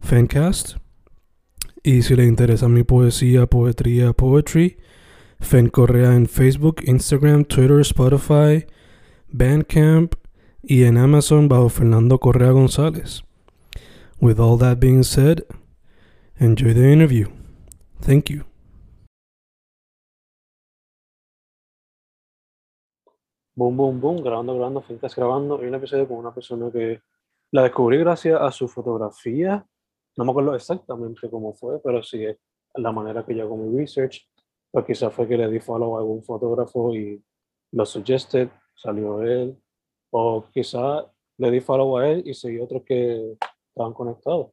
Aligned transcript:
Fancast. 0.00 0.76
Y 1.82 2.02
si 2.02 2.16
le 2.16 2.24
interesa 2.24 2.68
mi 2.68 2.82
poesía, 2.82 3.46
poetría, 3.46 4.12
poetry, 4.12 4.78
Fen 5.40 5.68
Correa 5.68 6.14
en 6.14 6.26
Facebook, 6.26 6.82
Instagram, 6.84 7.44
Twitter, 7.44 7.80
Spotify, 7.80 8.66
Bandcamp 9.28 10.14
y 10.62 10.84
en 10.84 10.98
Amazon 10.98 11.48
bajo 11.48 11.68
Fernando 11.68 12.18
Correa 12.18 12.50
González. 12.50 13.22
With 14.20 14.40
all 14.40 14.58
that 14.58 14.78
being 14.80 15.04
said, 15.04 15.44
enjoy 16.40 16.74
the 16.74 16.92
interview. 16.92 17.28
Thank 18.00 18.30
you. 18.30 18.44
Boom, 23.54 23.76
boom, 23.76 24.00
boom, 24.00 24.22
grabando, 24.22 24.54
grabando, 24.54 24.82
fincas 24.82 25.16
grabando. 25.16 25.58
Hay 25.58 25.66
un 25.66 25.74
episodio 25.74 26.06
con 26.06 26.18
una 26.18 26.32
persona 26.32 26.70
que 26.70 27.02
la 27.50 27.62
descubrí 27.62 27.98
gracias 27.98 28.40
a 28.40 28.52
su 28.52 28.68
fotografía. 28.68 29.66
No 30.18 30.24
me 30.24 30.32
acuerdo 30.32 30.52
exactamente 30.56 31.30
cómo 31.30 31.54
fue, 31.54 31.80
pero 31.80 32.02
sí 32.02 32.24
es 32.24 32.36
la 32.74 32.90
manera 32.90 33.24
que 33.24 33.36
yo 33.36 33.44
hago 33.44 33.56
mi 33.56 33.78
research. 33.78 34.28
Pues 34.68 34.84
quizás 34.84 35.14
fue 35.14 35.28
que 35.28 35.36
le 35.36 35.48
di 35.48 35.60
follow 35.60 35.96
a 35.96 36.00
algún 36.00 36.24
fotógrafo 36.24 36.92
y 36.92 37.22
lo 37.70 37.86
suggested, 37.86 38.48
salió 38.74 39.22
él. 39.22 39.56
O 40.10 40.44
quizás 40.52 41.06
le 41.36 41.52
di 41.52 41.60
follow 41.60 41.98
a 41.98 42.08
él 42.08 42.24
y 42.26 42.34
seguí 42.34 42.58
otros 42.58 42.82
que 42.82 43.36
estaban 43.68 43.92
conectados. 43.92 44.48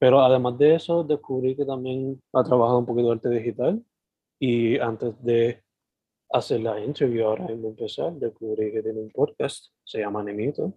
Pero 0.00 0.22
además 0.22 0.58
de 0.58 0.74
eso, 0.74 1.04
descubrí 1.04 1.54
que 1.54 1.64
también 1.64 2.20
ha 2.32 2.42
trabajado 2.42 2.80
un 2.80 2.86
poquito 2.86 3.10
de 3.10 3.12
arte 3.12 3.28
digital. 3.28 3.84
Y 4.40 4.76
antes 4.80 5.14
de 5.22 5.62
hacer 6.30 6.62
la 6.62 6.80
interview 6.84 7.26
ahora 7.26 7.46
en 7.46 7.64
empezar, 7.64 8.12
descubrí 8.14 8.72
que 8.72 8.82
tiene 8.82 8.98
un 8.98 9.10
podcast, 9.10 9.66
se 9.84 10.00
llama 10.00 10.24
Nemito. 10.24 10.72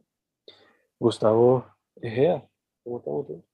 Gustavo 0.99 1.65
Egea, 1.95 2.47
¿cómo 2.83 2.99
estamos 2.99 3.25
tú? 3.25 3.52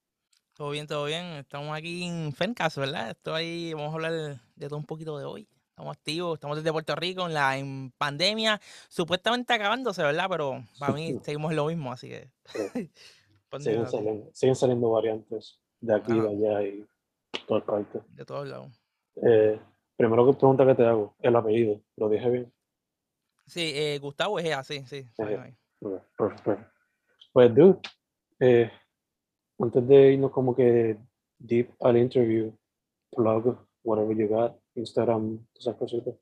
Todo 0.60 0.72
bien, 0.72 0.88
todo 0.88 1.06
bien. 1.06 1.24
Estamos 1.38 1.74
aquí 1.74 2.04
en 2.04 2.34
Fencast, 2.34 2.80
¿verdad? 2.80 3.12
Estoy 3.12 3.34
ahí, 3.34 3.74
vamos 3.74 3.92
a 3.92 3.96
hablar 3.96 4.12
de 4.12 4.68
todo 4.68 4.76
un 4.76 4.86
poquito 4.86 5.18
de 5.18 5.24
hoy. 5.24 5.48
Estamos 5.70 5.96
activos, 5.96 6.34
estamos 6.34 6.58
desde 6.58 6.74
Puerto 6.74 6.94
Rico 6.98 7.26
en 7.26 7.34
la 7.34 7.58
en 7.58 7.94
pandemia, 7.98 8.60
supuestamente 8.90 9.54
acabándose, 9.54 10.04
¿verdad? 10.04 10.26
Pero 10.30 10.62
para 10.78 10.92
mí 10.92 11.18
seguimos 11.24 11.54
lo 11.54 11.68
mismo, 11.68 11.94
así 11.94 12.10
que... 12.10 12.30
siguen, 13.58 13.88
saliendo, 13.88 14.30
siguen 14.34 14.56
saliendo 14.56 14.90
variantes 14.90 15.62
de 15.80 15.96
aquí, 15.96 16.20
de 16.20 16.28
allá 16.28 16.62
y 16.64 16.86
todas 17.48 17.64
partes. 17.64 18.02
De 18.14 18.26
todos 18.26 18.46
lados. 18.46 18.84
Eh, 19.16 19.58
primero 19.96 20.26
que 20.26 20.38
pregunta 20.38 20.66
que 20.66 20.76
te 20.76 20.86
hago, 20.86 21.16
el 21.22 21.38
apellido, 21.38 21.80
¿lo 21.96 22.10
dije 22.10 22.30
bien? 22.30 22.54
Sí, 23.48 23.72
eh, 23.74 23.98
Gustavo 24.00 24.38
es 24.40 24.54
así, 24.54 24.86
sí. 24.88 25.08
Perfecto. 25.16 26.70
Pues, 27.32 27.56
dude, 27.56 27.80
eh, 28.42 28.70
antes 29.60 29.88
de 29.88 30.14
irnos 30.14 30.32
como 30.32 30.56
que 30.56 30.98
deep 31.38 31.72
al 31.82 31.98
interview, 31.98 32.52
blog, 33.16 33.58
whatever 33.84 34.16
you 34.16 34.28
got, 34.28 34.56
Instagram, 34.76 35.46
esas 35.58 35.76
cositas. 35.76 36.16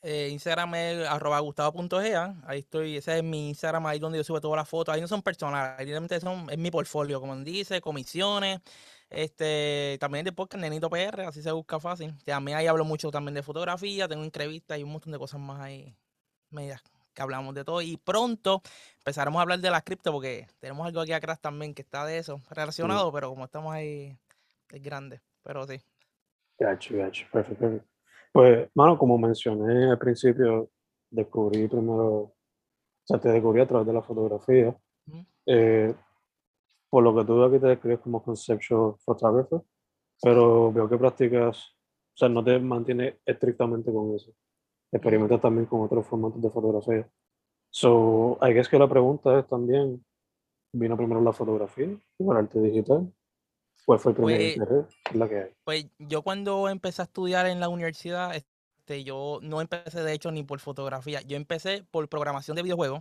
Eh, 0.00 0.28
Instagram 0.30 0.74
es 0.76 1.08
arroba 1.08 1.40
ahí 2.46 2.60
estoy, 2.60 2.96
ese 2.96 3.18
es 3.18 3.24
mi 3.24 3.48
Instagram, 3.48 3.84
ahí 3.86 3.98
donde 3.98 4.18
yo 4.18 4.24
subo 4.24 4.40
todas 4.40 4.56
las 4.56 4.68
fotos, 4.68 4.94
ahí 4.94 5.00
no 5.00 5.08
son 5.08 5.22
personales, 5.22 6.22
son, 6.22 6.48
es 6.50 6.58
mi 6.58 6.70
portfolio, 6.70 7.20
como 7.20 7.34
dice, 7.38 7.80
comisiones, 7.80 8.60
este, 9.10 9.96
también 9.98 10.24
de 10.24 10.30
podcast 10.30 10.62
Nenito 10.62 10.88
PR, 10.88 11.22
así 11.22 11.42
se 11.42 11.50
busca 11.50 11.80
fácil, 11.80 12.14
también 12.24 12.58
ahí 12.58 12.68
hablo 12.68 12.84
mucho 12.84 13.10
también 13.10 13.34
de 13.34 13.42
fotografía, 13.42 14.06
tengo 14.06 14.22
entrevistas 14.22 14.78
y 14.78 14.84
un 14.84 14.92
montón 14.92 15.12
de 15.12 15.18
cosas 15.18 15.40
más 15.40 15.60
ahí, 15.60 15.96
medias 16.50 16.80
que 17.18 17.22
hablamos 17.22 17.52
de 17.52 17.64
todo, 17.64 17.82
y 17.82 17.96
pronto 17.96 18.62
empezaremos 18.98 19.40
a 19.40 19.42
hablar 19.42 19.58
de 19.58 19.70
las 19.70 19.82
cripto, 19.82 20.12
porque 20.12 20.46
tenemos 20.60 20.86
algo 20.86 21.00
aquí 21.00 21.12
atrás 21.12 21.40
también 21.40 21.74
que 21.74 21.82
está 21.82 22.06
de 22.06 22.18
eso, 22.18 22.40
relacionado, 22.48 23.10
pero 23.10 23.28
como 23.28 23.44
estamos 23.44 23.74
ahí, 23.74 24.16
es 24.70 24.82
grande, 24.82 25.20
pero 25.42 25.66
sí. 25.66 25.80
Gotcha, 26.60 26.90
perfecto, 26.90 27.58
perfecto. 27.58 27.88
Pues, 28.32 28.68
mano, 28.74 28.96
como 28.96 29.18
mencioné 29.18 29.90
al 29.90 29.98
principio, 29.98 30.70
descubrí 31.10 31.66
primero, 31.66 32.06
o 32.06 32.34
sea, 33.02 33.18
te 33.18 33.30
descubrí 33.30 33.62
a 33.62 33.66
través 33.66 33.88
de 33.88 33.92
la 33.92 34.02
fotografía. 34.02 34.76
eh, 35.46 35.92
por 36.88 37.02
lo 37.02 37.14
que 37.16 37.24
tú 37.24 37.42
aquí 37.42 37.58
te 37.58 37.66
describes 37.66 37.98
como 37.98 38.22
conceptual 38.22 38.94
photographer, 39.04 39.60
pero 40.22 40.72
veo 40.72 40.88
que 40.88 40.96
practicas, 40.96 41.58
o 41.58 42.16
sea, 42.16 42.28
no 42.28 42.44
te 42.44 42.60
mantienes 42.60 43.16
estrictamente 43.26 43.92
con 43.92 44.14
eso. 44.14 44.32
Experimentas 44.92 45.40
también 45.40 45.66
con 45.66 45.82
otros 45.82 46.06
formatos 46.06 46.40
de 46.40 46.50
fotografía. 46.50 47.08
So, 47.70 48.38
I 48.40 48.52
guess 48.54 48.68
que 48.68 48.78
la 48.78 48.88
pregunta 48.88 49.38
es 49.38 49.46
también, 49.46 50.04
¿vino 50.72 50.96
primero 50.96 51.20
la 51.20 51.32
fotografía 51.32 51.88
o 52.18 52.32
el 52.32 52.38
arte 52.38 52.60
digital? 52.60 53.12
¿Cuál 53.84 53.98
fue 53.98 54.12
el 54.12 54.16
primer 54.16 54.36
Pues, 54.36 54.56
interés? 54.56 54.86
¿Qué 55.04 55.10
es 55.12 55.16
la 55.16 55.28
que 55.28 55.38
hay? 55.38 55.50
Pues 55.64 55.86
yo 55.98 56.22
cuando 56.22 56.68
empecé 56.68 57.02
a 57.02 57.04
estudiar 57.04 57.46
en 57.46 57.60
la 57.60 57.68
universidad, 57.68 58.34
este, 58.34 59.04
yo 59.04 59.38
no 59.42 59.60
empecé 59.60 60.02
de 60.02 60.12
hecho 60.12 60.30
ni 60.30 60.42
por 60.42 60.60
fotografía, 60.60 61.20
yo 61.22 61.36
empecé 61.36 61.84
por 61.90 62.08
programación 62.08 62.56
de 62.56 62.62
videojuegos. 62.62 63.00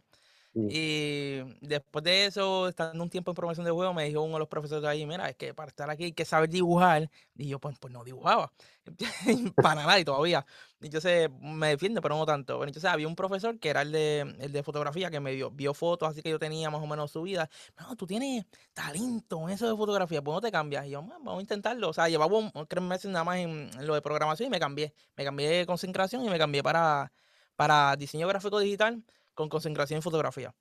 Y 0.66 1.40
después 1.62 2.04
de 2.04 2.26
eso, 2.26 2.68
estando 2.68 3.02
un 3.04 3.10
tiempo 3.10 3.32
en 3.32 3.36
programación 3.36 3.66
de 3.66 3.72
juegos, 3.72 3.96
me 3.96 4.04
dijo 4.06 4.22
uno 4.22 4.34
de 4.34 4.40
los 4.40 4.50
profesores 4.50 4.82
de 4.82 4.90
ahí, 4.90 5.06
mira, 5.06 5.30
es 5.30 5.36
que 5.38 5.54
para 5.54 5.70
estar 5.70 5.90
aquí 5.90 6.06
hay 6.06 6.12
que 6.14 6.26
saber 6.26 6.50
dibujar. 6.50 7.10
Y 7.36 7.48
yo, 7.48 7.60
pues, 7.60 7.78
pues 7.80 7.94
no 7.94 8.04
dibujaba, 8.04 8.52
para 9.56 9.76
nada 9.76 10.00
y 10.00 10.04
todavía. 10.06 10.46
Y 10.82 10.88
Entonces 10.88 11.30
me 11.42 11.70
defiende, 11.70 12.02
pero 12.02 12.18
no 12.18 12.26
tanto. 12.26 12.56
Pero 12.60 12.68
entonces 12.70 12.90
había 12.92 13.08
un 13.08 13.16
profesor 13.16 13.58
que 13.60 13.70
era 13.70 13.82
el 13.82 13.92
de, 13.94 14.22
el 14.40 14.52
de 14.52 14.64
fotografía 14.64 15.10
que 15.10 15.20
me 15.22 15.34
vio, 15.34 15.52
vio 15.52 15.74
fotos, 15.74 16.10
así 16.10 16.22
que 16.22 16.30
yo 16.30 16.40
tenía 16.40 16.70
más 16.70 16.82
o 16.82 16.88
menos 16.88 17.12
su 17.12 17.22
vida. 17.22 17.50
No, 17.80 17.96
tú 17.96 18.06
tienes 18.06 18.46
talento 18.74 19.42
en 19.48 19.50
eso 19.54 19.70
de 19.70 19.76
fotografía, 19.78 20.22
pues 20.22 20.36
no 20.36 20.42
te 20.42 20.52
cambias. 20.52 20.86
Y 20.86 20.90
yo, 20.92 21.02
"Man, 21.02 21.24
vamos 21.24 21.40
a 21.40 21.42
intentarlo. 21.42 21.90
O 21.90 21.94
sea, 21.94 22.10
llevaba 22.10 22.38
un, 22.38 22.52
tres 22.68 22.84
meses 22.84 23.10
nada 23.12 23.24
más 23.24 23.38
en, 23.38 23.70
en 23.74 23.88
lo 23.88 23.94
de 23.96 24.02
programación 24.02 24.48
y 24.48 24.50
me 24.52 24.60
cambié. 24.60 24.94
Me 25.16 25.24
cambié 25.24 25.50
de 25.50 25.66
concentración 25.66 26.26
y 26.26 26.30
me 26.30 26.38
cambié 26.38 26.62
para, 26.64 27.12
para 27.56 27.96
diseño 27.96 28.28
gráfico 28.28 28.60
digital 28.60 29.04
con 29.38 29.50
concentración 29.50 29.98
en 29.98 30.02
fotografía. 30.02 30.54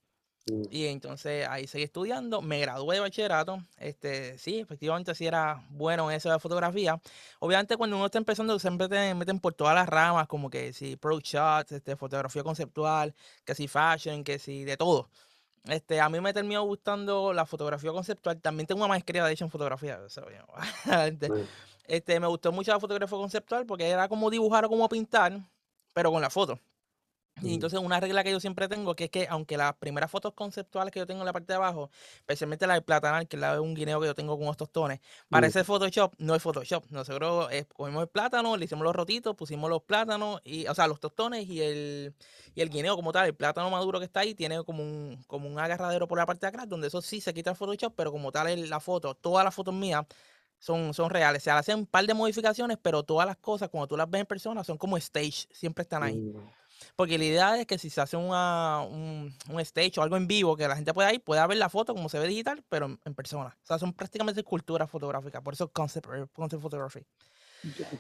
Mm. 0.49 0.63
Y 0.71 0.87
entonces 0.87 1.49
ahí 1.49 1.67
seguí 1.67 1.85
estudiando, 1.85 2.43
me 2.43 2.61
gradué 2.61 2.97
de 2.97 3.01
bachillerato. 3.01 3.59
Este, 3.79 4.39
sí, 4.39 4.61
efectivamente 4.61 5.15
sí 5.15 5.27
era 5.27 5.65
bueno 5.71 6.09
en 6.11 6.17
eso 6.17 6.31
de 6.31 6.39
fotografía. 6.39 7.01
Obviamente 7.41 7.77
cuando 7.77 7.97
uno 7.97 8.07
está 8.07 8.19
empezando 8.19 8.57
siempre 8.59 8.89
te 8.89 9.15
meten 9.15 9.41
por 9.41 9.55
todas 9.55 9.75
las 9.75 9.89
ramas, 9.89 10.29
como 10.29 10.51
que 10.51 10.73
si 10.73 10.97
pro 10.97 11.19
shots, 11.19 11.73
este, 11.73 11.97
fotografía 11.97 12.45
conceptual, 12.45 13.15
que 13.45 13.55
si 13.55 13.67
fashion, 13.67 14.23
que 14.23 14.39
si 14.39 14.65
de 14.65 14.77
todo. 14.77 15.09
Este, 15.65 16.01
a 16.01 16.09
mí 16.09 16.21
me 16.21 16.33
terminó 16.33 16.63
gustando 16.65 17.33
la 17.33 17.47
fotografía 17.47 17.91
conceptual. 17.91 18.41
También 18.41 18.67
tengo 18.67 18.81
una 18.83 18.89
maestría 18.89 19.25
de 19.25 19.33
hecho 19.33 19.45
en 19.45 19.51
fotografía. 19.51 19.99
o 20.05 20.09
sea, 20.09 21.07
este, 21.09 21.29
este, 21.87 22.21
me 22.21 22.27
gustó 22.29 22.53
mucho 22.53 22.73
la 22.73 22.79
fotografía 22.79 23.19
conceptual 23.19 23.67
porque 23.67 23.89
era 23.89 24.09
como 24.09 24.31
dibujar 24.31 24.65
o 24.67 24.69
como 24.69 24.89
pintar, 24.89 25.41
pero 25.95 26.13
con 26.13 26.21
la 26.23 26.31
foto. 26.31 26.61
Y 27.43 27.53
entonces 27.53 27.79
una 27.79 28.01
regla 28.01 28.25
que 28.25 28.31
yo 28.31 28.41
siempre 28.41 28.67
tengo, 28.67 28.97
que 28.97 29.05
es 29.05 29.11
que 29.11 29.27
aunque 29.29 29.59
las 29.59 29.75
primeras 29.75 30.11
fotos 30.11 30.33
conceptuales 30.33 30.91
que 30.91 31.01
yo 31.01 31.07
tengo 31.07 31.21
en 31.21 31.27
la 31.27 31.35
parte 31.35 31.53
de 31.53 31.57
abajo, 31.57 31.91
especialmente 32.19 32.67
la 32.67 32.75
del 32.75 32.83
platanal, 32.83 33.29
que 33.29 33.37
es 33.37 33.41
la 33.41 33.53
de 33.53 33.61
un 33.61 33.75
guineo 33.75 34.01
que 34.01 34.07
yo 34.07 34.15
tengo 34.15 34.39
con 34.39 34.49
estos 34.49 34.71
tones, 34.71 35.01
para 35.29 35.47
ese 35.47 35.63
Photoshop 35.63 36.15
no 36.19 36.35
es 36.35 36.43
Photoshop. 36.43 36.87
Nosotros 36.91 37.49
eh, 37.53 37.67
cogimos 37.75 38.03
el 38.03 38.09
plátano, 38.09 38.57
le 38.57 38.65
hicimos 38.65 38.85
los 38.85 38.97
rotitos, 38.97 39.37
pusimos 39.37 39.69
los 39.69 39.83
plátanos, 39.83 40.41
y, 40.45 40.67
o 40.67 40.75
sea, 40.75 40.87
los 40.87 40.99
tostones 40.99 41.47
y 41.47 41.61
el, 41.61 42.15
y 42.55 42.63
el 42.63 42.71
guineo 42.71 42.97
como 42.97 43.13
tal, 43.13 43.27
el 43.27 43.35
plátano 43.35 43.69
maduro 43.71 43.99
que 43.99 44.07
está 44.07 44.21
ahí, 44.21 44.35
tiene 44.35 44.65
como 44.65 44.83
un, 44.83 45.23
como 45.27 45.47
un 45.47 45.59
agarradero 45.59 46.09
por 46.09 46.17
la 46.17 46.25
parte 46.25 46.47
de 46.47 46.49
atrás, 46.49 46.69
donde 46.69 46.87
eso 46.89 47.03
sí 47.03 47.21
se 47.21 47.35
quita 47.35 47.51
el 47.51 47.57
Photoshop, 47.57 47.93
pero 47.95 48.13
como 48.13 48.33
tal 48.33 48.49
es 48.49 48.71
la 48.71 48.81
foto, 48.81 49.15
todas 49.15 49.45
las 49.45 49.55
fotos 49.55 49.75
mías 49.75 50.07
son, 50.59 50.95
son 50.95 51.11
reales. 51.11 51.43
Se 51.43 51.51
hacen 51.51 51.81
un 51.81 51.87
par 51.87 52.07
de 52.07 52.15
modificaciones, 52.15 52.79
pero 52.81 53.03
todas 53.03 53.27
las 53.27 53.37
cosas, 53.37 53.69
cuando 53.69 53.89
tú 53.89 53.97
las 53.97 54.09
ves 54.09 54.23
en 54.23 54.27
persona, 54.27 54.65
son 54.65 54.79
como 54.79 54.97
stage, 54.97 55.47
siempre 55.51 55.83
están 55.83 56.03
ahí. 56.03 56.17
Mm, 56.17 56.39
Porque 56.95 57.19
la 57.19 57.25
idea 57.25 57.61
es 57.61 57.67
que 57.67 57.79
si 57.79 57.91
se 57.91 58.01
hace 58.01 58.17
una- 58.17 58.83
un, 58.89 59.35
un 59.51 59.61
stage 59.61 59.93
o 59.99 60.03
algo 60.03 60.17
en 60.17 60.27
vivo, 60.27 60.57
que 60.57 60.69
la 60.69 60.77
gente 60.77 60.95
pueda 60.95 61.13
ir, 61.13 61.23
pueda 61.23 61.47
ver 61.47 61.59
la 61.59 61.69
foto 61.69 61.95
como 61.95 62.09
se 62.09 62.19
ve 62.19 62.29
digital, 62.29 62.63
pero 62.69 62.87
en, 62.87 63.01
en 63.05 63.15
persona. 63.15 63.57
O 63.63 63.67
sea, 63.67 63.79
son 63.79 63.93
prácticamente 63.93 64.41
esculturas 64.41 64.91
fotográficas, 64.91 65.43
por 65.43 65.55
eso 65.55 65.71
concept, 65.73 66.07
concept 66.33 66.63
photography. 66.63 67.05
ya. 67.63 67.91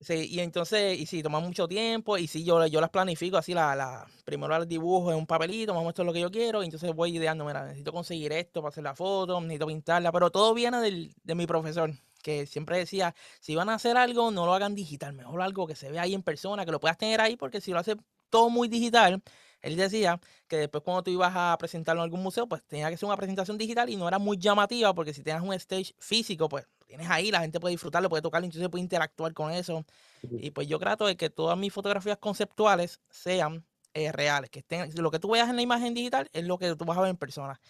Sí, 0.00 0.28
y 0.30 0.40
entonces, 0.40 0.98
y 0.98 1.06
si 1.06 1.22
toma 1.22 1.40
mucho 1.40 1.66
tiempo, 1.66 2.18
y 2.18 2.26
si 2.26 2.44
yo, 2.44 2.66
yo 2.66 2.80
las 2.80 2.90
planifico 2.90 3.38
así, 3.38 3.54
la, 3.54 3.74
la, 3.74 4.06
primero 4.24 4.48
las 4.58 4.68
dibujo 4.68 5.10
en 5.10 5.16
un 5.16 5.26
papelito, 5.26 5.72
más 5.72 5.86
esto 5.86 6.02
es 6.02 6.06
lo 6.06 6.12
que 6.12 6.20
yo 6.20 6.30
quiero, 6.30 6.62
y 6.62 6.66
entonces 6.66 6.92
voy 6.94 7.16
ideando, 7.16 7.44
mira, 7.46 7.64
necesito 7.64 7.90
conseguir 7.92 8.32
esto 8.32 8.60
para 8.60 8.68
hacer 8.70 8.84
la 8.84 8.94
foto, 8.94 9.40
necesito 9.40 9.66
pintarla, 9.66 10.12
pero 10.12 10.30
todo 10.30 10.52
viene 10.52 10.78
del, 10.80 11.14
de 11.22 11.34
mi 11.34 11.46
profesor, 11.46 11.90
que 12.24 12.46
siempre 12.46 12.78
decía, 12.78 13.14
si 13.38 13.54
van 13.54 13.68
a 13.68 13.74
hacer 13.74 13.98
algo, 13.98 14.30
no 14.30 14.46
lo 14.46 14.54
hagan 14.54 14.74
digital, 14.74 15.12
mejor 15.12 15.42
algo 15.42 15.66
que 15.66 15.76
se 15.76 15.90
vea 15.90 16.02
ahí 16.02 16.14
en 16.14 16.22
persona, 16.22 16.64
que 16.64 16.72
lo 16.72 16.80
puedas 16.80 16.96
tener 16.96 17.20
ahí, 17.20 17.36
porque 17.36 17.60
si 17.60 17.70
lo 17.70 17.78
haces 17.78 17.96
todo 18.30 18.48
muy 18.48 18.66
digital, 18.66 19.22
él 19.60 19.76
decía 19.76 20.18
que 20.48 20.56
después 20.56 20.82
cuando 20.82 21.02
tú 21.02 21.10
ibas 21.10 21.32
a 21.36 21.54
presentarlo 21.58 22.00
en 22.00 22.04
algún 22.04 22.22
museo, 22.22 22.48
pues 22.48 22.64
tenía 22.64 22.88
que 22.88 22.96
ser 22.96 23.06
una 23.06 23.16
presentación 23.16 23.58
digital 23.58 23.90
y 23.90 23.96
no 23.96 24.08
era 24.08 24.18
muy 24.18 24.38
llamativa, 24.38 24.94
porque 24.94 25.12
si 25.12 25.22
tenías 25.22 25.42
un 25.42 25.52
stage 25.52 25.94
físico, 25.98 26.48
pues 26.48 26.66
tienes 26.86 27.10
ahí, 27.10 27.30
la 27.30 27.40
gente 27.40 27.60
puede 27.60 27.72
disfrutarlo, 27.72 28.08
puede 28.08 28.22
tocarlo, 28.22 28.46
entonces 28.46 28.70
puede 28.70 28.82
interactuar 28.82 29.34
con 29.34 29.52
eso. 29.52 29.84
Y 30.22 30.50
pues 30.50 30.66
yo 30.66 30.78
trato 30.78 31.06
de 31.06 31.16
que 31.16 31.28
todas 31.28 31.58
mis 31.58 31.72
fotografías 31.72 32.16
conceptuales 32.16 33.00
sean 33.10 33.66
eh, 33.92 34.12
reales, 34.12 34.50
que 34.50 34.60
estén, 34.60 34.90
lo 34.96 35.10
que 35.10 35.18
tú 35.18 35.30
veas 35.30 35.50
en 35.50 35.56
la 35.56 35.62
imagen 35.62 35.92
digital 35.92 36.28
es 36.32 36.44
lo 36.44 36.56
que 36.58 36.74
tú 36.74 36.86
vas 36.86 36.96
a 36.96 37.02
ver 37.02 37.10
en 37.10 37.18
persona. 37.18 37.60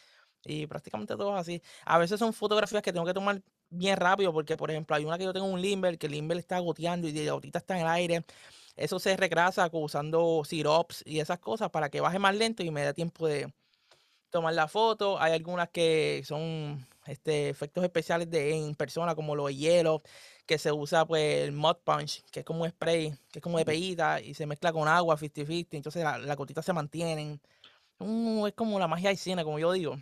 Y 0.45 0.67
prácticamente 0.67 1.17
todo 1.17 1.35
es 1.35 1.41
así. 1.41 1.63
A 1.85 1.99
veces 1.99 2.19
son 2.19 2.33
fotografías 2.33 2.83
que 2.83 2.93
tengo 2.93 3.07
que 3.07 3.15
tomar 3.15 3.43
bien 3.75 3.97
rápido 3.97 4.33
porque, 4.33 4.57
por 4.57 4.71
ejemplo, 4.71 4.97
hay 4.97 5.05
una 5.05 5.19
que 5.19 5.25
yo 5.25 5.33
tengo 5.33 5.47
un 5.47 5.61
limber, 5.61 5.99
que 5.99 6.07
el 6.07 6.13
limber 6.13 6.39
está 6.39 6.59
goteando 6.59 7.09
y 7.09 7.13
de 7.13 7.31
gotita 7.31 7.59
está 7.59 7.75
en 7.77 7.83
el 7.83 7.89
aire. 7.89 8.25
Eso 8.77 8.99
se 8.99 9.17
regrasa 9.17 9.69
usando 9.73 10.43
sirops 10.45 11.03
y 11.07 11.21
esas 11.21 11.39
cosas 11.39 11.71
para 11.71 11.91
que 11.91 12.01
baje 12.01 12.19
más 12.19 12.35
lento 12.37 12.63
y 12.63 12.71
me 12.71 12.83
dé 12.85 12.95
tiempo 12.95 13.27
de 13.29 13.53
tomar 14.31 14.55
la 14.55 14.69
foto. 14.69 15.21
Hay 15.21 15.33
algunas 15.33 15.71
que 15.71 16.23
son 16.27 16.87
este, 17.07 17.49
efectos 17.51 17.85
especiales 17.85 18.31
de 18.31 18.57
en 18.57 18.75
persona, 18.75 19.15
como 19.15 19.37
los 19.37 19.55
hielos, 19.57 20.03
que 20.47 20.59
se 20.59 20.73
usa 20.73 21.07
pues 21.07 21.45
el 21.45 21.53
mud 21.53 21.77
punch, 21.85 22.23
que 22.31 22.41
es 22.41 22.47
como 22.47 22.65
un 22.65 22.71
spray, 22.71 23.13
que 23.33 23.39
es 23.39 23.43
como 23.43 23.59
de 23.59 23.65
peguita 23.65 24.21
y 24.21 24.35
se 24.35 24.47
mezcla 24.47 24.73
con 24.73 24.89
agua 24.89 25.17
50-50, 25.17 25.77
entonces 25.77 26.03
la- 26.05 26.19
las 26.19 26.37
gotitas 26.37 26.65
se 26.65 26.73
mantienen. 26.73 27.41
Es 28.47 28.55
como 28.55 28.79
la 28.79 28.89
magia 28.89 29.11
del 29.11 29.19
cine, 29.19 29.45
como 29.45 29.59
yo 29.59 29.73
digo 29.73 29.97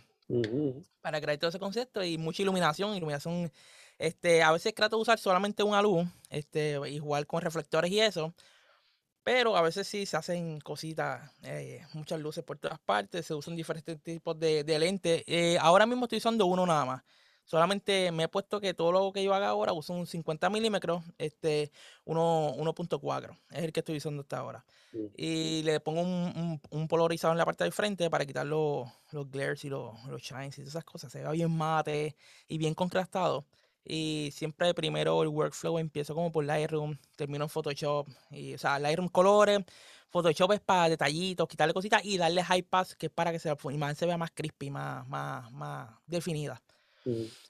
Para 1.01 1.19
crear 1.21 1.37
todo 1.37 1.49
ese 1.49 1.59
concepto 1.59 2.03
y 2.03 2.17
mucha 2.17 2.41
iluminación, 2.41 2.95
iluminación, 2.95 3.51
este, 3.97 4.41
a 4.41 4.51
veces 4.51 4.73
trato 4.73 4.95
de 4.95 5.01
usar 5.01 5.19
solamente 5.19 5.63
una 5.63 5.81
luz, 5.81 6.07
este, 6.29 6.79
y 6.89 6.99
jugar 6.99 7.25
con 7.27 7.41
reflectores 7.41 7.91
y 7.91 7.99
eso, 7.99 8.33
pero 9.23 9.55
a 9.55 9.61
veces 9.61 9.87
sí 9.87 10.05
se 10.05 10.17
hacen 10.17 10.59
cositas, 10.59 11.31
eh, 11.43 11.85
muchas 11.93 12.19
luces 12.19 12.43
por 12.43 12.57
todas 12.57 12.79
partes, 12.79 13.25
se 13.25 13.33
usan 13.33 13.55
diferentes 13.55 14.01
tipos 14.01 14.37
de, 14.37 14.63
de 14.63 14.79
lentes. 14.79 15.23
Eh, 15.27 15.57
ahora 15.59 15.85
mismo 15.85 16.05
estoy 16.05 16.17
usando 16.17 16.45
uno 16.45 16.65
nada 16.65 16.85
más. 16.85 17.03
Solamente 17.45 18.11
me 18.11 18.23
he 18.23 18.27
puesto 18.29 18.59
que 18.61 18.73
todo 18.73 18.91
lo 18.91 19.11
que 19.13 19.23
yo 19.23 19.33
haga 19.33 19.49
ahora 19.49 19.73
uso 19.73 19.93
un 19.93 20.07
50 20.07 20.49
milímetros, 20.49 21.03
este, 21.17 21.71
uno- 22.05 22.53
1.4, 22.55 23.37
es 23.51 23.63
el 23.63 23.73
que 23.73 23.81
estoy 23.81 23.97
usando 23.97 24.21
hasta 24.21 24.37
ahora. 24.39 24.65
Y 25.15 25.61
le 25.63 25.79
pongo 25.79 26.01
un, 26.01 26.09
un- 26.35 26.61
un 26.71 26.87
polarizador 26.87 27.35
en 27.35 27.37
la 27.39 27.45
parte 27.45 27.63
del 27.63 27.73
frente 27.73 28.09
para 28.09 28.25
quitar 28.25 28.45
los, 28.45 28.89
los 29.11 29.29
glares 29.29 29.63
y 29.65 29.69
los, 29.69 30.03
los 30.05 30.21
shines 30.21 30.57
y 30.57 30.61
todas 30.61 30.69
esas 30.75 30.83
cosas. 30.85 31.11
Se 31.11 31.21
ve 31.23 31.31
bien 31.31 31.51
mate 31.55 32.15
y 32.47 32.57
bien 32.57 32.73
contrastado. 32.73 33.45
Y 33.85 34.29
siempre 34.33 34.73
primero 34.73 35.21
el 35.23 35.27
workflow 35.29 35.77
empiezo 35.77 36.15
como 36.15 36.31
por 36.31 36.45
Lightroom, 36.45 36.97
termino 37.15 37.43
en 37.45 37.49
Photoshop. 37.49 38.07
Y, 38.31 38.53
o 38.55 38.57
sea, 38.57 38.79
Lightroom 38.79 39.09
colores, 39.09 39.59
Photoshop 40.09 40.53
es 40.53 40.59
para 40.61 40.89
detallitos, 40.89 41.47
quitarle 41.47 41.73
cositas 41.73 42.03
y 42.05 42.17
darle 42.17 42.43
high 42.43 42.61
pass, 42.63 42.95
que 42.95 43.07
es 43.07 43.11
para 43.11 43.31
que 43.31 43.39
se, 43.39 43.49
la 43.49 43.73
imagen 43.73 43.95
se 43.95 44.05
vea 44.05 44.17
más 44.17 44.31
crispy, 44.31 44.69
más, 44.69 45.07
más, 45.07 45.51
más 45.51 45.89
definida. 46.07 46.61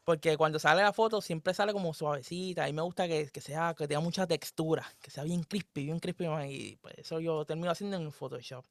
Porque 0.04 0.38
cuando 0.38 0.60
sale 0.60 0.82
la 0.82 0.94
foto 0.94 1.22
siempre 1.22 1.54
sale 1.54 1.74
como 1.74 1.94
suavecita. 1.94 2.68
Y 2.68 2.74
me 2.74 2.82
gusta 2.82 3.08
que, 3.08 3.30
que 3.30 3.42
sea, 3.42 3.74
que 3.78 3.88
tenga 3.88 4.02
mucha 4.02 4.28
textura, 4.28 4.86
que 5.02 5.12
sea 5.12 5.24
bien 5.24 5.44
crispy, 5.44 5.86
bien 5.86 6.00
crispy. 6.00 6.26
Y 6.50 6.76
pues 6.82 6.96
eso 6.98 7.20
yo 7.20 7.46
termino 7.46 7.72
haciendo 7.72 7.98
en 7.98 8.12
Photoshop. 8.12 8.66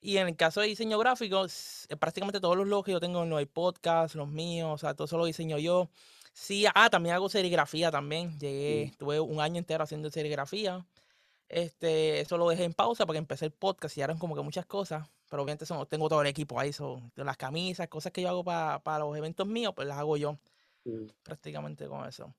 Y 0.00 0.18
en 0.18 0.28
el 0.28 0.36
caso 0.36 0.60
de 0.60 0.68
diseño 0.68 0.98
gráfico, 0.98 1.46
eh, 1.46 1.96
prácticamente 1.96 2.40
todos 2.40 2.56
los 2.56 2.66
logos 2.68 2.86
que 2.86 2.92
yo 2.92 3.00
tengo 3.00 3.22
en 3.24 3.30
los 3.30 3.44
podcasts, 3.46 4.14
los 4.14 4.28
míos, 4.28 4.70
o 4.74 4.78
sea, 4.78 4.94
todo 4.94 5.06
eso 5.06 5.18
lo 5.18 5.24
diseño 5.24 5.58
yo. 5.58 5.88
Sí, 6.32 6.66
ah, 6.74 6.88
también 6.90 7.16
hago 7.16 7.28
serigrafía 7.28 7.90
también. 7.90 8.38
Llegué, 8.38 8.84
estuve 8.84 9.20
un 9.20 9.40
año 9.40 9.58
entero 9.58 9.84
haciendo 9.84 10.10
serigrafía. 10.10 10.86
Este, 11.48 12.20
eso 12.20 12.38
lo 12.38 12.48
dejé 12.48 12.64
en 12.64 12.74
pausa 12.74 13.06
porque 13.06 13.18
empecé 13.18 13.46
el 13.46 13.52
podcast 13.52 13.96
y 13.98 14.02
eran 14.02 14.18
como 14.18 14.36
que 14.36 14.42
muchas 14.42 14.66
cosas. 14.66 15.08
Pero 15.28 15.42
obviamente 15.42 15.64
eso 15.64 15.74
no 15.74 15.86
tengo 15.86 16.08
todo 16.08 16.22
el 16.22 16.28
equipo 16.28 16.58
ahí. 16.58 16.72
son 16.72 17.12
las 17.16 17.36
camisas, 17.36 17.88
cosas 17.88 18.12
que 18.12 18.22
yo 18.22 18.28
hago 18.28 18.44
para 18.44 18.98
los 19.00 19.16
eventos 19.16 19.46
míos, 19.46 19.72
pues 19.74 19.86
las 19.88 19.98
hago 19.98 20.16
yo 20.16 20.38
Mm. 20.88 21.06
prácticamente 21.22 21.86
con 21.86 22.06
eso. 22.08 22.34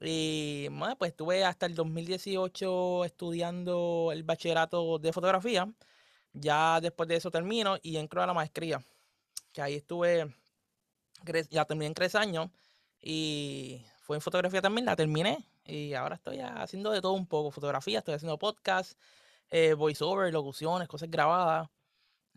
Y 0.00 0.66
bueno, 0.68 0.96
pues 0.96 1.10
estuve 1.12 1.44
hasta 1.44 1.66
el 1.66 1.74
2018 1.74 3.04
estudiando 3.04 4.10
el 4.12 4.24
bachillerato 4.24 4.98
de 4.98 5.12
fotografía. 5.12 5.72
Ya 6.32 6.80
después 6.80 7.08
de 7.08 7.16
eso 7.16 7.30
termino 7.30 7.76
y 7.82 7.96
entro 7.98 8.22
a 8.22 8.26
la 8.26 8.34
maestría. 8.34 8.82
Que 9.52 9.62
ahí 9.62 9.74
estuve, 9.74 10.34
ya 11.50 11.64
terminé 11.66 11.86
en 11.86 11.94
tres 11.94 12.14
años 12.14 12.48
y 13.00 13.82
fue 14.00 14.16
en 14.16 14.22
fotografía 14.22 14.62
también, 14.62 14.86
la 14.86 14.96
terminé. 14.96 15.46
Y 15.64 15.94
ahora 15.94 16.16
estoy 16.16 16.40
haciendo 16.40 16.90
de 16.90 17.00
todo 17.00 17.12
un 17.12 17.26
poco. 17.26 17.50
Fotografía, 17.50 17.98
estoy 17.98 18.14
haciendo 18.14 18.38
podcast, 18.38 18.98
eh, 19.50 19.74
voiceover, 19.74 20.32
locuciones, 20.32 20.88
cosas 20.88 21.10
grabadas. 21.10 21.68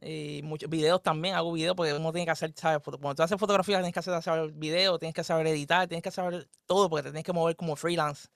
Y 0.02 0.42
muchos 0.44 0.70
videos 0.70 1.02
también, 1.02 1.36
hago 1.36 1.54
videos 1.54 1.76
porque 1.76 1.94
uno 1.94 2.12
tiene 2.12 2.26
que 2.26 2.32
hacer, 2.32 2.52
¿sabes? 2.56 2.82
Cuando 2.84 3.16
tú 3.16 3.24
haces 3.24 3.40
fotografía 3.40 3.78
tienes 3.78 3.94
que 3.94 4.00
hacer, 4.00 4.22
saber 4.22 4.52
video, 4.52 5.00
tienes 5.00 5.16
que 5.16 5.24
saber 5.24 5.48
editar, 5.48 5.88
tienes 5.88 6.04
que 6.04 6.12
saber 6.12 6.48
todo 6.66 6.90
porque 6.90 7.04
te 7.04 7.10
tienes 7.10 7.24
que 7.24 7.34
mover 7.34 7.56
como 7.56 7.76
freelance. 7.76 8.30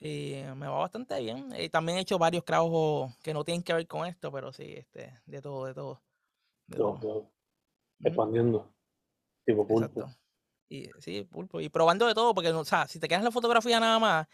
Y 0.00 0.42
me 0.54 0.68
va 0.68 0.78
bastante 0.78 1.20
bien. 1.20 1.52
Y 1.58 1.68
también 1.68 1.98
he 1.98 2.02
hecho 2.02 2.18
varios 2.18 2.44
trabajos 2.44 3.12
que 3.22 3.34
no 3.34 3.44
tienen 3.44 3.62
que 3.62 3.74
ver 3.74 3.86
con 3.86 4.06
esto, 4.06 4.30
pero 4.30 4.52
sí, 4.52 4.74
este, 4.76 5.12
de 5.26 5.42
todo, 5.42 5.66
de 5.66 5.74
todo. 5.74 6.00
de 6.68 6.76
todo. 6.76 7.30
Expandiendo. 8.00 8.72
Tipo 9.44 9.66
pulpo. 9.66 9.86
Exacto. 9.86 10.16
Y 10.68 10.88
sí, 11.00 11.24
pulpo. 11.24 11.60
Y 11.60 11.68
probando 11.68 12.06
de 12.06 12.14
todo, 12.14 12.34
porque, 12.34 12.50
o 12.50 12.64
sea, 12.64 12.86
si 12.86 13.00
te 13.00 13.08
quedas 13.08 13.20
en 13.20 13.24
la 13.26 13.30
fotografía 13.32 13.80
nada 13.80 13.98
más, 13.98 14.28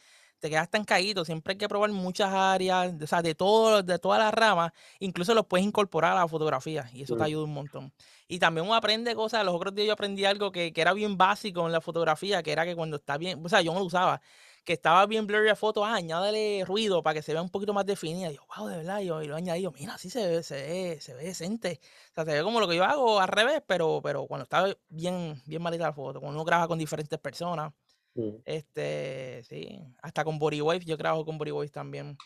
te 0.44 0.50
quedas 0.50 0.64
estancadito. 0.64 1.24
Siempre 1.24 1.52
hay 1.52 1.58
que 1.58 1.68
probar 1.68 1.90
muchas 1.90 2.30
áreas, 2.32 2.92
o 3.02 3.06
sea, 3.06 3.22
de 3.22 3.34
todo, 3.34 3.82
de 3.82 3.98
todas 3.98 4.18
las 4.20 4.34
ramas. 4.34 4.72
Incluso 5.00 5.32
los 5.34 5.46
puedes 5.46 5.66
incorporar 5.66 6.12
a 6.12 6.20
la 6.20 6.28
fotografía 6.28 6.90
y 6.92 7.02
eso 7.02 7.16
te 7.16 7.22
Mm. 7.22 7.26
ayuda 7.26 7.44
un 7.44 7.54
montón. 7.54 7.92
Y 8.28 8.38
también 8.38 8.66
uno 8.66 8.74
aprende 8.74 9.14
cosas. 9.14 9.42
Los 9.44 9.54
otros 9.54 9.74
días 9.74 9.86
yo 9.86 9.94
aprendí 9.94 10.24
algo 10.26 10.52
que, 10.52 10.72
que 10.74 10.80
era 10.82 10.92
bien 10.92 11.16
básico 11.16 11.64
en 11.66 11.72
la 11.72 11.80
fotografía, 11.80 12.42
que 12.42 12.52
era 12.52 12.64
que 12.66 12.76
cuando 12.76 12.96
está 12.96 13.16
bien, 13.16 13.40
o 13.44 13.48
sea, 13.48 13.62
yo 13.62 13.72
no 13.72 13.78
lo 13.80 13.86
usaba, 13.86 14.20
que 14.64 14.72
estaba 14.74 15.06
bien 15.06 15.26
blurry 15.26 15.48
la 15.48 15.56
foto, 15.56 15.84
ah, 15.84 15.94
añádele 15.94 16.64
ruido 16.66 17.02
para 17.02 17.14
que 17.14 17.22
se 17.22 17.32
vea 17.32 17.42
un 17.42 17.50
poquito 17.50 17.72
más 17.74 17.86
definida. 17.86 18.30
Y 18.30 18.36
yo, 18.36 18.42
wow, 18.56 18.66
de 18.68 18.76
verdad, 18.78 19.00
y 19.00 19.06
yo, 19.06 19.22
y 19.22 19.26
lo 19.26 19.36
añadí, 19.36 19.62
yo, 19.62 19.72
mira, 19.72 19.94
así 19.94 20.10
se 20.10 20.26
ve, 20.26 20.42
se 20.42 20.54
ve, 20.56 20.98
se 21.00 21.14
ve 21.14 21.24
decente. 21.24 21.80
O 22.10 22.14
sea, 22.14 22.24
se 22.24 22.32
ve 22.34 22.42
como 22.42 22.60
lo 22.60 22.68
que 22.68 22.76
yo 22.76 22.84
hago 22.84 23.20
al 23.20 23.28
revés, 23.28 23.62
pero, 23.66 24.00
pero 24.02 24.26
cuando 24.26 24.44
está 24.44 24.66
bien, 24.88 25.40
bien 25.46 25.62
malita 25.62 25.84
la 25.84 25.92
foto, 25.92 26.20
cuando 26.20 26.36
uno 26.38 26.44
graba 26.44 26.66
con 26.68 26.78
diferentes 26.78 27.18
personas, 27.18 27.72
Mm. 28.16 28.30
este, 28.44 29.42
sí, 29.44 29.80
hasta 30.02 30.24
con 30.24 30.38
Body 30.38 30.60
Waves, 30.60 30.84
yo 30.86 30.96
trabajo 30.96 31.24
con 31.24 31.38
Body 31.38 31.50
Waves 31.50 31.72
también, 31.72 32.16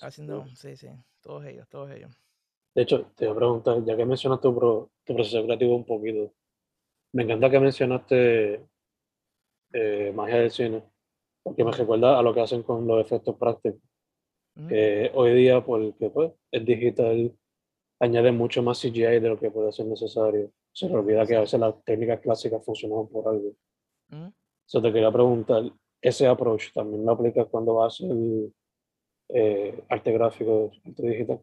haciendo, 0.00 0.46
sí, 0.56 0.76
sí, 0.76 0.88
todos 1.20 1.44
ellos, 1.44 1.68
todos 1.68 1.90
ellos. 1.90 2.10
De 2.74 2.82
hecho, 2.82 3.06
te 3.16 3.26
voy 3.26 3.34
a 3.34 3.38
preguntar, 3.38 3.84
ya 3.84 3.96
que 3.96 4.04
mencionaste 4.04 4.42
tu, 4.48 4.54
pro- 4.56 4.90
tu 5.04 5.14
proceso 5.14 5.44
creativo 5.44 5.76
un 5.76 5.84
poquito, 5.84 6.32
me 7.12 7.24
encanta 7.24 7.50
que 7.50 7.60
mencionaste 7.60 8.66
eh, 9.72 10.12
magia 10.14 10.38
del 10.38 10.50
cine, 10.50 10.82
porque 11.42 11.64
me 11.64 11.72
recuerda 11.72 12.18
a 12.18 12.22
lo 12.22 12.34
que 12.34 12.40
hacen 12.40 12.62
con 12.62 12.86
los 12.86 13.00
efectos 13.00 13.36
prácticos, 13.36 13.80
ujú, 14.56 14.68
que 14.68 15.10
hoy 15.14 15.34
día, 15.34 15.64
porque 15.64 16.10
pues, 16.10 16.32
es 16.50 16.64
digital, 16.64 17.36
añade 18.00 18.32
mucho 18.32 18.62
más 18.62 18.78
CGI 18.80 19.20
de 19.20 19.28
lo 19.30 19.38
que 19.38 19.50
puede 19.50 19.72
ser 19.72 19.86
necesario. 19.86 20.52
Se 20.72 20.88
le 20.88 20.96
olvida 20.96 21.26
que 21.26 21.36
a 21.36 21.40
veces 21.40 21.60
las 21.60 21.74
técnicas 21.84 22.20
clásicas 22.20 22.64
funcionaban 22.64 23.08
por 23.08 23.28
algo. 23.28 23.52
So, 24.70 24.80
te 24.82 24.90
quería 24.92 25.10
preguntar, 25.12 25.62
ese 26.00 26.26
approach 26.26 26.72
también 26.72 27.04
lo 27.04 27.12
aplicas 27.12 27.46
cuando 27.50 27.74
vas 27.74 28.00
a 28.00 28.04
hacer 28.06 28.16
eh, 29.28 29.84
arte 29.88 30.12
gráfico, 30.12 30.70
arte 30.84 31.02
digital. 31.08 31.40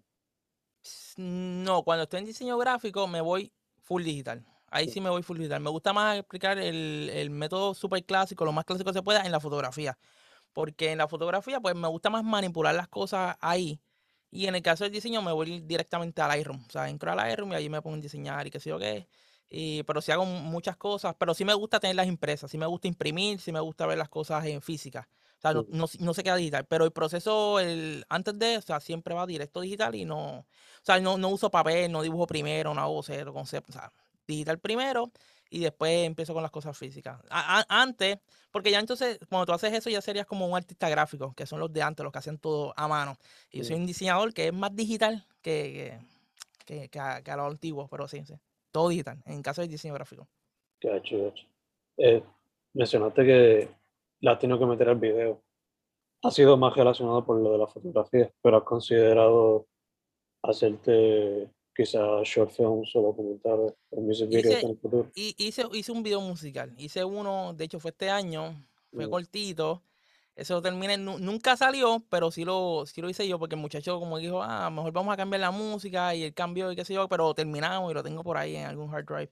No, 1.18 1.84
cuando 1.84 2.04
estoy 2.04 2.20
en 2.20 2.26
diseño 2.26 2.58
gráfico 2.58 3.08
me 3.08 3.22
voy 3.22 3.54
full 3.84 4.04
digital. 4.04 4.46
Ahí 4.70 4.88
sí 4.90 5.02
me 5.02 5.10
voy 5.10 5.24
full 5.24 5.38
digital. 5.38 5.62
Me 5.62 5.70
gusta 5.70 5.94
más 5.94 6.18
explicar 6.18 6.58
el, 6.58 7.10
el 7.14 7.30
método 7.30 7.74
súper 7.74 8.06
clásico, 8.06 8.46
lo 8.46 8.52
más 8.52 8.66
clásico 8.66 8.90
que 8.92 8.94
se 8.94 9.04
pueda 9.04 9.22
en 9.26 9.32
la 9.32 9.40
fotografía. 9.40 9.98
Porque 10.54 10.92
en 10.94 11.00
la 11.00 11.08
fotografía, 11.08 11.60
pues 11.62 11.76
me 11.76 11.88
gusta 11.90 12.10
más 12.12 12.24
manipular 12.26 12.76
las 12.76 12.90
cosas 12.90 13.38
ahí. 13.42 13.82
Y 14.32 14.48
en 14.48 14.56
el 14.56 14.64
caso 14.64 14.86
del 14.86 14.94
diseño, 14.94 15.22
me 15.22 15.32
voy 15.34 15.62
directamente 15.62 16.22
a 16.22 16.28
Lightroom. 16.30 16.66
O 16.68 16.72
sea, 16.72 16.90
entro 16.90 17.12
a 17.12 17.16
Lightroom 17.16 17.54
y 17.54 17.56
allí 17.56 17.70
me 17.70 17.82
pongo 17.82 17.98
a 17.98 18.02
diseñar 18.02 18.48
y 18.48 18.52
qué 18.52 18.60
sé 18.60 18.70
yo 18.72 18.80
qué. 18.80 19.08
Y, 19.50 19.84
pero 19.84 20.02
sí 20.02 20.12
hago 20.12 20.26
muchas 20.26 20.76
cosas, 20.78 21.16
pero 21.18 21.34
sí 21.34 21.46
me 21.46 21.54
gusta 21.54 21.80
tener 21.80 21.96
las 21.96 22.08
impresas, 22.08 22.52
sí 22.52 22.58
me 22.58 22.66
gusta 22.66 22.88
imprimir, 22.88 23.40
sí 23.40 23.52
me 23.52 23.60
gusta 23.62 23.86
ver 23.86 23.98
las 23.98 24.10
cosas 24.10 24.46
en 24.46 24.62
física. 24.62 25.08
O 25.38 25.42
sea, 25.42 25.54
no, 25.54 25.66
no, 25.70 25.86
no 26.00 26.14
se 26.14 26.24
queda 26.24 26.36
digital, 26.36 26.66
pero 26.66 26.84
el 26.84 26.92
proceso, 26.92 27.60
el, 27.60 28.06
antes 28.10 28.38
de, 28.40 28.58
o 28.58 28.62
sea, 28.62 28.80
siempre 28.80 29.14
va 29.14 29.26
directo 29.28 29.62
digital 29.62 29.94
y 29.96 30.04
no, 30.04 30.40
o 30.40 30.46
sea, 30.82 31.00
no, 31.00 31.18
no 31.18 31.30
uso 31.30 31.50
papel, 31.52 31.92
no 31.92 32.02
dibujo 32.02 32.26
primero, 32.28 32.74
no 32.74 32.82
hago 32.82 33.02
cero 33.04 33.34
concepto, 33.34 33.72
o 33.72 33.74
sea, 33.74 33.94
digital 34.28 34.60
primero 34.60 35.12
y 35.50 35.60
después 35.60 36.06
empiezo 36.06 36.34
con 36.34 36.42
las 36.44 36.52
cosas 36.52 36.78
físicas. 36.78 37.22
A- 37.30 37.60
a- 37.62 37.82
antes, 37.82 38.18
porque 38.52 38.72
ya 38.72 38.80
entonces, 38.80 39.20
cuando 39.30 39.46
tú 39.46 39.54
haces 39.54 39.74
eso, 39.74 39.90
ya 39.90 40.02
serías 40.02 40.26
como 40.26 40.48
un 40.48 40.58
artista 40.58 40.90
gráfico, 40.90 41.34
que 41.34 41.46
son 41.46 41.60
los 41.60 41.72
de 41.72 41.82
antes, 41.84 42.04
los 42.04 42.12
que 42.12 42.20
hacían 42.20 42.38
todo 42.40 42.74
a 42.76 42.88
mano. 42.88 43.18
Y 43.52 43.60
yo 43.60 43.64
soy 43.64 43.78
un 43.78 43.86
diseñador 43.86 44.34
que 44.34 44.48
es 44.48 44.54
más 44.54 44.76
digital 44.76 45.26
que, 45.42 46.00
que, 46.66 46.90
que, 46.90 46.90
que 46.90 47.00
a, 47.00 47.16
a 47.18 47.36
lo 47.38 47.46
antiguo, 47.46 47.88
pero 47.88 48.08
sí, 48.08 48.26
sí. 48.26 48.36
Todo 48.78 48.90
digital, 48.90 49.18
en 49.26 49.42
caso 49.42 49.62
del 49.62 49.72
diseño 49.72 49.96
gráfico. 49.96 50.28
Gacho, 50.80 51.18
gacho. 51.24 51.48
Eh, 51.98 52.22
mencionaste 52.76 53.26
que 53.26 53.70
la 54.22 54.34
has 54.34 54.40
tenido 54.40 54.60
que 54.60 54.68
meter 54.68 54.88
al 54.90 55.00
video. 55.00 55.42
Ha 56.22 56.30
sido 56.30 56.56
más 56.58 56.76
relacionado 56.76 57.26
por 57.26 57.42
lo 57.42 57.52
de 57.54 57.58
la 57.58 57.66
fotografía, 57.66 58.32
pero 58.40 58.58
has 58.58 58.64
considerado 58.64 59.66
hacerte 60.44 61.50
quizás 61.76 62.22
short 62.28 62.52
films 62.52 62.96
o 62.96 63.02
documentales 63.02 63.74
o 63.90 64.00
music 64.02 64.30
videos 64.30 64.46
Hice, 64.46 64.60
en 64.66 64.70
el 64.70 64.78
futuro. 64.78 65.12
hice, 65.16 65.64
hice 65.74 65.92
un 65.92 66.04
video 66.04 66.22
musical. 66.22 66.72
Hice 66.78 67.04
uno, 67.04 67.56
de 67.56 67.64
hecho 67.66 67.80
fue 67.80 67.90
este 67.90 68.12
año, 68.12 68.64
fue 68.94 69.08
Mm. 69.08 69.10
cortito. 69.10 69.82
Eso 70.38 70.62
terminé, 70.62 70.98
nu- 70.98 71.18
nunca 71.18 71.58
salió, 71.58 72.06
pero 72.12 72.30
sí 72.30 72.46
lo, 72.46 72.86
sí 72.86 73.02
lo 73.02 73.10
hice 73.10 73.28
yo, 73.28 73.40
porque 73.40 73.56
el 73.56 73.62
muchacho 73.62 74.00
como 74.00 74.20
dijo, 74.20 74.44
ah, 74.44 74.70
mejor 74.70 74.94
vamos 74.94 75.12
a 75.12 75.18
cambiar 75.18 75.42
la 75.42 75.50
música 75.50 76.14
y 76.14 76.24
el 76.24 76.34
cambio 76.36 76.72
y 76.72 76.76
qué 76.76 76.86
sé 76.86 76.94
yo, 76.94 77.10
pero 77.10 77.34
terminamos 77.34 77.90
y 77.90 77.96
lo 77.96 78.04
tengo 78.04 78.24
por 78.24 78.38
ahí 78.38 78.56
en 78.56 78.68
algún 78.68 78.94
hard 78.94 79.06
drive. 79.06 79.32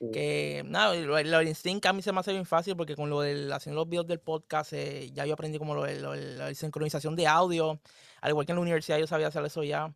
Mm. 0.00 0.10
Que 0.12 0.62
nada, 0.64 0.94
lo, 0.94 1.16
del 1.16 1.54
sync 1.54 1.84
a 1.84 1.92
mí 1.92 2.00
se 2.00 2.10
me 2.10 2.20
hace 2.20 2.32
bien 2.32 2.46
fácil 2.46 2.74
porque 2.74 2.96
con 2.96 3.10
lo 3.10 3.20
del 3.20 3.52
haciendo 3.52 3.82
los 3.82 3.88
videos 3.88 4.06
del 4.06 4.18
podcast 4.20 4.72
eh, 4.72 5.10
ya 5.12 5.26
yo 5.26 5.34
aprendí 5.34 5.58
como 5.58 5.74
lo 5.74 5.84
de 5.84 6.00
lo 6.00 6.12
de 6.12 6.36
la 6.36 6.54
sincronización 6.54 7.16
de 7.16 7.26
audio, 7.26 7.78
al 8.22 8.30
igual 8.30 8.46
que 8.46 8.52
en 8.52 8.56
la 8.56 8.62
universidad 8.62 8.98
yo 8.98 9.06
sabía 9.06 9.28
hacer 9.28 9.44
eso 9.44 9.62
ya. 9.62 9.86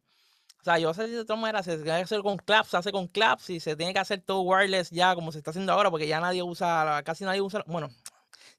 O 0.60 0.64
sea, 0.64 0.78
yo 0.78 0.92
sé 0.92 1.08
de 1.08 1.24
todas 1.24 1.40
maneras, 1.40 1.64
se 1.64 1.76
tiene 1.76 1.98
que 1.98 2.02
hacer 2.04 2.20
con 2.20 2.36
claps, 2.36 2.68
se 2.68 2.76
hace 2.76 2.92
con 2.92 3.06
claps 3.08 3.48
y 3.48 3.60
se 3.60 3.76
tiene 3.76 3.94
que 3.94 3.98
hacer 3.98 4.20
todo 4.20 4.42
wireless 4.42 4.90
ya 4.90 5.14
como 5.14 5.32
se 5.32 5.38
está 5.38 5.52
haciendo 5.52 5.72
ahora 5.72 5.90
porque 5.90 6.06
ya 6.06 6.20
nadie 6.20 6.42
usa, 6.42 7.02
casi 7.02 7.24
nadie 7.24 7.40
usa, 7.40 7.64
bueno, 7.66 7.88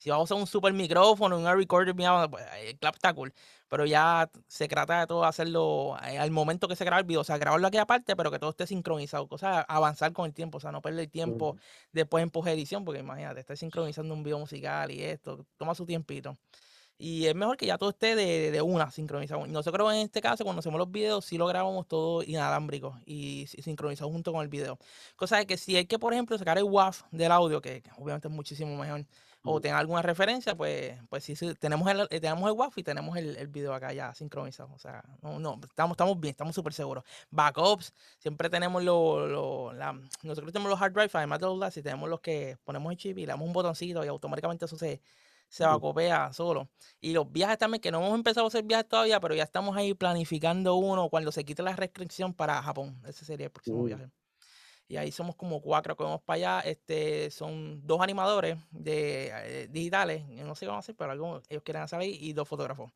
si 0.01 0.09
vamos 0.09 0.31
a 0.31 0.33
usar 0.33 0.41
un 0.41 0.47
super 0.47 0.73
micrófono, 0.73 1.37
un 1.37 1.45
recorder, 1.45 1.93
mira, 1.93 2.27
pues, 2.29 2.43
el 2.59 2.77
clap 2.79 2.95
está 2.95 3.13
cool. 3.13 3.33
Pero 3.67 3.85
ya 3.85 4.29
se 4.47 4.67
trata 4.67 4.99
de 5.01 5.07
todo 5.07 5.23
hacerlo 5.23 5.95
eh, 6.05 6.17
al 6.17 6.31
momento 6.31 6.67
que 6.67 6.75
se 6.75 6.83
graba 6.85 6.99
el 6.99 7.05
video, 7.05 7.21
o 7.21 7.23
sea, 7.23 7.37
grabarlo 7.37 7.67
aquí 7.67 7.77
aparte, 7.77 8.15
pero 8.15 8.31
que 8.31 8.39
todo 8.39 8.49
esté 8.49 8.65
sincronizado, 8.67 9.27
cosa 9.27 9.61
avanzar 9.61 10.11
con 10.11 10.25
el 10.25 10.33
tiempo, 10.33 10.57
o 10.57 10.61
sea, 10.61 10.71
no 10.71 10.81
perder 10.81 11.07
tiempo 11.09 11.55
después 11.91 12.23
en 12.23 12.31
post-edición, 12.31 12.83
porque 12.83 12.99
imagínate, 13.01 13.39
estar 13.41 13.55
sincronizando 13.57 14.13
un 14.13 14.23
video 14.23 14.39
musical 14.39 14.89
y 14.91 15.03
esto, 15.03 15.45
toma 15.57 15.75
su 15.75 15.85
tiempito. 15.85 16.35
Y 16.97 17.25
es 17.25 17.33
mejor 17.35 17.57
que 17.57 17.65
ya 17.65 17.77
todo 17.79 17.89
esté 17.89 18.15
de, 18.15 18.51
de 18.51 18.61
una 18.61 18.91
sincronizado. 18.91 19.45
Y 19.47 19.49
nosotros 19.49 19.91
en 19.93 19.99
este 20.01 20.21
caso, 20.21 20.43
cuando 20.43 20.59
hacemos 20.59 20.77
los 20.77 20.91
videos, 20.91 21.25
sí 21.25 21.37
lo 21.37 21.47
grabamos 21.47 21.87
todo 21.87 22.21
inalámbrico 22.23 22.99
y 23.05 23.47
si- 23.47 23.61
sincronizado 23.63 24.11
junto 24.11 24.31
con 24.31 24.43
el 24.43 24.49
video. 24.49 24.77
Cosa 25.15 25.37
de 25.37 25.47
que 25.47 25.57
si 25.57 25.75
hay 25.77 25.85
que, 25.87 25.97
por 25.97 26.13
ejemplo, 26.13 26.37
sacar 26.37 26.57
el 26.59 26.65
WAV 26.65 26.95
del 27.11 27.31
audio, 27.31 27.59
que 27.61 27.81
obviamente 27.97 28.27
es 28.27 28.33
muchísimo 28.33 28.77
mejor, 28.77 29.05
o 29.43 29.51
Ujú. 29.53 29.61
tenga 29.61 29.79
alguna 29.79 30.01
referencia, 30.01 30.55
pues, 30.55 30.99
pues 31.09 31.23
sí, 31.23 31.35
sí, 31.35 31.53
tenemos 31.55 31.89
el, 31.89 32.01
eh, 32.11 32.19
tenemos 32.19 32.47
el 32.49 32.55
WAV 32.57 32.73
y 32.75 32.83
tenemos 32.83 33.17
el, 33.17 33.35
el 33.37 33.47
video 33.47 33.73
acá 33.73 33.91
ya 33.93 34.13
sincronizado. 34.13 34.71
O 34.73 34.77
sea, 34.79 35.03
no, 35.21 35.39
no, 35.39 35.59
estamos, 35.63 35.95
estamos 35.95 36.19
bien, 36.19 36.31
estamos 36.31 36.53
súper 36.55 36.73
seguros. 36.73 37.03
Backups, 37.31 37.93
siempre 38.19 38.49
tenemos 38.49 38.83
lo, 38.83 39.25
lo- 39.27 39.73
nosotros 40.23 40.51
tenemos 40.53 40.69
los 40.69 40.81
hard 40.81 40.93
drives, 40.93 41.15
además 41.15 41.39
de 41.39 41.45
los 41.47 41.57
LAS, 41.57 41.77
y 41.77 41.81
tenemos 41.83 42.09
los 42.09 42.19
que 42.21 42.57
ponemos 42.63 42.91
el 42.91 42.97
chip 42.97 43.17
y 43.17 43.21
le 43.21 43.27
damos 43.27 43.47
un 43.47 43.53
botoncito 43.53 44.03
y 44.05 44.07
automáticamente 44.07 44.65
eso 44.65 44.77
se, 44.77 45.01
se 45.49 45.65
bacopea 45.65 46.31
solo. 46.33 46.69
Y 46.99 47.13
los 47.13 47.31
viajes 47.31 47.57
también, 47.57 47.81
que 47.81 47.91
no 47.91 47.97
hemos 47.99 48.13
empezado 48.15 48.45
a 48.45 48.49
hacer 48.49 48.63
viajes 48.63 48.87
todavía, 48.87 49.19
pero 49.19 49.33
ya 49.35 49.43
estamos 49.43 49.75
ahí 49.75 49.93
planificando 49.93 50.75
uno 50.75 51.09
cuando 51.09 51.31
se 51.31 51.43
quite 51.45 51.63
la 51.63 51.75
restricción 51.75 52.33
para 52.33 52.61
Japón. 52.61 53.01
Ese 53.07 53.25
sería 53.25 53.47
el 53.47 53.51
próximo 53.51 53.83
viaje. 53.83 54.09
Y 54.91 54.97
ahí 54.97 55.09
somos 55.09 55.37
como 55.37 55.61
cuatro 55.61 55.95
que 55.95 56.03
vamos 56.03 56.21
para 56.21 56.35
allá. 56.35 56.69
Este, 56.69 57.31
son 57.31 57.79
dos 57.87 58.01
animadores 58.01 58.57
de, 58.71 59.31
eh, 59.33 59.67
digitales, 59.71 60.27
no 60.27 60.53
sé 60.53 60.65
cómo 60.65 60.79
hacer, 60.79 60.95
pero 60.97 61.11
algo 61.11 61.41
ellos 61.47 61.63
quieren 61.63 61.85
ahí, 61.93 62.17
y 62.19 62.33
dos 62.33 62.45
fotógrafos. 62.45 62.91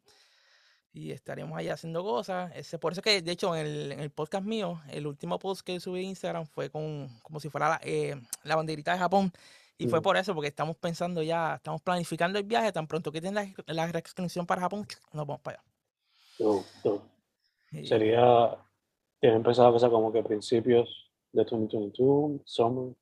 Y 0.92 1.12
estaremos 1.12 1.58
ahí 1.58 1.70
haciendo 1.70 2.04
cosas. 2.04 2.52
Ese, 2.54 2.80
por 2.80 2.92
eso 2.92 3.02
que, 3.02 3.22
de 3.22 3.32
hecho, 3.32 3.56
en 3.56 3.66
el, 3.66 3.92
en 3.94 4.02
el 4.02 4.10
podcast 4.10 4.46
mío, 4.46 4.82
el 4.90 5.08
último 5.08 5.40
post 5.40 5.66
que 5.66 5.80
subí 5.80 6.02
en 6.02 6.10
Instagram 6.10 6.46
fue 6.48 6.70
con 6.70 7.08
como 7.24 7.40
si 7.40 7.48
fuera 7.48 7.70
la, 7.70 7.80
eh, 7.82 8.22
la 8.44 8.58
banderita 8.58 8.92
de 8.92 9.00
Japón. 9.00 9.32
Y 9.78 9.88
fue 9.88 10.00
Ujú. 10.00 10.04
por 10.04 10.18
eso, 10.18 10.34
porque 10.34 10.50
estamos 10.50 10.76
pensando 10.76 11.24
ya, 11.24 11.56
estamos 11.56 11.82
planificando 11.82 12.38
el 12.38 12.44
viaje, 12.44 12.74
tan 12.74 12.88
pronto 12.88 13.10
que 13.10 13.22
tienen 13.22 13.54
la, 13.68 13.74
la 13.74 13.88
restricción 13.88 14.46
para 14.46 14.60
Japón, 14.60 14.86
nos 15.14 15.26
vamos 15.26 15.40
para 15.40 15.60
allá. 15.60 15.70
No, 16.40 16.66
no. 16.84 17.02
Y- 17.72 17.88
Sería, 17.88 18.58
tienen 19.22 19.42
pensado 19.44 19.72
que 19.72 19.80
sea 19.80 19.90
como 19.90 20.12
que 20.12 20.22
principios 20.22 21.05
de 21.36 21.44
2022, 21.44 22.42
summer, 22.46 22.96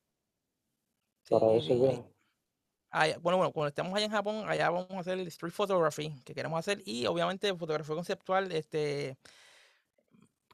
para 1.30 1.54
y- 1.54 1.58
ese 1.60 1.74
y- 1.76 1.80
viaje. 1.80 2.04
allá- 2.90 3.18
bueno, 3.20 3.38
bueno, 3.38 3.52
cuando 3.54 3.68
estemos 3.70 3.94
allá 3.94 4.06
en 4.06 4.12
Japón, 4.12 4.44
allá 4.48 4.70
vamos 4.70 4.92
a 4.92 5.00
hacer 5.00 5.20
el 5.20 5.28
street 5.28 5.52
photography 5.54 6.14
que 6.26 6.34
queremos 6.34 6.60
hacer 6.60 6.82
y 6.86 7.06
obviamente 7.06 7.54
fotografía 7.56 7.96
conceptual, 7.96 8.52
este, 8.52 9.18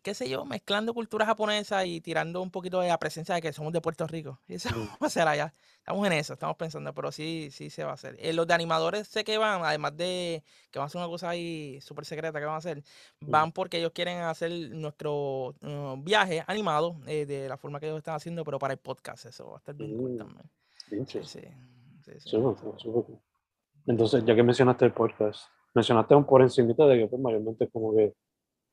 qué 0.02 0.14
sé 0.14 0.30
yo, 0.30 0.46
mezclando 0.46 0.94
cultura 0.94 1.26
japonesa 1.26 1.86
y 1.86 2.02
tirando 2.02 2.42
un 2.42 2.52
poquito 2.52 2.80
de 2.82 2.88
la 2.90 2.98
presencia 2.98 3.36
de 3.36 3.42
que 3.42 3.52
somos 3.54 3.74
de 3.74 3.82
Puerto 3.82 4.08
Rico. 4.08 4.40
Y 4.48 4.56
eso 4.56 4.70
Mm. 4.70 4.86
vamos 4.86 5.02
a 5.02 5.06
hacer 5.06 5.28
allá. 5.28 5.54
Estamos 5.80 6.06
en 6.08 6.14
eso, 6.14 6.34
estamos 6.34 6.56
pensando, 6.58 6.94
pero 6.94 7.12
sí, 7.12 7.50
sí 7.52 7.70
se 7.70 7.84
va 7.84 7.92
a 7.92 7.94
hacer. 7.96 8.16
Eh, 8.20 8.32
los 8.34 8.46
de 8.46 8.54
animadores 8.54 9.08
sé 9.08 9.24
que 9.24 9.38
van, 9.38 9.64
además 9.64 9.98
de 9.98 10.44
que 10.72 10.78
van 10.80 10.84
a 10.84 10.88
hacer 10.88 11.00
una 11.00 11.08
cosa 11.10 11.30
ahí 11.30 11.80
súper 11.82 12.06
secreta 12.06 12.40
que 12.40 12.46
van 12.46 12.56
a 12.56 12.58
hacer, 12.58 12.84
Mm. 13.22 13.32
van 13.32 13.52
porque 13.52 13.78
ellos 13.80 13.92
quieren 13.94 14.20
hacer 14.20 14.52
nuestro 14.72 15.56
uh, 15.62 15.96
viaje 16.02 16.44
animado 16.48 16.96
eh, 17.08 17.26
de 17.26 17.50
la 17.50 17.58
forma 17.58 17.80
que 17.80 17.88
ellos 17.88 17.98
están 17.98 18.16
haciendo, 18.16 18.44
pero 18.46 18.60
para 18.60 18.74
el 18.74 18.80
podcast. 18.80 19.26
Eso 19.26 19.50
va 19.50 19.56
a 19.56 19.60
estar 19.60 19.76
bien 19.76 19.98
cool 19.98 20.12
Mm. 20.12 20.18
también. 20.18 21.08
Sí, 21.08 21.20
sí. 21.24 21.40
sí, 22.06 22.12
sí. 22.20 22.38
Entonces, 23.86 24.24
ya 24.26 24.36
que 24.36 24.44
mencionaste 24.44 24.86
el 24.86 24.94
podcast, 24.94 25.46
mencionaste 25.74 26.14
un 26.16 26.26
por 26.26 26.42
encimita 26.42 26.86
de 26.86 27.00
que 27.00 27.08
pues, 27.08 27.22
mayormente 27.22 27.66
es 27.66 27.72
como 27.72 27.96
que 27.96 28.14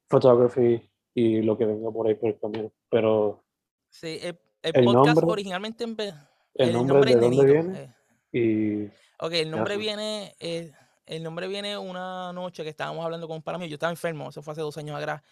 photography 0.09 0.89
y 1.19 1.41
lo 1.41 1.57
que 1.57 1.65
venga 1.65 1.91
por 1.91 2.07
ahí 2.07 2.15
por 2.15 2.29
el 2.31 2.39
camino. 2.39 2.71
Pero 2.91 3.43
Sí, 3.89 4.19
el, 4.23 4.39
el 4.63 4.73
El 4.77 4.85
podcast 4.85 5.07
nombre- 5.17 5.33
originalmente 5.33 5.87
empe- 5.87 6.15
el, 6.55 6.69
el 6.69 6.73
nombre, 6.75 6.95
nombre 6.95 7.11
de 7.11 7.17
es 7.17 7.21
dónde 7.23 7.37
Nenito. 7.45 7.69
viene 7.73 7.95
eh. 8.33 8.89
y 8.91 9.25
Ok, 9.25 9.33
el 9.33 9.51
nombre 9.51 9.75
hace? 9.75 9.81
viene, 9.81 10.37
eh, 10.41 10.73
el 11.07 11.23
nombre 11.23 11.49
viene 11.49 11.79
una 11.79 12.33
noche 12.35 12.63
que 12.65 12.69
estábamos 12.69 13.03
hablando 13.05 13.27
con 13.29 13.37
un 13.37 13.43
mío, 13.59 13.69
yo 13.69 13.75
estaba 13.77 13.91
enfermo, 13.91 14.29
eso 14.29 14.43
fue 14.43 14.53
hace 14.53 14.61
dos 14.61 14.77
años 14.77 14.95
atrás, 14.99 15.23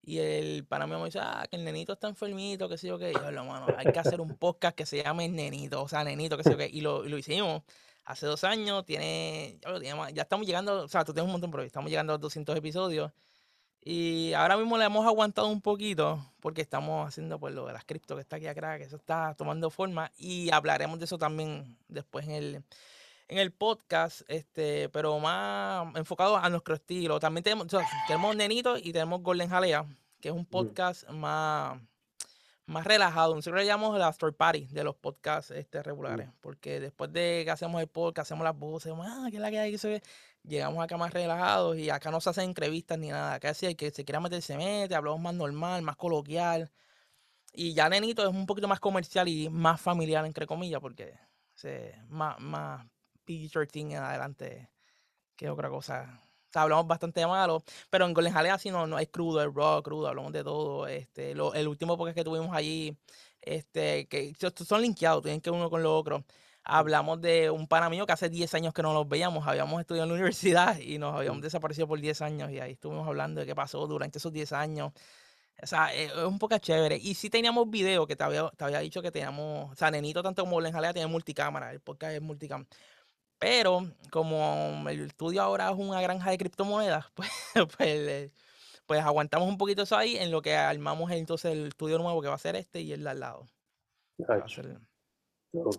y 0.00 0.18
el 0.18 0.64
mío 0.86 0.98
me 0.98 1.06
dice, 1.06 1.18
ah, 1.20 1.44
que 1.50 1.56
el 1.56 1.64
nenito 1.64 1.92
está 1.92 2.08
enfermito, 2.08 2.68
qué 2.68 2.78
sé 2.78 2.88
yo 2.88 2.98
qué, 2.98 3.10
y 3.10 3.14
yo, 3.14 3.30
"Lo, 3.32 3.44
mano, 3.44 3.66
hay 3.76 3.92
que 3.92 3.98
hacer 3.98 4.20
un 4.22 4.36
podcast 4.38 4.74
que 4.76 4.86
se 4.86 5.02
llame 5.02 5.28
Nenito, 5.28 5.82
o 5.82 5.88
sea, 5.88 6.04
Nenito, 6.04 6.36
qué 6.38 6.42
sé 6.44 6.52
yo 6.52 6.56
qué, 6.56 6.68
y 6.72 6.80
lo, 6.80 7.04
y 7.04 7.08
lo 7.10 7.18
hicimos 7.18 7.62
hace 8.04 8.24
dos 8.26 8.44
años, 8.44 8.84
tiene, 8.86 9.58
ya, 9.82 10.10
ya 10.10 10.22
estamos 10.22 10.46
llegando, 10.46 10.84
o 10.84 10.88
sea, 10.88 11.04
tú 11.04 11.12
tienes 11.12 11.26
un 11.26 11.32
montón, 11.32 11.50
pero 11.50 11.62
estamos 11.64 11.90
llegando 11.90 12.12
a 12.12 12.16
los 12.16 12.22
200 12.22 12.56
episodios, 12.56 13.12
y 13.84 14.32
ahora 14.32 14.56
mismo 14.56 14.78
le 14.78 14.86
hemos 14.86 15.06
aguantado 15.06 15.48
un 15.48 15.60
poquito, 15.60 16.24
porque 16.40 16.62
estamos 16.62 17.06
haciendo 17.06 17.38
pues 17.38 17.54
lo 17.54 17.66
de 17.66 17.74
las 17.74 17.84
cripto 17.84 18.14
que 18.14 18.22
está 18.22 18.36
aquí 18.36 18.46
atrás, 18.46 18.78
que 18.78 18.84
eso 18.84 18.96
está 18.96 19.34
tomando 19.34 19.68
forma, 19.68 20.10
y 20.16 20.50
hablaremos 20.50 20.98
de 20.98 21.04
eso 21.04 21.18
también 21.18 21.76
después 21.88 22.24
en 22.24 22.32
el, 22.32 22.64
en 23.28 23.38
el 23.38 23.52
podcast, 23.52 24.22
este, 24.28 24.88
pero 24.88 25.18
más 25.18 25.94
enfocado 25.96 26.38
a 26.38 26.48
nuestro 26.48 26.74
estilo. 26.74 27.20
También 27.20 27.44
tenemos, 27.44 27.66
o 27.66 27.70
sea, 27.78 27.86
tenemos 28.06 28.34
Nenito 28.36 28.78
y 28.78 28.92
tenemos 28.92 29.22
Golden 29.22 29.50
Jalea, 29.50 29.84
que 30.20 30.28
es 30.30 30.34
un 30.34 30.46
podcast 30.46 31.06
más, 31.10 31.78
más 32.66 32.84
relajado. 32.84 33.34
Nosotros 33.34 33.60
le 33.60 33.66
llamamos 33.66 33.98
la 33.98 34.08
story 34.10 34.32
party 34.32 34.66
de 34.66 34.84
los 34.84 34.96
podcasts 34.96 35.50
este, 35.50 35.82
regulares, 35.82 36.30
porque 36.40 36.80
después 36.80 37.12
de 37.12 37.42
que 37.44 37.50
hacemos 37.50 37.80
el 37.80 37.88
podcast, 37.88 38.26
hacemos 38.28 38.44
las 38.44 38.56
voces, 38.56 38.92
ah, 38.96 39.26
¿qué 39.30 39.36
es 39.36 39.42
la 39.42 39.50
que 39.50 39.58
hay? 39.58 39.76
Llegamos 40.42 40.82
acá 40.84 40.96
más 40.96 41.12
relajados 41.12 41.78
y 41.78 41.90
acá 41.90 42.10
no 42.10 42.20
se 42.20 42.30
hacen 42.30 42.44
entrevistas 42.44 42.98
ni 42.98 43.08
nada. 43.08 43.34
Acá 43.34 43.54
si 43.54 43.66
el 43.66 43.76
que 43.76 43.90
se 43.90 44.04
quiera 44.04 44.20
meter 44.20 44.42
se 44.42 44.56
mete, 44.56 44.94
hablamos 44.94 45.20
más 45.20 45.34
normal, 45.34 45.82
más 45.82 45.96
coloquial. 45.96 46.70
Y 47.52 47.74
ya 47.74 47.88
Nenito 47.88 48.22
es 48.22 48.28
un 48.28 48.46
poquito 48.46 48.68
más 48.68 48.80
comercial 48.80 49.28
y 49.28 49.48
más 49.48 49.80
familiar, 49.80 50.24
entre 50.26 50.46
comillas, 50.46 50.80
porque 50.80 51.18
se, 51.54 51.94
más, 52.08 52.38
más 52.40 52.86
PG-13 53.26 53.92
en 53.92 53.96
adelante 53.96 54.70
que 55.36 55.50
otra 55.50 55.68
cosa. 55.70 56.20
Sea, 56.54 56.62
hablamos 56.62 56.86
bastante 56.86 57.26
malo, 57.26 57.64
pero 57.90 58.06
en 58.06 58.14
Golden 58.14 58.32
Jalea 58.32 58.58
sí 58.58 58.70
no, 58.70 58.86
no 58.86 58.98
es 58.98 59.08
crudo, 59.08 59.42
es 59.42 59.52
raw, 59.54 59.82
crudo, 59.82 60.08
hablamos 60.08 60.32
de 60.32 60.44
todo. 60.44 60.86
Este, 60.86 61.34
lo- 61.34 61.52
el 61.54 61.68
último 61.68 61.96
podcast 61.98 62.16
que 62.16 62.24
tuvimos 62.24 62.54
allí, 62.56 62.96
este, 63.42 64.06
que 64.08 64.32
son 64.66 64.82
linkeados, 64.82 65.22
tienen 65.22 65.40
que 65.40 65.50
uno 65.50 65.68
con 65.70 65.82
lo 65.82 65.96
otro. 65.96 66.24
Hablamos 66.64 67.20
de 67.20 67.50
un 67.50 67.66
pana 67.68 67.90
mío 67.90 68.06
que 68.06 68.12
hace 68.12 68.28
10 68.30 68.54
años 68.54 68.72
que 68.72 68.82
no 68.82 68.92
nos 68.94 69.06
veíamos, 69.08 69.46
habíamos 69.46 69.80
estudiado 69.80 70.04
en 70.04 70.10
la 70.10 70.14
universidad 70.22 70.78
y 70.78 70.98
nos 70.98 71.14
habíamos 71.14 71.42
desaparecido 71.42 71.86
por 71.88 72.00
10 72.00 72.22
años 72.22 72.50
y 72.50 72.58
ahí 72.60 72.72
estuvimos 72.72 73.06
hablando 73.06 73.40
de 73.40 73.46
qué 73.46 73.54
pasó 73.54 73.86
durante 73.86 74.18
esos 74.18 74.32
10 74.32 74.52
años. 74.52 74.92
O 75.62 75.66
sea, 75.66 75.94
eh, 75.94 76.06
es 76.06 76.14
un 76.24 76.38
poco 76.38 76.58
chévere. 76.58 76.96
Y 76.96 77.14
sí 77.14 77.30
teníamos 77.30 77.70
video 77.70 78.06
que 78.06 78.16
te 78.16 78.24
había, 78.24 78.50
te 78.50 78.64
había 78.64 78.80
dicho 78.80 79.00
que 79.02 79.10
teníamos, 79.10 79.72
o 79.72 79.76
sea, 79.76 79.90
Nenito 79.90 80.22
tanto 80.22 80.42
como 80.44 80.60
Len 80.60 80.72
Jalea 80.72 80.92
tiene 80.92 81.06
multicámara, 81.08 81.70
el 81.72 81.80
podcast 81.80 82.14
es 82.14 82.22
multicam. 82.22 82.66
Pero 83.38 83.90
como 84.10 84.84
el 84.88 85.00
estudio 85.06 85.42
ahora 85.42 85.70
es 85.70 85.76
una 85.76 86.00
granja 86.00 86.30
de 86.30 86.38
criptomonedas, 86.38 87.06
pues, 87.14 87.30
pues, 87.76 88.30
pues, 88.86 89.00
aguantamos 89.02 89.48
un 89.48 89.58
poquito 89.58 89.82
eso 89.82 89.96
ahí 89.96 90.16
en 90.16 90.30
lo 90.30 90.42
que 90.42 90.56
armamos 90.56 91.10
entonces 91.10 91.52
el 91.52 91.68
estudio 91.68 91.98
nuevo 91.98 92.20
que 92.22 92.28
va 92.28 92.34
a 92.34 92.38
ser 92.38 92.56
este 92.56 92.80
y 92.80 92.92
el 92.92 93.04
de 93.04 93.10
al 93.10 93.20
lado. 93.20 93.46
Va 94.40 94.46
a 94.46 94.48
ser- 94.48 94.78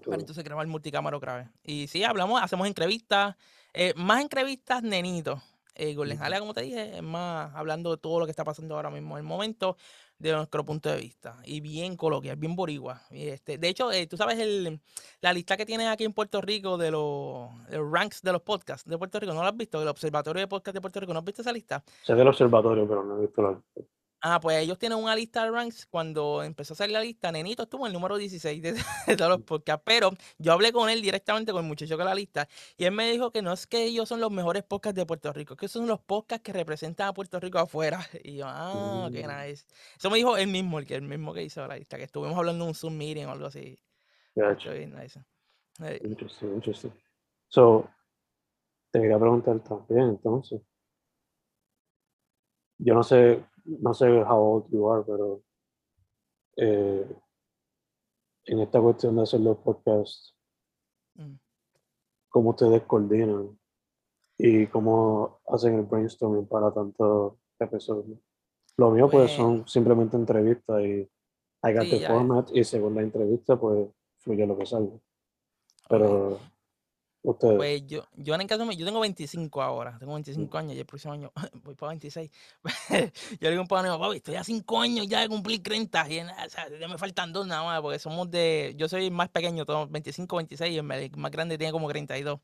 para 0.10 0.20
entonces 0.22 0.44
grabar 0.44 0.68
multicámara 0.68 1.18
otra 1.18 1.38
vez. 1.38 1.48
Y 1.64 1.88
sí, 1.88 2.04
hablamos, 2.04 2.42
hacemos 2.42 2.68
entrevistas, 2.68 3.36
eh, 3.74 3.94
más 3.96 4.22
entrevistas, 4.22 4.82
nenito. 4.84 5.42
Eh, 5.76 5.94
Golden. 5.94 6.18
Jalea, 6.18 6.40
como 6.40 6.54
te 6.54 6.62
dije, 6.62 6.98
es 6.98 7.04
más 7.04 7.54
hablando 7.54 7.92
de 7.92 7.98
todo 7.98 8.20
lo 8.20 8.26
que 8.26 8.32
está 8.32 8.44
pasando 8.44 8.76
ahora 8.76 8.90
mismo 8.90 9.18
en 9.18 9.24
el 9.24 9.28
momento, 9.28 9.76
de 10.18 10.32
nuestro 10.32 10.66
punto 10.66 10.90
de 10.90 10.98
vista. 10.98 11.38
Y 11.44 11.60
bien 11.60 11.98
coloquial, 11.98 12.38
bien 12.38 12.56
boricua. 12.56 13.02
Y 13.12 13.28
este, 13.28 13.58
de 13.58 13.68
hecho, 13.68 13.92
eh, 13.92 14.08
tú 14.08 14.16
sabes 14.16 14.40
el, 14.40 14.80
la 15.22 15.34
lista 15.34 15.58
que 15.58 15.66
tienen 15.66 15.88
aquí 15.88 16.06
en 16.06 16.14
Puerto 16.14 16.42
Rico 16.42 16.78
de 16.78 16.92
los, 16.92 17.50
de 17.68 17.78
los 17.78 17.92
ranks 17.92 18.22
de 18.22 18.32
los 18.32 18.42
podcasts 18.42 18.90
de 18.90 18.98
Puerto 18.98 19.20
Rico, 19.20 19.34
¿no 19.34 19.42
lo 19.42 19.48
has 19.48 19.58
visto? 19.58 19.82
El 19.82 19.88
Observatorio 19.88 20.40
de 20.40 20.48
Podcast 20.48 20.74
de 20.74 20.82
Puerto 20.82 21.00
Rico, 21.00 21.14
¿no 21.14 21.20
has 21.20 21.26
visto 21.26 21.42
esa 21.42 21.52
lista? 21.52 21.84
Sé 22.04 22.16
del 22.16 22.28
observatorio, 22.28 22.88
pero 22.88 23.04
no 23.04 23.18
he 23.18 23.22
visto 23.22 23.42
la. 23.42 23.62
Ah, 24.22 24.40
pues 24.40 24.58
ellos 24.58 24.80
tienen 24.80 24.98
una 24.98 25.16
lista 25.16 25.44
de 25.44 25.52
ranks. 25.52 25.86
Cuando 25.86 26.42
empezó 26.42 26.74
a 26.74 26.78
salir 26.78 26.94
la 26.94 27.02
lista, 27.02 27.32
Nenito 27.32 27.64
estuvo 27.64 27.86
en 27.86 27.88
el 27.92 27.94
número 27.94 28.18
16 28.18 28.62
de, 28.62 28.74
de 29.08 29.16
todos 29.18 29.30
los 29.30 29.42
podcasts. 29.42 29.84
Pero 29.86 30.12
yo 30.40 30.52
hablé 30.54 30.72
con 30.72 30.90
él 30.90 31.02
directamente, 31.02 31.52
con 31.52 31.64
el 31.64 31.68
muchacho 31.68 31.96
que 31.98 32.04
la 32.04 32.16
lista, 32.16 32.48
y 32.76 32.86
él 32.86 32.92
me 32.92 33.12
dijo 33.12 33.32
que 33.32 33.44
no 33.44 33.54
es 33.54 33.68
que 33.68 33.84
ellos 33.84 34.10
son 34.10 34.20
los 34.22 34.32
mejores 34.32 34.64
podcasts 34.64 34.96
de 34.96 35.06
Puerto 35.06 35.32
Rico, 35.32 35.56
que 35.56 35.68
son 35.68 35.86
los 35.86 36.00
podcasts 36.00 36.44
que 36.44 36.54
representan 36.54 37.08
a 37.10 37.14
Puerto 37.14 37.40
Rico 37.40 37.60
afuera. 37.60 38.00
Y 38.24 38.38
yo, 38.38 38.46
ah, 38.48 39.10
qué 39.12 39.28
Mm. 39.28 39.48
nice. 39.48 39.66
Eso 39.98 40.10
me 40.10 40.18
dijo 40.18 40.36
él 40.38 40.48
mismo, 40.48 40.80
el 40.80 40.88
que 40.88 40.96
el 40.96 41.04
mismo 41.04 41.32
que 41.34 41.44
hizo 41.44 41.66
la 41.68 41.78
lista, 41.78 41.98
que 41.98 42.04
estuvimos 42.04 42.38
hablando 42.38 42.64
en 42.64 42.70
un 42.70 42.76
Zoom 42.76 42.98
meeting 42.98 43.26
o 43.26 43.32
algo 43.32 43.46
así. 43.46 43.78
Bien 44.34 44.96
nice. 44.96 45.24
Eh, 45.84 46.00
Interesting, 46.04 46.54
interesting. 46.56 46.92
So, 47.50 47.88
te 48.92 49.00
quería 49.02 49.20
preguntar 49.20 49.60
también, 49.62 50.10
entonces. 50.10 50.62
Yo 52.78 52.94
no 52.94 53.04
sé, 53.04 53.46
no 53.66 53.94
sé 53.94 54.08
how 54.24 54.38
old 54.38 54.72
you 54.72 54.90
are, 54.90 55.04
pero 55.06 55.42
eh, 56.58 57.16
en 58.46 58.60
esta 58.60 58.80
cuestión 58.80 59.16
de 59.16 59.24
hacer 59.24 59.40
los 59.42 59.58
podcasts, 59.58 60.36
mm. 61.16 61.36
¿cómo 62.30 62.52
ustedes 62.52 62.84
coordinan 62.84 63.58
y 64.38 64.68
cómo 64.68 65.40
hacen 65.48 65.76
el 65.76 65.84
brainstorming 65.84 66.48
para 66.48 66.72
tantos 66.72 67.34
episodios? 67.60 68.20
Lo 68.78 68.92
mío, 68.92 69.10
pues, 69.10 69.32
Pues- 69.32 69.38
son 69.38 69.68
simplemente 69.68 70.18
entrevistas 70.18 70.82
y 70.84 71.10
I 71.64 71.74
got 71.74 71.84
Sí, 71.84 72.00
the 72.00 72.08
format 72.08 72.50
y 72.54 72.64
según 72.64 72.96
la 72.96 73.02
entrevista, 73.02 73.56
pues, 73.60 73.90
fluye 74.20 74.46
lo 74.46 74.58
que 74.58 74.66
salga. 74.66 75.00
Pero 75.90 76.40
ustedes, 77.32 77.56
Pues 77.56 77.84
yo, 77.88 78.04
yo 78.16 78.36
en 78.36 78.42
el 78.42 78.48
caso 78.48 78.70
yo 78.72 78.86
tengo 78.86 79.00
25 79.00 79.62
ahora, 79.62 79.98
tengo 80.00 80.14
25 80.14 80.58
años 80.58 80.76
y 80.76 80.80
el 80.80 80.86
próximo 80.86 81.14
año 81.14 81.32
voy 81.64 81.76
para 81.76 81.90
26. 81.90 82.32
yo 82.90 82.98
le 83.40 83.50
digo 83.50 83.60
a 83.60 83.62
un 83.62 83.68
pana, 83.68 83.98
papi, 83.98 84.18
estoy 84.18 84.36
a 84.36 84.44
5 84.44 84.82
años 84.82 85.08
ya 85.08 85.22
de 85.22 85.30
cumplir 85.30 85.62
30 85.62 86.10
y 86.10 86.20
o 86.20 86.50
sea, 86.50 86.68
ya 86.80 86.88
me 86.88 86.98
faltan 86.98 87.34
dos 87.34 87.48
nada 87.48 87.64
más, 87.64 87.82
porque 87.82 88.00
somos 88.00 88.30
de, 88.30 88.74
yo 88.78 88.88
soy 88.88 89.06
el 89.06 89.12
más 89.12 89.30
pequeño, 89.30 89.66
tengo 89.66 89.88
25, 89.88 90.36
26 90.38 90.74
y 90.74 90.78
el 90.78 90.84
más 90.84 91.32
grande 91.32 91.58
tiene 91.58 91.72
como 91.72 91.88
32. 91.90 92.40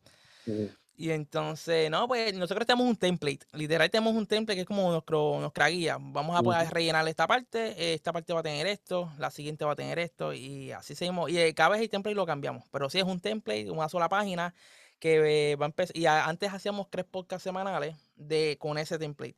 mm, 0.46 0.66
Y 0.96 1.12
entonces, 1.12 1.90
no, 1.90 2.08
pues 2.08 2.34
nosotros 2.34 2.68
tenemos 2.68 2.88
un 2.88 2.96
template, 2.96 3.40
literal 3.54 3.90
tenemos 3.90 4.14
un 4.14 4.28
template 4.28 4.56
que 4.56 4.62
es 4.62 4.68
como 4.68 4.92
nuestro, 4.92 5.40
nuestra 5.40 5.68
guía. 5.68 5.98
Vamos 6.00 6.38
a 6.38 6.44
poder 6.44 6.70
rellenar 6.70 7.08
esta 7.08 7.26
parte, 7.26 7.94
esta 7.94 8.14
parte 8.14 8.34
va 8.34 8.42
a 8.42 8.44
tener 8.44 8.68
esto, 8.68 9.12
la 9.18 9.32
siguiente 9.32 9.66
va 9.66 9.72
a 9.72 9.76
tener 9.76 9.98
esto 9.98 10.34
y 10.34 10.72
así 10.72 10.94
seguimos. 10.94 11.32
Y 11.32 11.40
eh, 11.40 11.54
cada 11.56 11.70
vez 11.70 11.82
el 11.82 11.90
template 11.90 12.16
lo 12.16 12.26
cambiamos, 12.26 12.66
pero 12.72 12.90
sí 12.90 13.00
es 13.00 13.06
un 13.06 13.20
template, 13.20 13.72
una 13.72 13.90
sola 13.90 14.10
página 14.10 14.54
que 15.00 15.56
va 15.56 15.66
a 15.66 15.70
empezar. 15.70 15.98
Y 15.98 16.06
antes 16.06 16.54
hacíamos 16.54 16.88
tres 16.90 17.06
podcasts 17.06 17.44
semanales 17.44 17.96
de, 18.16 18.58
con 18.60 18.78
ese 18.78 19.00
template. 19.00 19.38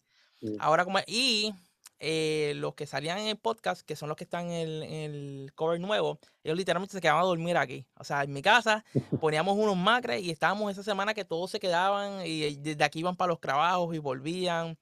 Ahora 0.60 0.84
como 0.84 1.00
y 1.08 1.54
eh, 2.00 2.54
los 2.56 2.76
que 2.76 2.86
salían 2.86 3.20
en 3.20 3.28
el 3.28 3.38
podcast, 3.38 3.82
que 3.82 3.96
son 3.96 4.10
los 4.10 4.18
que 4.18 4.26
están 4.26 4.48
en 4.48 4.52
el, 4.52 4.84
en 4.84 4.94
el 4.94 5.52
cover 5.56 5.80
nuevo, 5.80 6.20
ellos 6.44 6.58
literalmente 6.58 6.94
se 6.94 7.02
quedaban 7.02 7.24
a 7.24 7.26
dormir 7.26 7.58
aquí. 7.58 7.86
O 7.98 8.04
sea, 8.04 8.24
en 8.24 8.34
mi 8.34 8.42
casa 8.42 8.84
poníamos 9.22 9.58
unos 9.58 9.78
macres 9.78 10.22
y 10.22 10.32
estábamos 10.32 10.72
esa 10.72 10.84
semana 10.84 11.14
que 11.14 11.26
todos 11.26 11.52
se 11.52 11.60
quedaban 11.60 12.26
y 12.26 12.56
desde 12.58 12.84
aquí 12.84 13.00
iban 13.00 13.16
para 13.16 13.30
los 13.30 13.40
trabajos 13.40 13.96
y 13.96 14.00
volvían. 14.00 14.78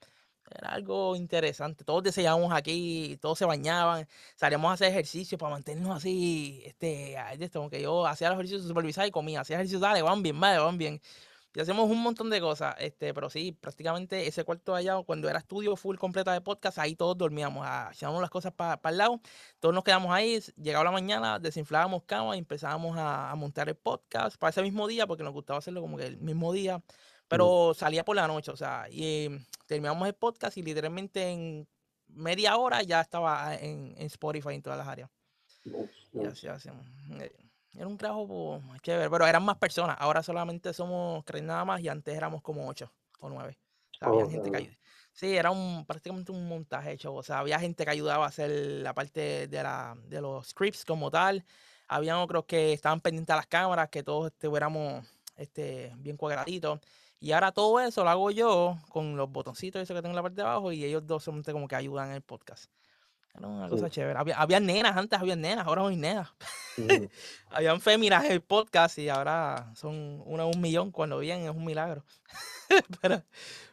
Era 0.49 0.69
algo 0.73 1.15
interesante. 1.15 1.83
Todos 1.83 2.03
desayunábamos 2.03 2.53
aquí, 2.53 3.17
todos 3.21 3.37
se 3.37 3.45
bañaban, 3.45 4.07
salíamos 4.35 4.71
a 4.71 4.73
hacer 4.73 4.89
ejercicio 4.89 5.37
para 5.37 5.51
mantenernos 5.51 5.95
así, 5.95 6.61
este, 6.65 7.15
esto, 7.39 7.59
como 7.59 7.69
que 7.69 7.81
yo 7.81 8.05
hacía 8.05 8.29
los 8.29 8.35
ejercicios 8.35 8.67
supervisados 8.67 9.07
y 9.07 9.11
comía, 9.11 9.41
hacía 9.41 9.55
ejercicio, 9.57 9.79
dale, 9.79 10.01
van 10.01 10.21
bien, 10.21 10.39
vale, 10.39 10.59
van 10.59 10.77
bien. 10.77 11.01
Y 11.53 11.59
hacemos 11.59 11.89
un 11.89 12.01
montón 12.01 12.29
de 12.29 12.39
cosas, 12.39 12.75
este, 12.79 13.13
pero 13.13 13.29
sí, 13.29 13.51
prácticamente 13.51 14.25
ese 14.25 14.45
cuarto 14.45 14.73
allá, 14.73 15.01
cuando 15.03 15.29
era 15.29 15.39
estudio 15.39 15.75
full 15.75 15.97
completa 15.97 16.31
de 16.31 16.39
podcast, 16.39 16.77
ahí 16.77 16.95
todos 16.95 17.17
dormíamos, 17.17 17.65
ah, 17.67 17.89
echábamos 17.93 18.21
las 18.21 18.29
cosas 18.29 18.53
para 18.53 18.79
el 18.85 18.97
lado, 18.97 19.19
todos 19.59 19.75
nos 19.75 19.83
quedamos 19.83 20.13
ahí, 20.13 20.39
llegaba 20.55 20.85
la 20.85 20.91
mañana, 20.91 21.39
desinflábamos 21.39 22.03
cama 22.03 22.35
y 22.35 22.39
empezábamos 22.39 22.97
a, 22.97 23.29
a 23.31 23.35
montar 23.35 23.67
el 23.67 23.75
podcast 23.75 24.37
para 24.37 24.51
ese 24.51 24.61
mismo 24.61 24.87
día, 24.87 25.05
porque 25.07 25.23
nos 25.23 25.33
gustaba 25.33 25.59
hacerlo 25.59 25.81
como 25.81 25.97
que 25.97 26.07
el 26.07 26.17
mismo 26.17 26.53
día, 26.53 26.81
pero 27.27 27.73
salía 27.73 28.05
por 28.05 28.15
la 28.15 28.27
noche, 28.27 28.51
o 28.51 28.57
sea, 28.57 28.87
y 28.89 29.25
em, 29.25 29.45
terminamos 29.65 30.07
el 30.07 30.13
podcast 30.13 30.57
y 30.57 30.63
literalmente 30.63 31.29
en 31.29 31.67
media 32.07 32.57
hora 32.57 32.81
ya 32.83 33.01
estaba 33.01 33.55
en, 33.55 33.93
en 33.97 34.05
Spotify 34.07 34.53
en 34.53 34.61
todas 34.61 34.77
las 34.77 34.87
áreas. 34.87 35.09
Y 36.13 36.25
así 36.25 36.47
hacíamos. 36.47 36.85
Eh, 37.19 37.31
Era 37.73 37.87
un 37.87 37.97
trabajo 37.97 38.61
pues, 38.67 38.81
chévere, 38.81 39.09
pero 39.09 39.25
eran 39.25 39.43
más 39.43 39.57
personas. 39.57 39.95
Ahora 39.99 40.21
solamente 40.23 40.73
somos 40.73 41.23
tres 41.25 41.41
nada 41.43 41.63
más 41.65 41.81
y 41.81 41.87
antes 41.89 42.15
éramos 42.15 42.41
como 42.41 42.67
ocho 42.67 42.91
o 43.19 43.29
nueve. 43.29 43.57
O 43.93 43.97
sea, 43.97 44.07
había 44.09 44.25
Oh, 44.25 44.29
gente 44.29 44.51
que 44.51 44.57
claro. 44.57 44.65
ayu- 44.65 44.77
Sí, 45.13 45.35
era 45.35 45.51
un, 45.51 45.85
prácticamente 45.85 46.31
un 46.31 46.47
montaje 46.47 46.91
hecho. 46.93 47.13
O 47.13 47.23
sea, 47.23 47.39
había 47.39 47.59
gente 47.59 47.83
que 47.83 47.91
ayudaba 47.91 48.25
a 48.25 48.29
hacer 48.29 48.49
la 48.49 48.93
parte 48.93 49.47
de, 49.47 49.63
la, 49.63 49.95
de 50.07 50.21
los 50.21 50.47
scripts 50.49 50.85
como 50.85 51.11
tal. 51.11 51.43
Habían 51.87 52.17
otros 52.17 52.45
que 52.45 52.71
estaban 52.73 53.01
pendientes 53.01 53.33
a 53.33 53.37
las 53.37 53.47
cámaras, 53.47 53.89
que 53.89 54.03
todos 54.03 54.27
estuviéramos 54.31 55.05
este, 55.35 55.93
bien 55.97 56.15
cuadraditos. 56.17 56.79
Y 57.19 57.33
ahora 57.33 57.51
todo 57.51 57.79
eso 57.81 58.03
lo 58.03 58.09
hago 58.09 58.31
yo 58.31 58.77
con 58.89 59.15
los 59.17 59.29
botoncitos 59.29 59.81
esos 59.81 59.95
que 59.95 60.01
tengo 60.01 60.11
en 60.13 60.15
la 60.15 60.23
parte 60.23 60.37
de 60.41 60.47
abajo 60.47 60.71
y 60.71 60.83
ellos 60.85 61.05
dos 61.05 61.23
solamente 61.23 61.51
como 61.51 61.67
que 61.67 61.75
ayudan 61.75 62.09
en 62.09 62.15
el 62.15 62.21
podcast. 62.21 62.71
Era 63.37 63.47
una 63.47 63.69
cosa 63.69 63.85
Sí. 63.87 63.91
chévere. 63.91 64.19
Había, 64.19 64.37
había 64.39 64.59
nenas, 64.59 64.95
antes 64.97 65.19
había 65.19 65.35
nenas, 65.35 65.65
ahora 65.65 65.81
no 65.83 65.87
hay 65.89 65.95
nenas. 65.97 66.29
Mm, 66.77 66.87
Habían 67.51 67.81
féminas 67.81 68.25
en 68.25 68.31
el 68.33 68.41
podcast 68.41 68.97
y 68.97 69.09
ahora 69.09 69.71
son 69.75 70.21
una 70.25 70.45
un 70.45 70.59
millón. 70.61 70.91
Cuando 70.91 71.19
vienen 71.19 71.45
es 71.49 71.55
un 71.55 71.63
milagro. 71.65 72.03
pero, 73.01 73.21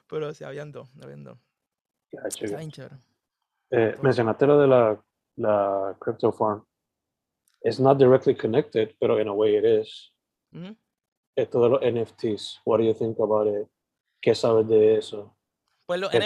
pero 0.08 0.32
sí, 0.34 0.44
habían 0.44 0.70
dos, 0.72 0.88
habían 1.02 1.24
dos. 1.24 1.38
gacho, 2.12 2.26
Está 2.28 2.44
gacho. 2.46 2.56
bien 2.58 2.70
chévere. 2.70 2.96
Eh, 3.70 3.96
mencionaste 4.02 4.46
lo 4.46 4.58
de 4.58 4.66
la, 4.66 5.04
la 5.36 5.96
crypto 6.00 6.32
farm. 6.32 6.64
It's 7.62 7.80
not 7.80 7.98
directly 7.98 8.34
connected, 8.36 8.94
pero 9.00 9.20
in 9.20 9.28
a 9.28 9.32
way 9.32 9.56
it 9.56 9.64
is. 9.64 10.12
Ujú. 10.52 10.76
Esto 11.36 11.62
de 11.62 11.68
los 11.68 11.80
NFTs, 11.82 12.60
what 12.64 12.78
do 12.78 12.84
you 12.84 12.94
think 12.94 13.18
about 13.20 13.46
it? 13.46 13.68
¿Qué 14.20 14.34
sabes 14.34 14.66
de 14.68 14.96
eso? 14.96 15.36
Pues 15.86 16.00
los 16.00 16.10
¿Qué 16.10 16.18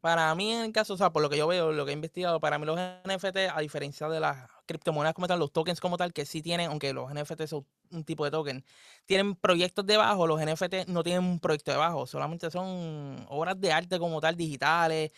para 0.00 0.34
mí 0.34 0.52
en 0.52 0.62
el 0.62 0.72
caso, 0.72 0.94
o 0.94 0.96
sea, 0.96 1.10
por 1.10 1.22
lo 1.22 1.28
que 1.30 1.36
yo 1.36 1.46
veo, 1.46 1.72
lo 1.72 1.84
que 1.84 1.90
he 1.90 1.94
investigado, 1.94 2.40
para 2.40 2.58
mí 2.58 2.66
los 2.66 2.78
NFT, 2.78 3.36
a 3.54 3.60
diferencia 3.60 4.08
de 4.08 4.20
las 4.20 4.50
criptomonedas 4.66 5.14
como 5.14 5.26
tal, 5.26 5.38
los 5.38 5.52
tokens 5.52 5.80
como 5.80 5.96
tal, 5.96 6.12
que 6.12 6.24
sí 6.26 6.42
tienen, 6.42 6.70
aunque 6.70 6.92
los 6.92 7.12
NFT 7.12 7.46
son 7.46 7.66
un 7.90 8.04
tipo 8.04 8.24
de 8.24 8.30
token, 8.30 8.64
tienen 9.06 9.34
proyectos 9.34 9.86
debajo, 9.86 10.26
los 10.26 10.40
NFT 10.40 10.88
no 10.88 11.02
tienen 11.02 11.24
un 11.24 11.40
proyecto 11.40 11.70
debajo, 11.72 12.06
solamente 12.06 12.50
son 12.50 13.26
obras 13.28 13.60
de 13.60 13.72
arte 13.72 13.98
como 13.98 14.20
tal, 14.20 14.36
digitales, 14.36 15.12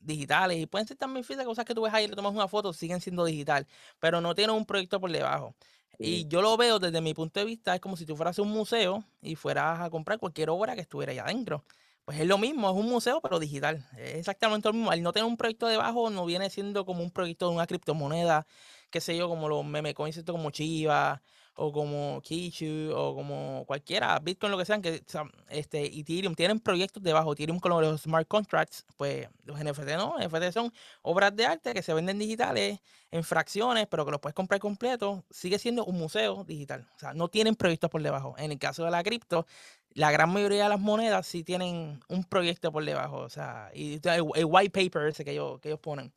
digitales, 0.00 0.58
y 0.58 0.66
pueden 0.66 0.86
ser 0.86 0.96
también 0.96 1.24
físicas, 1.24 1.46
cosas 1.46 1.64
que 1.64 1.74
tú 1.74 1.82
ves 1.82 1.94
ahí, 1.94 2.06
le 2.06 2.14
tomas 2.14 2.32
una 2.32 2.48
foto, 2.48 2.72
siguen 2.72 3.00
siendo 3.00 3.24
digital, 3.24 3.66
pero 3.98 4.20
no 4.20 4.34
tienen 4.34 4.54
un 4.56 4.66
proyecto 4.66 5.00
por 5.00 5.10
debajo. 5.10 5.54
Y 5.98 6.28
yo 6.28 6.42
lo 6.42 6.56
veo 6.56 6.78
desde 6.78 7.00
mi 7.00 7.12
punto 7.14 7.40
de 7.40 7.46
vista, 7.46 7.74
es 7.74 7.80
como 7.80 7.96
si 7.96 8.06
tú 8.06 8.16
fueras 8.16 8.38
a 8.38 8.42
un 8.42 8.50
museo 8.50 9.04
y 9.20 9.34
fueras 9.34 9.80
a 9.80 9.90
comprar 9.90 10.18
cualquier 10.20 10.50
obra 10.50 10.74
que 10.76 10.82
estuviera 10.82 11.12
allá 11.12 11.24
adentro. 11.24 11.64
Pues 12.08 12.20
es 12.20 12.26
lo 12.26 12.38
mismo, 12.38 12.70
es 12.70 12.74
un 12.74 12.88
museo, 12.88 13.20
pero 13.20 13.38
digital. 13.38 13.86
Es 13.98 14.14
exactamente 14.14 14.66
lo 14.66 14.72
mismo. 14.72 14.90
Al 14.90 15.02
no 15.02 15.12
tener 15.12 15.26
un 15.26 15.36
proyecto 15.36 15.66
debajo, 15.66 16.08
no 16.08 16.24
viene 16.24 16.48
siendo 16.48 16.86
como 16.86 17.02
un 17.02 17.10
proyecto 17.10 17.50
de 17.50 17.54
una 17.54 17.66
criptomoneda, 17.66 18.46
qué 18.88 19.02
sé 19.02 19.14
yo, 19.14 19.28
como 19.28 19.46
los 19.46 19.62
meme 19.66 19.92
coins, 19.92 20.24
como 20.24 20.50
Chiva, 20.50 21.20
o 21.54 21.70
como 21.70 22.22
Kichu, 22.22 22.92
o 22.94 23.14
como 23.14 23.64
cualquiera, 23.66 24.18
Bitcoin, 24.20 24.52
lo 24.52 24.56
que 24.56 24.64
sean, 24.64 24.80
que 24.80 25.02
este, 25.50 25.98
Ethereum, 25.98 26.34
tienen 26.34 26.60
proyectos 26.60 27.02
debajo. 27.02 27.34
Ethereum 27.34 27.58
con 27.60 27.72
los 27.82 28.00
smart 28.00 28.26
contracts, 28.26 28.86
pues 28.96 29.28
los 29.44 29.58
NFT 29.62 29.96
no, 29.98 30.16
NFT 30.18 30.52
son 30.52 30.72
obras 31.02 31.36
de 31.36 31.44
arte 31.44 31.74
que 31.74 31.82
se 31.82 31.92
venden 31.92 32.18
digitales 32.18 32.80
en 33.10 33.24
fracciones, 33.24 33.86
pero 33.86 34.04
que 34.04 34.12
los 34.12 34.20
puedes 34.20 34.34
comprar 34.34 34.60
completo, 34.60 35.24
sigue 35.30 35.58
siendo 35.58 35.84
un 35.84 35.98
museo 35.98 36.44
digital. 36.44 36.86
O 36.96 36.98
sea, 36.98 37.12
no 37.12 37.28
tienen 37.28 37.56
proyectos 37.56 37.90
por 37.90 38.02
debajo. 38.02 38.34
En 38.38 38.52
el 38.52 38.58
caso 38.58 38.84
de 38.84 38.90
la 38.92 39.02
cripto, 39.02 39.46
la 39.94 40.10
gran 40.10 40.30
mayoría 40.30 40.64
de 40.64 40.68
las 40.68 40.80
monedas 40.80 41.26
sí 41.26 41.42
tienen 41.44 42.00
un 42.08 42.24
proyecto 42.24 42.70
por 42.72 42.84
debajo, 42.84 43.18
o 43.18 43.28
sea, 43.28 43.70
y 43.74 43.94
el, 43.94 44.24
el 44.34 44.44
white 44.44 44.70
paper 44.70 45.08
ese 45.08 45.24
que 45.24 45.32
ellos, 45.32 45.60
que 45.60 45.68
ellos 45.68 45.80
ponen. 45.80 46.12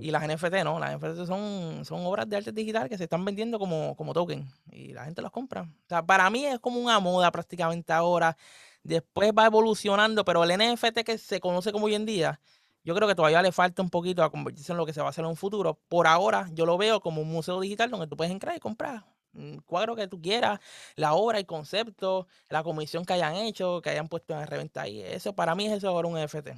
Y 0.00 0.12
las 0.12 0.22
NFT 0.28 0.62
no, 0.62 0.78
las 0.78 0.96
NFT 0.96 1.26
son, 1.26 1.84
son 1.84 2.06
obras 2.06 2.28
de 2.28 2.36
arte 2.36 2.52
digital 2.52 2.88
que 2.88 2.96
se 2.96 3.04
están 3.04 3.24
vendiendo 3.24 3.58
como, 3.58 3.96
como 3.96 4.12
token 4.12 4.48
y 4.70 4.92
la 4.92 5.04
gente 5.04 5.22
los 5.22 5.32
compra. 5.32 5.62
O 5.62 5.88
sea, 5.88 6.06
para 6.06 6.30
mí 6.30 6.46
es 6.46 6.60
como 6.60 6.78
una 6.78 7.00
moda 7.00 7.32
prácticamente 7.32 7.92
ahora. 7.92 8.36
Después 8.84 9.32
va 9.36 9.46
evolucionando, 9.46 10.24
pero 10.24 10.44
el 10.44 10.56
NFT 10.56 11.00
que 11.00 11.18
se 11.18 11.40
conoce 11.40 11.72
como 11.72 11.86
hoy 11.86 11.96
en 11.96 12.06
día, 12.06 12.40
yo 12.84 12.94
creo 12.94 13.08
que 13.08 13.16
todavía 13.16 13.42
le 13.42 13.50
falta 13.50 13.82
un 13.82 13.90
poquito 13.90 14.22
a 14.22 14.30
convertirse 14.30 14.70
en 14.70 14.78
lo 14.78 14.86
que 14.86 14.92
se 14.92 15.00
va 15.00 15.08
a 15.08 15.10
hacer 15.10 15.24
en 15.24 15.30
un 15.30 15.36
futuro. 15.36 15.80
Por 15.88 16.06
ahora, 16.06 16.48
yo 16.52 16.64
lo 16.64 16.78
veo 16.78 17.00
como 17.00 17.20
un 17.20 17.28
museo 17.28 17.60
digital 17.60 17.90
donde 17.90 18.06
tú 18.06 18.16
puedes 18.16 18.32
entrar 18.32 18.56
y 18.56 18.60
comprar 18.60 19.04
un 19.34 19.60
cuadro 19.60 19.96
que 19.96 20.08
tú 20.08 20.20
quieras, 20.20 20.60
la 20.96 21.14
obra, 21.14 21.38
el 21.38 21.46
concepto, 21.46 22.26
la 22.48 22.62
comisión 22.62 23.04
que 23.04 23.14
hayan 23.14 23.36
hecho, 23.36 23.80
que 23.82 23.90
hayan 23.90 24.08
puesto 24.08 24.32
en 24.34 24.40
la 24.40 24.46
reventa 24.46 24.82
ahí. 24.82 25.00
Eso 25.02 25.34
para 25.34 25.54
mí 25.54 25.66
es 25.66 25.72
eso 25.72 25.88
ahora 25.88 26.08
un 26.08 26.18
NFT. 26.18 26.48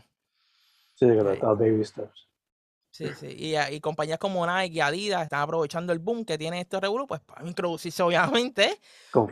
Sí, 0.95 1.07
está 1.07 1.49
baby 1.49 1.85
steps. 1.85 2.29
Sí, 2.91 3.09
sí. 3.19 3.27
Y, 3.27 3.57
ah, 3.57 3.73
y 3.73 3.81
compañías 3.81 4.21
como 4.21 4.47
Nike 4.47 4.77
y 4.77 4.81
Adidas 4.81 5.25
están 5.25 5.41
aprovechando 5.41 5.93
el 5.93 5.99
boom 5.99 6.25
que 6.25 6.39
tiene 6.39 6.61
estos 6.61 6.81
revuelo, 6.81 7.09
pues 7.09 7.21
para 7.21 7.45
introducirse, 7.45 8.03
obviamente. 8.05 8.79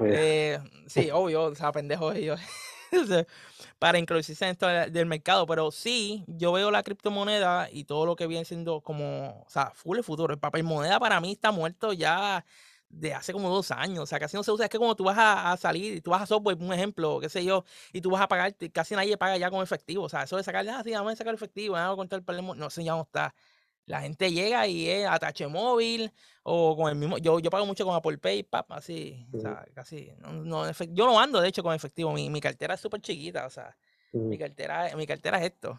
Eh, 0.04 0.58
sí, 0.88 1.10
obvio, 1.12 1.44
o 1.44 1.54
sea, 1.54 1.70
pendejos 1.70 2.16
ellos. 2.16 2.40
para 3.78 3.98
introducirse 3.98 4.44
en 4.44 4.50
esto 4.50 4.66
de- 4.66 4.90
del 4.90 5.06
mercado. 5.06 5.46
Pero 5.46 5.70
sí, 5.70 6.24
yo 6.26 6.50
veo 6.50 6.72
la 6.72 6.82
criptomoneda 6.82 7.68
y 7.70 7.84
todo 7.84 8.04
lo 8.04 8.16
que 8.16 8.26
viene 8.26 8.44
siendo 8.44 8.80
como, 8.80 9.44
o 9.46 9.48
sea, 9.48 9.70
full 9.70 9.96
el 9.98 10.04
futuro. 10.04 10.34
El 10.34 10.40
papel 10.40 10.64
moneda 10.64 10.98
para 10.98 11.20
mí 11.20 11.30
está 11.32 11.52
muerto 11.52 11.92
ya 11.92 12.44
de 12.92 13.14
hace 13.14 13.32
como 13.32 13.48
dos 13.48 13.70
años. 13.70 14.00
O 14.00 14.06
sea, 14.06 14.20
casi 14.20 14.36
no 14.36 14.42
se 14.44 14.52
usa. 14.52 14.66
Es 14.66 14.70
que 14.70 14.78
como 14.78 14.94
tú 14.94 15.04
vas 15.04 15.18
a, 15.18 15.52
a 15.52 15.56
salir 15.56 15.96
y 15.96 16.00
tú 16.00 16.10
vas 16.10 16.22
a 16.22 16.26
software, 16.26 16.56
un 16.60 16.72
ejemplo, 16.72 17.18
qué 17.20 17.28
sé 17.28 17.44
yo, 17.44 17.64
y 17.92 18.00
tú 18.00 18.10
vas 18.10 18.22
a 18.22 18.28
pagar, 18.28 18.54
casi 18.72 18.94
nadie 18.94 19.16
paga 19.16 19.36
ya 19.38 19.50
con 19.50 19.62
efectivo. 19.62 20.04
O 20.04 20.08
sea, 20.08 20.22
eso 20.24 20.36
de 20.36 20.44
sacar, 20.44 20.68
ah, 20.68 20.82
sí, 20.84 20.92
vamos 20.92 21.12
a 21.14 21.16
sacar 21.16 21.34
efectivo, 21.34 21.74
vamos 21.74 21.94
a 21.94 21.96
contar 21.96 22.22
el 22.28 22.42
mo-". 22.42 22.54
No, 22.54 22.66
eso 22.68 22.80
ya 22.82 22.92
no 22.92 23.02
está. 23.02 23.34
La 23.86 24.00
gente 24.00 24.30
llega 24.32 24.66
y 24.68 24.88
es 24.88 25.06
atache 25.08 25.46
móvil 25.48 26.12
o 26.44 26.76
con 26.76 26.88
el 26.88 26.94
mismo. 26.96 27.18
Yo, 27.18 27.40
yo 27.40 27.50
pago 27.50 27.66
mucho 27.66 27.84
con 27.84 27.94
Apple 27.96 28.18
Pay, 28.18 28.44
pap, 28.44 28.70
así. 28.72 29.26
O 29.32 29.40
sea, 29.40 29.64
casi. 29.74 30.12
No, 30.18 30.32
no, 30.32 30.72
yo 30.72 31.06
no 31.06 31.18
ando, 31.18 31.40
de 31.40 31.48
hecho, 31.48 31.62
con 31.64 31.74
efectivo. 31.74 32.12
Mi, 32.12 32.30
mi 32.30 32.40
cartera 32.40 32.74
es 32.74 32.80
súper 32.80 33.00
chiquita. 33.00 33.46
O 33.46 33.50
sea, 33.50 33.76
mi 34.28 34.38
cartera, 34.38 34.94
mi 34.96 35.06
cartera 35.06 35.38
es 35.38 35.46
esto. 35.52 35.78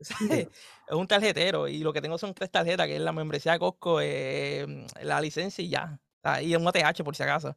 Es 0.88 0.94
un 0.94 1.06
tarjetero 1.06 1.68
y 1.68 1.78
lo 1.80 1.92
que 1.92 2.00
tengo 2.00 2.18
son 2.18 2.32
tres 2.34 2.50
tarjetas, 2.50 2.86
que 2.86 2.96
es 2.96 3.00
la 3.02 3.12
membresía 3.12 3.52
de 3.52 3.58
Costco, 3.58 4.00
eh, 4.00 4.86
la 5.02 5.20
licencia 5.20 5.62
y 5.64 5.68
ya. 5.68 6.00
Sea, 6.34 6.42
y 6.42 6.54
un 6.56 6.66
ATH 6.66 7.02
por 7.04 7.14
si 7.16 7.22
acaso. 7.22 7.56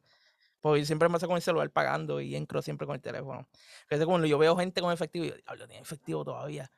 Porque 0.60 0.80
yo 0.80 0.86
siempre 0.86 1.08
me 1.08 1.14
paso 1.14 1.26
con 1.26 1.36
el 1.36 1.42
celular 1.42 1.68
pagando 1.70 2.20
y 2.20 2.36
entro 2.36 2.62
siempre 2.62 2.86
con 2.86 2.94
el 2.94 3.02
teléfono. 3.02 3.48
Entonces, 3.82 4.06
cuando 4.06 4.26
yo 4.26 4.38
veo 4.38 4.56
gente 4.56 4.80
con 4.80 4.92
efectivo, 4.92 5.24
yo 5.24 5.34
diablo, 5.34 5.66
tiene 5.66 5.82
efectivo 5.82 6.24
todavía. 6.24 6.70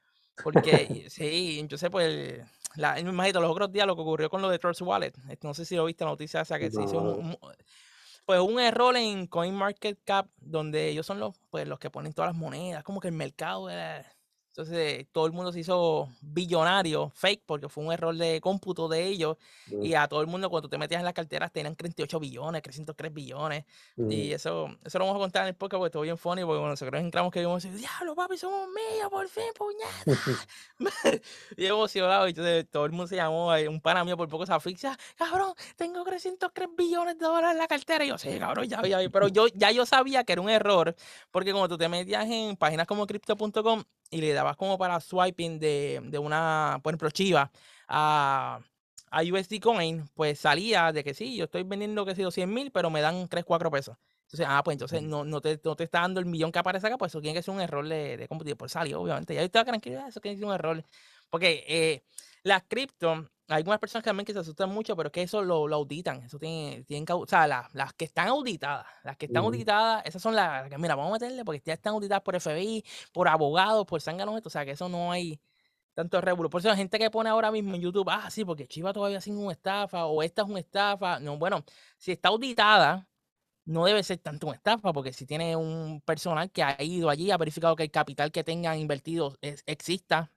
Porque, 0.42 1.07
sí, 1.11 1.59
entonces, 1.61 1.90
pues, 1.90 2.40
la, 2.76 2.94
me 2.94 3.00
imagino 3.00 3.40
los 3.40 3.50
otros 3.50 3.70
días 3.70 3.87
lo 3.87 3.94
que 3.94 4.02
ocurrió 4.02 4.30
con 4.30 4.40
lo 4.42 4.48
de 4.48 4.59
Trust 4.59 4.80
Wallet. 4.83 5.12
eh, 5.28 5.37
No 5.42 5.52
sé 5.54 5.64
si 5.66 5.76
lo 5.76 5.85
viste 5.85 6.02
la 6.04 6.11
noticia 6.11 6.40
esa 6.40 6.59
que 6.59 6.70
se 6.70 6.83
hizo 6.83 6.98
un, 6.98 7.26
un- 7.26 7.38
pues 8.24 8.40
un 8.40 8.59
error 8.59 8.96
en 8.96 9.26
CoinMarketCap 9.26 10.28
donde 10.38 10.88
ellos 10.88 11.04
son 11.04 11.20
los, 11.20 11.37
pues, 11.50 11.68
los 11.68 11.78
que 11.78 11.90
ponen 11.90 12.14
todas 12.14 12.30
las 12.30 12.37
monedas, 12.37 12.83
como 12.85 13.00
que 13.00 13.09
el 13.09 13.14
mercado 13.14 13.68
era- 13.68 14.11
Entonces 14.56 15.08
todo 15.10 15.26
el 15.26 15.32
mundo 15.32 15.52
se 15.52 15.58
hizo 15.58 16.08
billonario, 16.20 17.10
fake, 17.12 17.42
porque 17.44 17.68
fue 17.68 17.82
un 17.82 17.92
error 17.92 18.14
de 18.14 18.40
cómputo 18.40 18.86
de 18.86 19.04
ellos. 19.04 19.36
Y 19.82 19.94
a 19.94 20.06
todo 20.06 20.20
el 20.20 20.28
mundo, 20.28 20.48
cuando 20.48 20.68
te 20.68 20.78
metías 20.78 21.00
en 21.00 21.04
las 21.04 21.12
carteras, 21.12 21.50
tenían 21.50 21.74
38 21.74 22.20
billones, 22.20 22.62
303 22.62 23.12
billones. 23.12 23.64
Y 23.96 24.30
eso, 24.30 24.68
eso 24.84 24.98
lo 25.00 25.06
vamos 25.06 25.20
a 25.20 25.24
contar 25.24 25.42
en 25.42 25.48
el 25.48 25.54
podcast 25.56 25.80
porque 25.80 25.86
estuvo 25.88 26.02
bien 26.02 26.16
funny, 26.16 26.42
porque 26.42 26.58
cuando 26.58 26.68
nosotros 26.68 27.00
entramos 27.00 27.32
que 27.32 27.40
vimos 27.40 27.64
diablo, 27.64 28.14
papi, 28.14 28.38
somos 28.38 28.68
míos, 28.68 29.10
por 29.10 29.28
fin, 29.28 29.42
puñeta. 29.58 30.40
y 31.56 31.66
emocionado, 31.66 32.28
y 32.28 32.30
entonces 32.30 32.70
todo 32.70 32.84
el 32.84 32.92
mundo 32.92 33.08
se 33.08 33.16
llamó, 33.16 33.48
un 33.68 33.80
pana 33.80 34.04
mío 34.04 34.16
por 34.16 34.28
poco 34.28 34.46
se 34.46 34.52
asfixia, 34.52 34.96
cabrón, 35.16 35.52
tengo 35.74 36.04
303 36.04 36.68
billones 36.78 37.18
de 37.18 37.24
dólares 37.26 37.50
en 37.50 37.58
la 37.58 37.66
cartera. 37.66 38.04
Y 38.04 38.08
yo, 38.08 38.18
sí, 38.18 38.38
cabrón, 38.38 38.68
ya, 38.68 38.80
ya, 38.82 38.98
pero 39.10 39.26
yo, 39.26 39.48
ya 39.48 39.72
yo 39.72 39.84
sabía 39.84 40.22
que 40.22 40.34
era 40.34 40.42
un 40.42 40.48
error, 40.48 40.94
porque 41.32 41.50
cuando 41.50 41.70
tú 41.70 41.76
te 41.76 41.88
metías 41.88 42.24
en 42.26 42.56
páginas 42.56 42.86
como 42.86 43.04
crypto.com 43.04 43.82
y 44.10 44.20
le 44.20 44.32
dabas 44.32 44.56
como 44.56 44.78
para 44.78 45.00
swiping 45.00 45.58
de, 45.58 46.00
de 46.04 46.18
una, 46.18 46.80
por 46.82 46.92
ejemplo, 46.92 47.10
Chiva 47.10 47.50
a, 47.88 48.60
a 49.10 49.22
USD 49.22 49.60
Coin, 49.60 50.08
pues 50.14 50.38
salía 50.40 50.92
de 50.92 51.02
que 51.04 51.14
sí, 51.14 51.36
yo 51.36 51.44
estoy 51.44 51.62
vendiendo, 51.64 52.04
que 52.06 52.14
sé 52.14 52.22
yo, 52.22 52.30
100 52.30 52.52
mil, 52.52 52.70
pero 52.70 52.90
me 52.90 53.00
dan 53.00 53.28
3, 53.28 53.44
4 53.44 53.70
pesos. 53.70 53.96
Entonces, 54.24 54.46
ah, 54.48 54.62
pues 54.64 54.74
entonces 54.74 55.02
no, 55.02 55.24
no, 55.24 55.40
te, 55.40 55.60
no 55.64 55.76
te 55.76 55.84
está 55.84 56.00
dando 56.00 56.18
el 56.20 56.26
millón 56.26 56.50
que 56.50 56.58
aparece 56.58 56.86
acá, 56.86 56.96
pues 56.98 57.12
eso 57.12 57.20
tiene 57.20 57.36
que 57.38 57.42
ser 57.42 57.54
un 57.54 57.60
error 57.60 57.86
de, 57.86 58.16
de 58.16 58.28
computador. 58.28 58.56
Pues 58.56 58.72
salió, 58.72 59.00
obviamente. 59.00 59.34
Ya 59.34 59.42
estaba 59.42 59.64
tranquilo, 59.64 60.00
"Ah, 60.02 60.08
eso 60.08 60.20
tiene 60.20 60.36
que 60.36 60.38
ser 60.40 60.48
un 60.48 60.54
error. 60.54 60.84
Porque 61.30 61.64
eh, 61.68 62.02
las 62.42 62.62
cripto, 62.64 63.28
hay 63.48 63.59
algunas 63.59 63.78
personas 63.80 64.02
que 64.04 64.09
también 64.11 64.24
que 64.26 64.33
se 64.33 64.38
asustan 64.40 64.70
mucho, 64.70 64.96
pero 64.96 65.09
es 65.09 65.12
que 65.12 65.22
eso 65.22 65.42
lo, 65.42 65.68
lo 65.68 65.76
auditan. 65.76 66.22
Eso 66.22 66.38
tiene, 66.38 66.85
tienen 66.85 67.04
que, 67.04 67.12
o 67.12 67.26
sea, 67.26 67.46
las, 67.46 67.74
las 67.74 67.92
que 67.94 68.04
están 68.07 68.28
auditadas, 68.28 68.87
las 69.04 69.16
que 69.16 69.26
están 69.26 69.44
auditadas, 69.44 70.02
esas 70.07 70.22
son 70.22 70.35
las 70.35 70.62
las 70.62 70.70
que, 70.70 70.78
mira, 70.78 70.94
vamos 70.94 71.11
a 71.11 71.14
meterle 71.14 71.44
porque 71.44 71.62
ya 71.64 71.74
están 71.74 71.94
auditadas 71.94 72.22
por 72.22 72.35
FBI, 72.37 72.85
por 73.12 73.28
abogados, 73.28 73.87
por 73.87 74.00
zánganos, 74.00 74.40
o 74.44 74.50
sea, 74.50 74.64
que 74.64 74.72
eso 74.72 74.88
no 74.88 75.12
hay 75.12 75.40
tanto 75.94 76.20
revuelo. 76.20 76.50
Por 76.50 76.61
eso 76.61 76.68
la 76.68 76.76
gente 76.76 76.98
que 76.98 77.11
pone 77.11 77.30
ahora 77.30 77.50
mismo 77.52 77.74
en 77.74 77.83
YouTube, 77.83 78.09
ah, 78.11 78.30
sí, 78.30 78.44
porque 78.44 78.66
Chiva 78.68 78.92
todavía 78.92 79.20
sin 79.20 79.37
una 79.38 79.52
estafa, 79.52 80.07
o 80.07 80.22
esta 80.22 80.42
es 80.42 80.48
una 80.48 80.61
estafa. 80.61 81.20
No, 81.20 81.38
bueno, 81.38 81.64
si 81.98 82.12
está 82.12 82.28
auditada, 82.30 83.09
no 83.66 83.85
debe 83.87 84.02
ser 84.02 84.18
tanto 84.18 84.46
una 84.48 84.57
estafa, 84.57 84.92
porque 84.92 85.12
si 85.12 85.26
tiene 85.26 85.57
un 85.57 86.00
personal 86.02 86.50
que 86.50 86.62
ha 86.62 86.83
ido 86.83 87.11
allí, 87.11 87.30
ha 87.30 87.37
verificado 87.38 87.76
que 87.76 87.85
el 87.85 87.90
capital 87.90 88.33
que 88.33 88.44
tengan 88.44 88.78
invertido 88.78 89.37
es- 89.42 89.62
exista. 89.66 90.33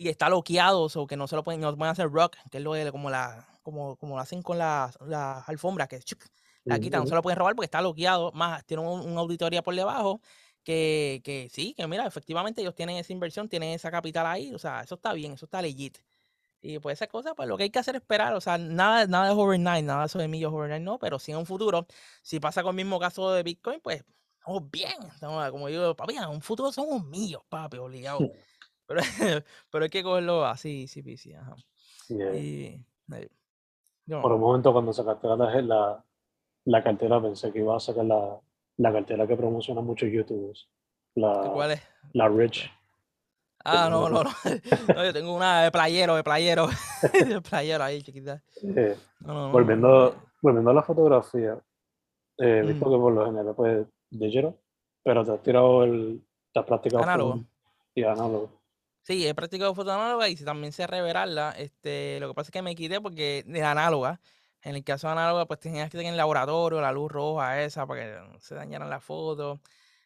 Y 0.00 0.08
está 0.08 0.28
bloqueado, 0.28 0.88
o 0.94 1.06
que 1.06 1.14
no 1.14 1.26
se 1.28 1.36
lo 1.36 1.44
pueden, 1.44 1.60
no 1.60 1.76
pueden 1.76 1.92
hacer 1.92 2.10
rock, 2.10 2.34
que 2.50 2.56
es 2.56 2.64
lo 2.64 2.72
de 2.72 2.90
como 2.90 3.10
la, 3.10 3.46
como, 3.62 3.96
como 3.96 4.16
lo 4.16 4.22
hacen 4.22 4.42
con 4.42 4.56
las 4.56 4.98
las 5.02 5.46
alfombras, 5.46 5.88
que 5.88 6.00
chuc, 6.00 6.24
la 6.64 6.78
quitan, 6.78 7.02
no 7.02 7.06
se 7.06 7.14
lo 7.14 7.20
pueden 7.20 7.38
robar 7.38 7.54
porque 7.54 7.66
está 7.66 7.80
bloqueado, 7.80 8.32
más 8.32 8.64
tiene 8.64 8.82
un, 8.82 9.00
una 9.00 9.20
auditoría 9.20 9.62
por 9.62 9.74
debajo, 9.74 10.22
que, 10.64 11.20
que 11.22 11.50
sí, 11.52 11.74
que 11.74 11.86
mira, 11.86 12.06
efectivamente 12.06 12.62
ellos 12.62 12.74
tienen 12.74 12.96
esa 12.96 13.12
inversión, 13.12 13.50
tienen 13.50 13.74
esa 13.74 13.90
capital 13.90 14.26
ahí, 14.26 14.54
o 14.54 14.58
sea, 14.58 14.80
eso 14.80 14.94
está 14.94 15.12
bien, 15.12 15.32
eso 15.32 15.44
está 15.44 15.60
legit. 15.60 15.98
Y 16.62 16.78
pues 16.78 16.94
esa 16.98 17.06
cosa, 17.06 17.34
pues 17.34 17.46
lo 17.46 17.58
que 17.58 17.64
hay 17.64 17.70
que 17.70 17.78
hacer 17.78 17.94
es 17.94 18.00
esperar, 18.00 18.32
o 18.32 18.40
sea, 18.40 18.56
nada, 18.56 19.06
nada 19.06 19.26
de 19.26 19.32
overnight, 19.32 19.84
nada 19.84 20.00
de 20.00 20.06
eso 20.06 20.18
de 20.18 20.28
millos 20.28 20.50
overnight, 20.50 20.82
no, 20.82 20.98
pero 20.98 21.18
sí 21.18 21.32
en 21.32 21.38
un 21.38 21.46
futuro, 21.46 21.86
si 22.22 22.40
pasa 22.40 22.62
con 22.62 22.70
el 22.70 22.76
mismo 22.84 22.98
caso 22.98 23.30
de 23.32 23.42
Bitcoin, 23.42 23.80
pues, 23.82 24.02
oh, 24.46 24.62
bien, 24.62 24.96
como 25.50 25.68
digo, 25.68 25.94
papi, 25.94 26.16
en 26.16 26.24
un 26.30 26.40
futuro 26.40 26.72
somos 26.72 27.04
millos, 27.04 27.42
papi, 27.50 27.76
obligado. 27.76 28.30
Pero, 28.90 29.02
pero 29.70 29.84
hay 29.84 29.90
que 29.90 30.02
cogerlo 30.02 30.44
así, 30.44 30.88
sí, 30.88 31.00
sí, 31.02 31.16
sí, 31.16 31.32
ajá. 31.32 31.54
Yeah. 32.08 32.34
Y, 32.34 32.84
yo- 34.06 34.20
Por 34.20 34.32
un 34.32 34.40
momento 34.40 34.72
cuando 34.72 34.92
sacaste 34.92 35.28
la, 35.28 36.04
la, 36.64 36.82
cartera 36.82 37.22
pensé 37.22 37.52
que 37.52 37.60
iba 37.60 37.76
a 37.76 37.78
sacar 37.78 38.04
la, 38.04 38.40
la 38.78 38.92
cartera 38.92 39.28
que 39.28 39.36
promociona 39.36 39.80
muchos 39.80 40.10
youtubers. 40.10 40.68
La, 41.14 41.50
¿Cuál 41.52 41.70
es? 41.72 41.82
la 42.14 42.28
Rich. 42.28 42.68
Ah, 43.64 43.88
no, 43.88 44.08
no, 44.08 44.24
no, 44.24 44.24
no. 44.24 44.30
No, 44.96 45.04
yo 45.04 45.12
tengo 45.12 45.36
una 45.36 45.62
de 45.62 45.70
playero, 45.70 46.16
de 46.16 46.24
playero. 46.24 46.66
De 47.12 47.40
playero 47.40 47.84
ahí, 47.84 48.02
chiquita. 48.02 48.42
Eh, 48.64 48.96
No, 49.20 49.34
no, 49.34 49.46
no, 49.46 49.52
volviendo, 49.52 49.88
no. 49.88 50.30
volviendo 50.42 50.70
a 50.70 50.74
la 50.74 50.82
fotografía, 50.82 51.52
eh, 52.38 52.58
he 52.58 52.66
visto 52.66 52.86
Mm. 52.86 52.92
que 52.92 52.98
por 52.98 53.12
lo 53.12 53.26
general 53.26 53.54
pues 53.54 53.86
digital, 54.10 54.56
pero 55.04 55.24
te 55.24 55.30
has 55.32 55.42
tirado 55.44 55.84
el, 55.84 56.24
te 56.52 56.58
has 56.58 56.66
practicado 56.66 57.04
Análogo. 57.04 57.44
y 57.94 58.02
análogo. 58.02 58.59
Sí, 59.02 59.26
he 59.26 59.34
practicado 59.34 59.74
foto 59.74 59.92
análoga 59.92 60.28
y 60.28 60.36
también 60.36 60.72
sé 60.72 60.86
revelarla. 60.86 61.52
Este, 61.58 62.18
lo 62.20 62.28
que 62.28 62.34
pasa 62.34 62.48
es 62.48 62.52
que 62.52 62.62
me 62.62 62.74
quité 62.74 63.00
porque 63.00 63.44
de 63.46 63.62
análoga. 63.62 64.20
En 64.62 64.76
el 64.76 64.84
caso 64.84 65.06
de 65.08 65.12
análoga, 65.12 65.46
pues 65.46 65.60
tenías 65.60 65.86
que 65.86 65.92
tener 65.92 66.08
en 66.08 66.12
el 66.12 66.18
laboratorio 66.18 66.80
la 66.80 66.92
luz 66.92 67.10
roja 67.10 67.62
esa 67.62 67.86
para 67.86 68.00
que 68.00 68.28
no 68.32 68.38
se 68.40 68.54
dañaran 68.54 68.90
las 68.90 69.02
fotos. 69.02 69.58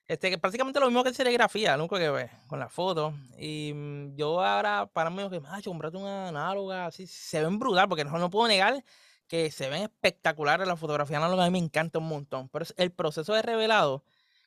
Este, 0.06 0.30
que 0.30 0.38
prácticamente 0.38 0.80
lo 0.80 0.86
mismo 0.86 1.02
que 1.02 1.14
serigrafía, 1.14 1.76
lo 1.76 1.84
único 1.84 1.96
que 1.96 2.10
ves 2.10 2.30
con 2.46 2.60
las 2.60 2.72
fotos. 2.72 3.14
Y 3.38 3.72
mm, 3.74 4.16
yo 4.16 4.42
ahora, 4.44 4.86
para 4.92 5.10
mí, 5.10 5.28
que 5.30 5.40
macho, 5.40 5.70
comprate 5.70 5.96
una 5.96 6.28
análoga, 6.28 6.86
así, 6.86 7.06
se 7.06 7.42
ven 7.42 7.58
brutal, 7.58 7.88
porque 7.88 8.04
no, 8.04 8.18
no 8.18 8.30
puedo 8.30 8.46
negar 8.48 8.84
que 9.26 9.50
se 9.50 9.68
ven 9.70 9.82
espectaculares 9.82 10.66
las 10.68 10.78
fotografías 10.78 11.18
análogas, 11.18 11.46
a 11.46 11.50
mí 11.50 11.58
me 11.58 11.64
encanta 11.64 11.98
un 11.98 12.08
montón. 12.08 12.48
Pero 12.50 12.66
el 12.76 12.92
proceso 12.92 13.34
de 13.34 13.42
revelado, 13.42 14.04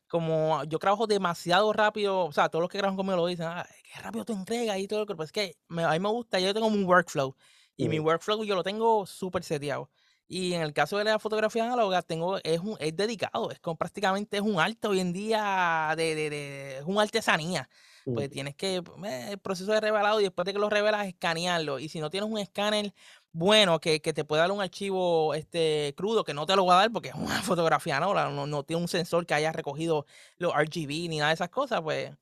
como 0.08 0.64
yo 0.64 0.78
trabajo 0.78 1.06
demasiado 1.06 1.72
rápido, 1.72 2.24
o 2.26 2.32
sea, 2.32 2.48
todos 2.48 2.62
los 2.62 2.70
que 2.70 2.78
trabajan 2.78 2.96
conmigo 2.96 3.16
lo 3.16 3.26
dicen, 3.26 3.46
ah, 3.48 3.66
qué 3.84 4.00
rápido 4.00 4.24
tú 4.24 4.32
entregas 4.34 4.78
y 4.78 4.88
todo, 4.88 5.06
pero 5.06 5.22
es 5.22 5.32
que 5.32 5.56
me- 5.68 5.84
a 5.84 5.90
mí 5.92 6.00
me 6.00 6.08
gusta, 6.08 6.40
yo 6.40 6.52
tengo 6.54 6.66
un 6.66 6.84
workflow 6.84 7.36
y 7.76 7.88
mi 7.88 7.98
workflow 8.00 8.44
yo 8.44 8.54
lo 8.54 8.62
tengo 8.62 9.06
súper 9.06 9.44
seteado. 9.44 9.90
Y 10.30 10.52
en 10.52 10.60
el 10.62 10.74
caso 10.74 10.98
de 10.98 11.04
la 11.04 11.18
fotografía 11.18 11.64
análoga, 11.64 12.02
tengo, 12.02 12.38
es, 12.44 12.60
un, 12.60 12.76
es 12.80 12.94
dedicado, 12.94 13.50
es 13.50 13.60
como 13.60 13.78
prácticamente 13.78 14.36
es 14.36 14.42
un 14.42 14.60
arte 14.60 14.86
hoy 14.88 15.00
en 15.00 15.12
día, 15.12 15.94
de, 15.96 16.14
de, 16.14 16.30
de- 16.30 16.78
es 16.78 16.84
una 16.84 17.02
artesanía. 17.02 17.68
Pues 18.12 18.28
Mm. 18.28 18.30
tienes 18.30 18.54
que, 18.56 18.76
eh, 19.04 19.28
el 19.30 19.38
proceso 19.38 19.72
de 19.72 19.80
revelado 19.80 20.20
y 20.20 20.24
después 20.24 20.44
de 20.46 20.52
que 20.52 20.58
lo 20.58 20.68
revelas, 20.70 21.06
escanearlo. 21.06 21.78
Y 21.78 21.88
si 21.88 22.00
no 22.00 22.10
tienes 22.10 22.28
un 22.30 22.38
escáner 22.38 22.92
bueno 23.32 23.80
que, 23.80 24.00
que 24.00 24.12
te 24.12 24.24
pueda 24.24 24.42
dar 24.42 24.52
un 24.52 24.60
archivo 24.60 25.34
este, 25.34 25.94
crudo, 25.96 26.24
que 26.24 26.34
no 26.34 26.46
te 26.46 26.56
lo 26.56 26.66
va 26.66 26.74
a 26.74 26.80
dar 26.82 26.92
porque 26.92 27.10
es 27.10 27.14
una 27.14 27.42
fotografía, 27.42 28.00
¿no? 28.00 28.14
no, 28.14 28.46
no 28.46 28.62
tiene 28.64 28.82
un 28.82 28.88
sensor 28.88 29.26
que 29.26 29.34
haya 29.34 29.52
recogido 29.52 30.06
los 30.38 30.54
RGB 30.54 31.08
ni 31.08 31.18
nada 31.18 31.28
de 31.28 31.34
esas 31.34 31.50
cosas, 31.50 31.80
pues 31.82 32.12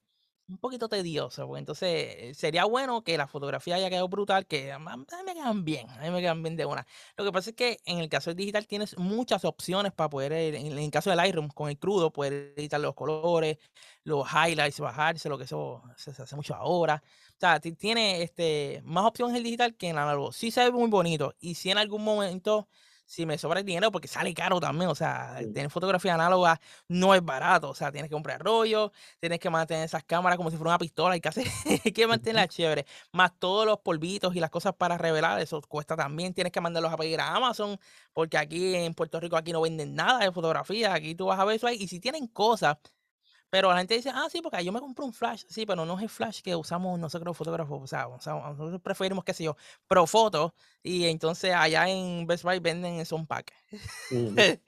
un 0.49 0.59
poquito 0.59 0.89
tedioso, 0.89 1.47
porque 1.47 1.59
entonces 1.59 2.37
sería 2.39 2.65
bueno 2.65 3.03
que 3.03 3.19
la 3.19 3.27
fotografía 3.27 3.77
haya 3.77 3.91
quedado 3.91 4.09
brutal, 4.09 4.47
que 4.47 4.71
a 4.73 4.79
mí 4.79 4.87
me 5.25 5.35
quedan 5.35 5.65
bien, 5.65 5.91
a 5.91 6.01
mí 6.03 6.11
me 6.11 6.21
quedan 6.21 6.43
bien 6.43 6.57
de 6.57 6.65
una. 6.67 6.87
Lo 7.17 7.25
que 7.25 7.33
pasa 7.33 7.51
es 7.51 7.57
que 7.57 7.79
en 7.85 7.99
el 7.99 8.09
caso 8.09 8.31
del 8.31 8.37
digital 8.37 8.67
tienes 8.67 8.97
muchas 8.97 9.45
opciones 9.45 9.93
para 9.93 10.09
poder, 10.09 10.33
en 10.33 10.79
el 10.79 10.91
caso 10.91 11.11
del 11.11 11.17
Lightroom, 11.17 11.49
con 11.49 11.69
el 11.69 11.79
crudo, 11.79 12.13
poder 12.13 12.55
editar 12.57 12.81
los 12.81 12.95
colores, 12.95 13.59
los 14.07 14.25
highlights, 14.33 14.79
bajarse, 14.79 15.29
lo 15.29 15.37
que 15.37 15.45
eso 15.45 15.83
se, 15.97 16.11
hace 16.11 16.37
mucho 16.37 16.55
ahora. 16.55 17.03
O 17.31 17.41
sea, 17.41 17.59
tiene 17.61 18.23
este, 18.23 18.81
más 18.85 19.05
opciones 19.05 19.37
el 19.37 19.43
digital 19.43 19.75
que 19.77 19.89
en 19.89 19.97
el 19.97 19.99
análogo. 20.03 20.33
Sí 20.33 20.51
se 20.53 20.63
ve 20.63 20.71
muy 20.71 20.89
bonito 20.89 21.35
y 21.41 21.57
si 21.57 21.71
en 21.71 21.79
algún 21.79 22.05
momento 22.05 22.69
si 23.07 23.25
me 23.25 23.39
sobra 23.39 23.61
el 23.61 23.67
dinero, 23.67 23.93
porque 23.93 24.09
sale 24.09 24.35
caro 24.35 24.61
también, 24.61 24.91
o 24.91 24.95
sea, 24.95 25.39
tener 25.55 25.71
fotografía 25.71 26.15
análoga 26.15 26.61
no 26.89 27.15
es 27.15 27.25
barato, 27.25 27.71
o 27.71 27.75
sea, 27.75 27.93
tienes 27.93 28.11
que 28.11 28.15
comprar 28.15 28.43
rollo, 28.43 28.93
tienes 29.21 29.39
que 29.39 29.49
mantener 29.49 29.85
esas 29.85 30.03
cámaras 30.03 30.37
como 30.37 30.51
si 30.51 30.57
fuera 30.57 30.71
una 30.71 30.79
pistola, 30.79 31.15
hay 31.15 31.21
que, 31.21 31.29
hacer, 31.29 31.47
hay 31.85 31.93
que 31.93 32.07
mantenerla 32.07 32.49
chévere, 32.49 32.85
más 33.13 33.39
todos 33.39 33.65
los 33.65 33.79
polvitos 33.79 34.35
y 34.35 34.41
las 34.41 34.51
cosas 34.51 34.75
para 34.75 34.99
revelar, 34.99 35.41
eso 35.41 35.61
cuesta 35.69 35.97
también, 35.97 36.35
tienes 36.35 36.53
que 36.53 36.61
mandarlos 36.61 36.93
a 36.93 36.97
pedir 36.97 37.21
a 37.21 37.35
Amazon, 37.35 37.79
porque 38.13 38.39
aquí 38.39 38.75
en 38.75 38.93
Puerto 38.93 39.21
Rico 39.21 39.37
aquí 39.37 39.53
no 39.53 39.61
venden 39.61 39.95
nada 39.95 40.19
de 40.25 40.33
fotografía, 40.33 40.93
aquí 40.93 41.15
tú 41.15 41.27
vas 41.27 41.39
a 41.39 41.45
ver 41.45 41.57
eso 41.57 41.69
ahí, 41.69 41.77
y 41.81 41.87
si 41.87 42.01
tienen 42.01 42.27
cosas 42.27 42.77
pero 43.49 43.71
la 43.71 43.79
gente 43.79 43.95
dice, 43.95 44.11
ah, 44.13 44.27
sí, 44.31 44.41
porque 44.43 44.65
yo 44.65 44.73
me 44.73 44.81
compré 44.81 45.05
un 45.05 45.13
flash. 45.13 45.45
Sí, 45.49 45.65
pero 45.67 45.87
no 45.87 45.97
es 45.97 46.03
el 46.03 46.09
flash 46.09 46.41
que 46.43 46.57
usamos 46.57 46.99
nosotros 46.99 47.27
los 47.27 47.37
fotógrafos. 47.37 47.83
O 47.83 47.87
sea, 47.87 48.07
nosotros 48.07 48.81
preferimos, 48.83 49.25
qué 49.25 49.35
sé 49.35 49.45
yo, 49.45 49.57
pro 49.87 50.07
foto. 50.07 50.55
Y 50.83 51.07
entonces 51.07 51.55
allá 51.55 51.89
en 51.89 52.27
Best 52.27 52.45
Buy 52.45 52.59
venden 52.59 52.95
eso 52.95 53.17
un 53.17 53.27
pack. 53.27 53.53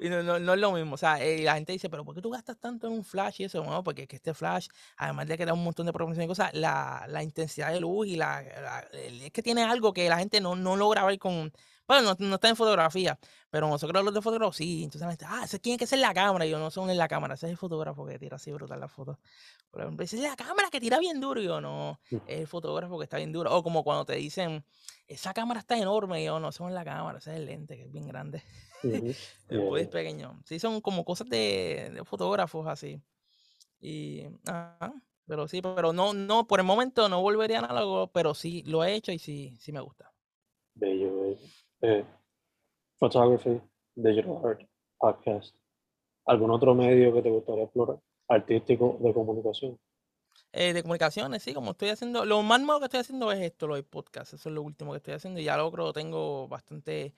y 0.00 0.08
no, 0.08 0.22
no, 0.22 0.54
es 0.54 0.60
lo 0.60 0.72
mismo. 0.72 0.94
O 0.94 0.98
sea, 0.98 1.22
eh, 1.22 1.42
la 1.42 1.54
gente 1.54 1.72
dice, 1.72 1.90
pero 1.90 2.04
¿por 2.04 2.14
qué 2.14 2.22
tú 2.22 2.30
gastas 2.30 2.58
tanto 2.58 2.86
en 2.86 2.94
un 2.94 3.04
flash 3.04 3.42
y 3.42 3.44
eso? 3.44 3.62
Bueno, 3.62 3.84
porque 3.84 4.06
que 4.06 4.16
este 4.16 4.32
flash, 4.34 4.68
además 4.96 5.26
de 5.28 5.36
que 5.36 5.44
da 5.44 5.52
un 5.52 5.62
montón 5.62 5.86
de 5.86 5.92
proporciones 5.92 6.24
y 6.24 6.28
cosas, 6.28 6.54
la, 6.54 7.04
la 7.08 7.22
intensidad 7.22 7.72
de 7.72 7.80
luz 7.80 8.06
y 8.06 8.16
la, 8.16 8.42
es 8.92 9.30
que 9.30 9.42
tiene 9.42 9.62
algo 9.62 9.92
que 9.92 10.08
la 10.08 10.18
gente 10.18 10.40
no, 10.40 10.56
no 10.56 10.76
logra 10.76 11.04
ver 11.04 11.18
con 11.18 11.52
bueno, 11.86 12.14
no, 12.18 12.34
está 12.36 12.48
en 12.48 12.56
fotografía, 12.56 13.18
pero 13.50 13.68
nosotros 13.68 14.04
los 14.04 14.14
de 14.14 14.22
fotógrafos 14.22 14.56
sí. 14.56 14.84
Entonces 14.84 15.02
la 15.02 15.10
gente, 15.10 15.24
ah, 15.28 15.42
ese 15.44 15.58
tiene 15.58 15.78
que 15.78 15.86
ser 15.86 15.98
la 15.98 16.14
cámara. 16.14 16.46
Y 16.46 16.50
yo 16.50 16.58
no 16.58 16.70
son 16.70 16.90
en 16.90 16.96
la 16.96 17.08
cámara, 17.08 17.34
ese 17.34 17.46
es 17.46 17.50
el 17.50 17.56
fotógrafo 17.56 18.06
que 18.06 18.18
tira 18.18 18.36
así 18.36 18.52
brutal 18.52 18.80
la 18.80 18.88
foto. 18.88 19.18
Por 19.70 19.82
ejemplo, 19.82 20.04
esa 20.04 20.16
es 20.16 20.22
la 20.22 20.36
cámara 20.36 20.68
que 20.70 20.80
tira 20.80 20.98
bien 20.98 21.20
duro. 21.20 21.40
Y 21.40 21.44
yo 21.44 21.60
no, 21.60 22.00
mm. 22.10 22.16
es 22.26 22.40
el 22.40 22.46
fotógrafo 22.46 22.98
que 22.98 23.04
está 23.04 23.16
bien 23.16 23.32
duro. 23.32 23.54
O 23.54 23.62
como 23.62 23.84
cuando 23.84 24.04
te 24.04 24.14
dicen, 24.14 24.64
esa 25.06 25.34
cámara 25.34 25.60
está 25.60 25.76
enorme. 25.76 26.22
Y 26.22 26.26
yo 26.26 26.38
no, 26.40 26.52
son 26.52 26.68
en 26.68 26.74
la 26.74 26.84
cámara, 26.84 27.18
ese 27.18 27.32
es 27.32 27.36
el 27.36 27.46
lente 27.46 27.76
que 27.76 27.84
es 27.84 27.92
bien 27.92 28.06
grande. 28.06 28.42
es 28.82 29.38
pequeño. 29.88 30.40
Sí, 30.44 30.58
son 30.58 30.80
como 30.80 31.04
cosas 31.04 31.28
de, 31.28 32.02
fotógrafos 32.06 32.66
así. 32.68 33.00
Y, 33.80 34.22
pero 35.26 35.48
sí, 35.48 35.60
pero 35.60 35.92
no, 35.92 36.14
no, 36.14 36.46
por 36.46 36.60
el 36.60 36.66
momento 36.66 37.08
no 37.08 37.20
volvería 37.20 37.58
a 37.58 37.64
análogo, 37.64 38.12
pero 38.12 38.34
sí 38.34 38.62
lo 38.66 38.84
he 38.84 38.94
hecho 38.94 39.12
y 39.12 39.18
sí, 39.18 39.56
sí 39.58 39.72
me 39.72 39.80
gusta. 39.80 40.12
Bello 40.74 41.21
eh, 41.82 42.04
photography, 42.98 43.60
digital 43.94 44.38
art, 44.44 44.62
podcast. 44.98 45.54
¿Algún 46.26 46.50
otro 46.50 46.74
medio 46.74 47.12
que 47.12 47.22
te 47.22 47.30
gustaría 47.30 47.64
explorar? 47.64 47.98
Artístico 48.28 48.96
de 49.00 49.12
comunicación. 49.12 49.78
Eh, 50.52 50.72
de 50.72 50.82
comunicaciones, 50.82 51.42
sí, 51.42 51.54
como 51.54 51.72
estoy 51.72 51.88
haciendo, 51.88 52.24
lo 52.24 52.42
más 52.42 52.60
nuevo 52.60 52.78
que 52.78 52.86
estoy 52.86 53.00
haciendo 53.00 53.32
es 53.32 53.40
esto, 53.40 53.66
lo 53.66 53.74
de 53.74 53.82
podcast, 53.82 54.34
eso 54.34 54.48
es 54.48 54.54
lo 54.54 54.62
último 54.62 54.92
que 54.92 54.98
estoy 54.98 55.14
haciendo 55.14 55.40
y 55.40 55.44
ya 55.44 55.56
lo 55.56 55.70
creo 55.72 55.92
tengo 55.92 56.46
bastante 56.48 57.14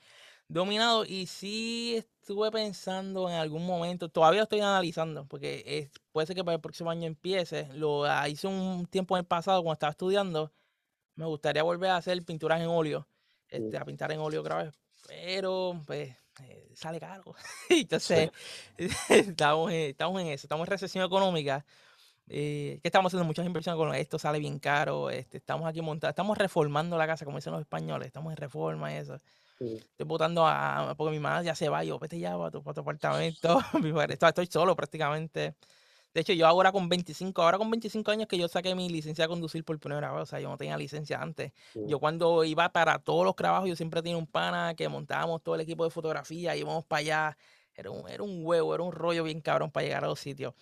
dominado 0.49 1.05
y 1.05 1.27
sí 1.27 1.97
estuve 1.97 2.51
pensando 2.51 3.29
en 3.29 3.37
algún 3.37 3.67
momento, 3.67 4.09
todavía 4.09 4.43
estoy 4.43 4.61
analizando, 4.61 5.27
porque 5.27 5.91
puede 6.13 6.27
ser 6.27 6.37
que 6.37 6.45
para 6.45 6.57
el 6.57 6.61
próximo 6.61 6.91
año 6.91 7.07
empiece, 7.07 7.69
lo 7.75 8.05
ah, 8.05 8.29
hice 8.29 8.47
un 8.47 8.87
tiempo 8.87 9.17
en 9.17 9.21
el 9.21 9.27
pasado 9.27 9.63
cuando 9.63 9.75
estaba 9.75 9.91
estudiando, 9.91 10.53
me 11.17 11.27
gustaría 11.27 11.63
volver 11.63 11.91
a 11.91 11.97
hacer 11.97 12.25
pinturas 12.25 12.61
en 12.61 12.69
óleo, 12.69 13.09
este, 13.55 13.77
a 13.77 13.85
pintar 13.85 14.13
en 14.13 14.21
óleo 14.21 14.41
otra 14.41 14.63
vez, 14.63 14.75
pero 15.07 15.81
pues 15.87 16.15
eh, 16.43 16.71
sale 16.75 16.99
caro. 16.99 17.35
Entonces, 17.69 18.31
estamos, 19.09 19.73
estamos 19.73 20.21
en 20.21 20.29
eso, 20.29 20.47
estamos 20.47 20.67
en 20.67 20.71
recesión 20.71 21.05
económica. 21.05 21.65
Eh, 22.27 22.79
que 22.81 22.89
estamos 22.89 23.11
haciendo 23.11 23.27
muchas 23.27 23.45
inversiones 23.45 23.79
con 23.79 23.95
esto, 23.95 24.19
sale 24.19 24.39
bien 24.39 24.59
caro. 24.59 25.11
Este, 25.11 25.37
estamos 25.37 25.69
aquí 25.69 25.83
montando, 25.83 26.11
estamos 26.11 26.39
reformando 26.39 26.97
la 26.97 27.07
casa, 27.07 27.25
como 27.25 27.37
dicen 27.37 27.53
los 27.53 27.61
españoles, 27.61 28.07
estamos 28.07 28.33
en 28.33 28.39
reforma 28.39 28.93
y 28.93 28.97
eso. 28.97 29.19
Estoy 29.61 30.07
votando 30.07 30.47
a, 30.47 30.95
porque 30.97 31.13
mi 31.13 31.21
madre 31.21 31.47
ya 31.47 31.55
se 31.55 31.69
va, 31.69 31.85
yo 31.85 31.99
vete 31.99 32.19
ya 32.19 32.37
para 32.37 32.51
tu, 32.51 32.63
para 32.63 32.75
tu 32.75 32.81
apartamento. 32.81 33.61
estoy 34.29 34.47
solo 34.47 34.75
prácticamente. 34.75 35.55
De 36.15 36.21
hecho, 36.21 36.33
yo 36.33 36.47
ahora 36.47 36.71
con 36.71 36.89
25, 36.89 37.43
ahora 37.43 37.59
con 37.59 37.69
25 37.69 38.09
años 38.13 38.29
que 38.29 38.39
yo 38.39 38.47
saqué 38.47 38.75
mi 38.77 38.89
licencia 38.89 39.25
de 39.25 39.29
conducir 39.29 39.65
por 39.65 39.79
primera 39.81 40.13
vez, 40.13 40.23
o 40.23 40.27
sea, 40.27 40.39
yo 40.39 40.49
no 40.49 40.57
tenía 40.57 40.77
licencia 40.77 41.21
antes. 41.21 41.53
Yo 41.75 41.99
cuando 41.99 42.45
iba 42.45 42.69
para 42.69 43.01
todos 43.01 43.25
los 43.25 43.35
trabajos, 43.35 43.69
yo 43.69 43.75
siempre 43.75 44.01
tenía 44.01 44.17
un 44.17 44.29
pana 44.29 44.75
que 44.77 44.89
montábamos 44.89 45.43
todo 45.43 45.57
el 45.57 45.63
equipo 45.63 45.83
de 45.85 45.91
fotografía, 45.91 46.55
íbamos 46.55 46.85
para 46.85 47.01
allá. 47.01 47.39
Era 47.75 47.91
un, 47.91 48.09
era 48.09 48.23
un 48.23 48.47
huevo, 48.47 48.75
era 48.75 48.85
un 48.85 48.93
rollo 48.93 49.25
bien 49.25 49.41
cabrón 49.41 49.73
para 49.73 49.85
llegar 49.87 50.05
a 50.05 50.07
los 50.07 50.21
sitios. 50.21 50.55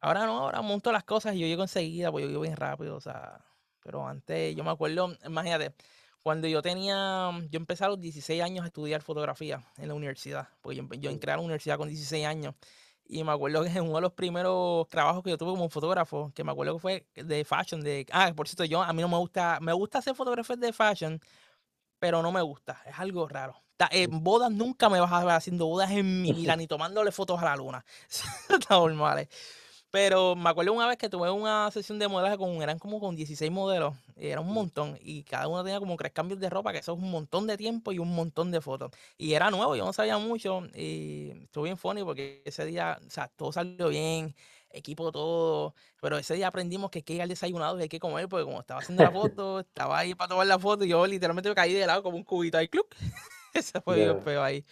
Ahora 0.00 0.26
no, 0.26 0.38
ahora 0.38 0.62
monto 0.62 0.92
las 0.92 1.02
cosas 1.02 1.34
y 1.34 1.40
yo 1.40 1.46
llego 1.48 1.62
enseguida, 1.62 2.12
pues 2.12 2.22
yo 2.24 2.28
llego 2.28 2.42
bien 2.42 2.56
rápido, 2.56 2.96
o 2.96 3.00
sea. 3.00 3.40
Pero 3.80 4.06
antes, 4.06 4.54
yo 4.54 4.64
me 4.64 4.70
acuerdo, 4.70 5.12
imagínate, 5.26 5.74
cuando 6.22 6.46
yo 6.48 6.62
tenía, 6.62 7.30
yo 7.50 7.58
empecé 7.58 7.84
a 7.84 7.88
los 7.88 8.00
16 8.00 8.42
años 8.42 8.64
a 8.64 8.68
estudiar 8.68 9.02
fotografía 9.02 9.62
en 9.76 9.88
la 9.88 9.94
universidad, 9.94 10.48
porque 10.62 10.76
yo, 10.76 10.88
yo 11.00 11.10
entré 11.10 11.32
a 11.32 11.36
la 11.36 11.42
universidad 11.42 11.78
con 11.78 11.88
16 11.88 12.26
años. 12.26 12.54
Y 13.06 13.22
me 13.22 13.32
acuerdo 13.32 13.62
que 13.62 13.68
en 13.68 13.82
uno 13.84 13.96
de 13.96 14.00
los 14.00 14.12
primeros 14.12 14.88
trabajos 14.88 15.22
que 15.22 15.30
yo 15.30 15.38
tuve 15.38 15.50
como 15.50 15.68
fotógrafo, 15.68 16.32
que 16.34 16.42
me 16.42 16.52
acuerdo 16.52 16.74
que 16.74 16.80
fue 16.80 17.06
de 17.14 17.44
fashion, 17.44 17.82
de, 17.82 18.06
ah, 18.12 18.32
por 18.34 18.48
cierto, 18.48 18.64
yo, 18.64 18.82
a 18.82 18.92
mí 18.92 19.02
no 19.02 19.08
me 19.08 19.18
gusta, 19.18 19.58
me 19.60 19.72
gusta 19.72 19.98
hacer 19.98 20.14
fotografías 20.14 20.58
de 20.58 20.72
fashion, 20.72 21.20
pero 21.98 22.22
no 22.22 22.32
me 22.32 22.42
gusta, 22.42 22.80
es 22.86 22.98
algo 22.98 23.28
raro. 23.28 23.62
En 23.90 24.22
bodas 24.22 24.50
nunca 24.50 24.88
me 24.88 25.00
vas 25.00 25.12
a 25.12 25.24
ver 25.24 25.34
haciendo 25.34 25.66
bodas 25.66 25.90
en 25.90 26.22
mi 26.22 26.32
vida, 26.32 26.56
ni 26.56 26.66
tomándole 26.66 27.12
fotos 27.12 27.40
a 27.42 27.44
la 27.44 27.56
luna. 27.56 27.84
Está 28.48 28.76
normal. 28.76 29.28
Pero 29.94 30.34
me 30.34 30.50
acuerdo 30.50 30.72
una 30.72 30.88
vez 30.88 30.96
que 30.98 31.08
tuve 31.08 31.30
una 31.30 31.70
sesión 31.70 32.00
de 32.00 32.08
modelaje 32.08 32.36
con, 32.36 32.60
eran 32.60 32.80
como 32.80 32.98
con 32.98 33.14
16 33.14 33.48
modelos, 33.52 33.94
era 34.16 34.40
un 34.40 34.52
montón, 34.52 34.98
y 35.00 35.22
cada 35.22 35.46
uno 35.46 35.62
tenía 35.62 35.78
como 35.78 35.96
tres 35.96 36.10
cambios 36.10 36.40
de 36.40 36.50
ropa, 36.50 36.72
que 36.72 36.78
eso 36.78 36.94
es 36.94 36.98
un 36.98 37.12
montón 37.12 37.46
de 37.46 37.56
tiempo 37.56 37.92
y 37.92 38.00
un 38.00 38.12
montón 38.12 38.50
de 38.50 38.60
fotos. 38.60 38.90
Y 39.16 39.34
era 39.34 39.52
nuevo, 39.52 39.76
yo 39.76 39.84
no 39.84 39.92
sabía 39.92 40.18
mucho, 40.18 40.64
y 40.74 41.30
estuvo 41.44 41.62
bien 41.62 41.76
funny 41.76 42.02
porque 42.02 42.42
ese 42.44 42.66
día, 42.66 42.98
o 43.06 43.08
sea, 43.08 43.28
todo 43.36 43.52
salió 43.52 43.88
bien, 43.88 44.34
equipo 44.70 45.12
todo, 45.12 45.76
pero 46.02 46.18
ese 46.18 46.34
día 46.34 46.48
aprendimos 46.48 46.90
que 46.90 46.98
hay 46.98 47.02
que 47.04 47.14
ir 47.14 47.22
al 47.22 47.28
desayunado 47.28 47.78
y 47.78 47.82
hay 47.82 47.88
que 47.88 48.00
comer, 48.00 48.28
porque 48.28 48.46
como 48.46 48.58
estaba 48.58 48.80
haciendo 48.80 49.04
la 49.04 49.12
foto, 49.12 49.60
estaba 49.60 49.96
ahí 49.96 50.16
para 50.16 50.26
tomar 50.26 50.48
la 50.48 50.58
foto, 50.58 50.84
y 50.84 50.88
yo 50.88 51.06
literalmente 51.06 51.50
me 51.50 51.54
caí 51.54 51.72
de 51.72 51.86
lado 51.86 52.02
como 52.02 52.16
un 52.16 52.24
cubito 52.24 52.58
ahí, 52.58 52.66
club. 52.66 52.88
Ese 53.54 53.80
fue 53.80 53.98
yeah. 53.98 54.20
el 54.26 54.38
ahí. 54.40 54.64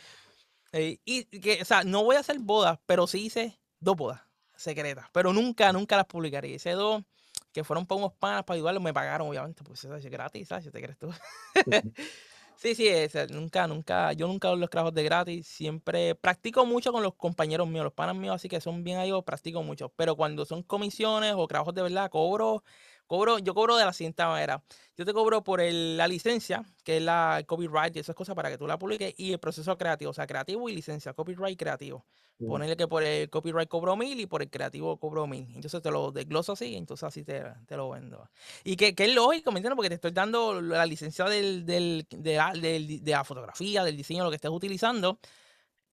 Eh, 0.72 0.98
y 1.04 1.26
que, 1.26 1.62
o 1.62 1.64
sea, 1.64 1.84
no 1.84 2.02
voy 2.02 2.16
a 2.16 2.20
hacer 2.20 2.40
bodas, 2.40 2.80
pero 2.86 3.06
sí 3.06 3.26
hice 3.26 3.60
dos 3.78 3.96
bodas 3.96 4.31
secretas, 4.62 5.06
pero 5.12 5.32
nunca, 5.32 5.72
nunca 5.72 5.96
las 5.96 6.06
publicaría. 6.06 6.54
Hice 6.54 6.72
dos 6.72 7.02
que 7.52 7.64
fueron 7.64 7.86
para 7.86 7.98
unos 7.98 8.12
panas 8.14 8.44
para 8.44 8.56
ayudarlos, 8.56 8.82
me 8.82 8.94
pagaron, 8.94 9.28
obviamente, 9.28 9.62
pues 9.62 9.84
eso 9.84 9.94
es 9.94 10.04
gratis, 10.06 10.48
¿sabes? 10.48 10.70
¿Te 10.72 10.82
crees 10.82 10.98
tú? 10.98 11.12
sí, 12.56 12.74
sí, 12.74 12.88
nunca, 13.30 13.66
nunca, 13.66 14.12
yo 14.14 14.26
nunca 14.26 14.48
doy 14.48 14.58
los 14.58 14.70
trabajos 14.70 14.94
de 14.94 15.04
gratis, 15.04 15.46
siempre 15.46 16.14
practico 16.14 16.64
mucho 16.64 16.92
con 16.92 17.02
los 17.02 17.14
compañeros 17.14 17.68
míos, 17.68 17.84
los 17.84 17.92
panas 17.92 18.16
míos, 18.16 18.36
así 18.36 18.48
que 18.48 18.60
son 18.60 18.82
bien 18.82 18.98
ahí, 18.98 19.12
practico 19.22 19.62
mucho, 19.62 19.90
pero 19.90 20.16
cuando 20.16 20.46
son 20.46 20.62
comisiones 20.62 21.34
o 21.36 21.46
trabajos 21.46 21.74
de 21.74 21.82
verdad, 21.82 22.10
cobro 22.10 22.64
Cobro, 23.12 23.38
yo 23.38 23.52
cobro 23.52 23.76
de 23.76 23.84
la 23.84 23.92
siguiente 23.92 24.24
manera. 24.24 24.62
Yo 24.96 25.04
te 25.04 25.12
cobro 25.12 25.44
por 25.44 25.60
la 25.60 26.08
licencia, 26.08 26.64
que 26.82 26.96
es 26.96 27.02
la 27.02 27.44
copyright 27.46 27.94
y 27.94 27.98
esas 27.98 28.16
cosas 28.16 28.34
para 28.34 28.48
que 28.48 28.56
tú 28.56 28.66
la 28.66 28.78
publiques, 28.78 29.12
y 29.18 29.32
el 29.32 29.38
proceso 29.38 29.76
creativo, 29.76 30.12
o 30.12 30.14
sea, 30.14 30.26
creativo 30.26 30.66
y 30.70 30.74
licencia, 30.74 31.12
copyright 31.12 31.58
creativo. 31.58 32.06
Ponerle 32.38 32.74
que 32.74 32.88
por 32.88 33.02
el 33.02 33.28
copyright 33.28 33.68
cobro 33.68 33.96
mil 33.96 34.18
y 34.18 34.24
por 34.24 34.40
el 34.40 34.48
creativo 34.48 34.96
cobro 34.96 35.26
mil. 35.26 35.46
Entonces 35.54 35.82
te 35.82 35.90
lo 35.90 36.10
desgloso 36.10 36.52
así, 36.52 36.74
entonces 36.74 37.04
así 37.04 37.22
te, 37.22 37.44
te 37.66 37.76
lo 37.76 37.90
vendo. 37.90 38.30
Y 38.64 38.76
que, 38.76 38.94
que, 38.94 39.04
es 39.04 39.14
lógico, 39.14 39.52
¿me 39.52 39.58
entiendes? 39.58 39.76
Porque 39.76 39.90
te 39.90 39.96
estoy 39.96 40.12
dando 40.12 40.62
la 40.62 40.86
licencia 40.86 41.26
del, 41.26 41.66
del, 41.66 42.06
de, 42.08 42.36
la, 42.36 42.52
del, 42.54 43.04
de 43.04 43.12
la 43.12 43.24
fotografía, 43.24 43.84
del 43.84 43.98
diseño, 43.98 44.24
lo 44.24 44.30
que 44.30 44.36
estés 44.36 44.50
utilizando 44.50 45.18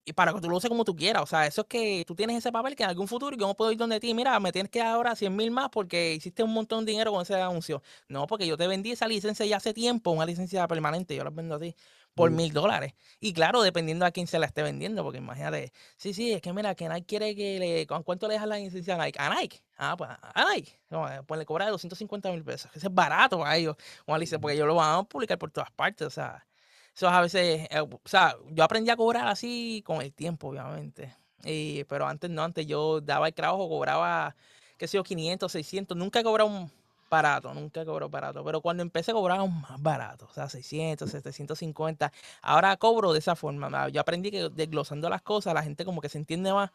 y 0.04 0.12
para 0.12 0.32
que 0.32 0.40
tú 0.40 0.48
lo 0.48 0.56
uses 0.56 0.68
como 0.68 0.84
tú 0.84 0.96
quieras. 0.96 1.22
O 1.22 1.26
sea, 1.26 1.46
eso 1.46 1.62
es 1.62 1.66
que 1.68 2.04
tú 2.06 2.14
tienes 2.14 2.36
ese 2.36 2.52
papel 2.52 2.76
que 2.76 2.82
en 2.82 2.90
algún 2.90 3.08
futuro 3.08 3.36
yo 3.36 3.46
no 3.46 3.54
puedo 3.54 3.72
ir 3.72 3.78
donde 3.78 4.00
ti, 4.00 4.14
mira, 4.14 4.38
me 4.40 4.52
tienes 4.52 4.70
que 4.70 4.78
dar 4.80 4.88
ahora 4.88 5.14
100 5.16 5.34
mil 5.34 5.50
más 5.50 5.68
porque 5.70 6.14
hiciste 6.14 6.42
un 6.42 6.52
montón 6.52 6.84
de 6.84 6.92
dinero 6.92 7.12
con 7.12 7.22
ese 7.22 7.34
anuncio. 7.34 7.82
No, 8.08 8.26
porque 8.26 8.46
yo 8.46 8.56
te 8.56 8.66
vendí 8.66 8.92
esa 8.92 9.06
licencia 9.08 9.46
ya 9.46 9.58
hace 9.58 9.74
tiempo, 9.74 10.10
una 10.10 10.26
licencia 10.26 10.66
permanente, 10.68 11.14
yo 11.16 11.24
la 11.24 11.30
vendo 11.30 11.56
a 11.56 11.58
ti 11.60 11.74
por 12.14 12.30
mil 12.30 12.52
dólares. 12.52 12.94
Y 13.20 13.32
claro, 13.32 13.62
dependiendo 13.62 14.04
a 14.04 14.10
quién 14.10 14.26
se 14.26 14.38
la 14.38 14.46
esté 14.46 14.62
vendiendo, 14.62 15.02
porque 15.02 15.18
imagínate, 15.18 15.72
sí, 15.96 16.12
sí, 16.14 16.32
es 16.32 16.42
que 16.42 16.52
mira, 16.52 16.74
que 16.74 16.88
Nike 16.88 17.06
quiere 17.06 17.34
que 17.34 17.58
le. 17.58 17.86
¿Cuánto 17.86 18.26
le 18.28 18.34
dejas 18.34 18.48
la 18.48 18.56
licencia 18.56 18.94
a 18.94 19.04
Nike? 19.04 19.18
A 19.18 19.34
Nike. 19.34 19.62
Ah, 19.78 19.96
pues 19.96 20.10
a 20.10 20.44
Nike. 20.54 20.78
Eh, 20.90 21.22
pues 21.26 21.38
le 21.38 21.46
cobra 21.46 21.66
de 21.66 21.70
250 21.70 22.30
mil 22.32 22.44
pesos. 22.44 22.70
Ese 22.74 22.88
es 22.88 22.94
barato 22.94 23.38
para 23.38 23.56
ellos. 23.56 23.76
Como 24.04 24.18
dice, 24.18 24.38
porque 24.38 24.54
ellos 24.54 24.66
lo 24.66 24.74
van 24.74 24.98
a 24.98 25.02
publicar 25.04 25.38
por 25.38 25.50
todas 25.50 25.70
partes. 25.70 26.06
O 26.06 26.10
sea, 26.10 26.44
eso 26.94 27.08
a 27.08 27.20
veces, 27.20 27.68
eh, 27.70 27.80
o 27.80 28.00
sea, 28.04 28.36
yo 28.50 28.64
aprendí 28.64 28.90
a 28.90 28.96
cobrar 28.96 29.28
así 29.28 29.82
con 29.86 30.02
el 30.02 30.12
tiempo, 30.12 30.48
obviamente. 30.48 31.14
Y, 31.44 31.84
pero 31.84 32.06
antes 32.06 32.30
no, 32.30 32.42
antes 32.42 32.66
yo 32.66 33.00
daba 33.00 33.28
el 33.28 33.34
trabajo, 33.34 33.68
cobraba, 33.68 34.36
qué 34.76 34.86
sé 34.86 34.98
yo, 34.98 35.04
500, 35.04 35.50
600, 35.50 35.96
nunca 35.96 36.20
he 36.20 36.24
cobrado 36.24 36.50
un 36.50 36.70
barato, 37.10 37.52
nunca 37.54 37.82
he 37.82 37.84
cobrado 37.84 38.08
barato, 38.08 38.44
pero 38.44 38.60
cuando 38.60 38.82
empecé 38.82 39.12
cobraba 39.12 39.42
un 39.42 39.60
más 39.60 39.82
barato, 39.82 40.26
o 40.30 40.34
sea, 40.34 40.48
600, 40.48 41.10
750. 41.10 42.12
Ahora 42.42 42.76
cobro 42.76 43.12
de 43.12 43.18
esa 43.18 43.34
forma. 43.36 43.88
Yo 43.88 44.00
aprendí 44.00 44.30
que 44.30 44.48
desglosando 44.50 45.08
las 45.08 45.22
cosas, 45.22 45.54
la 45.54 45.62
gente 45.62 45.84
como 45.84 46.00
que 46.00 46.08
se 46.08 46.18
entiende 46.18 46.52
más 46.52 46.70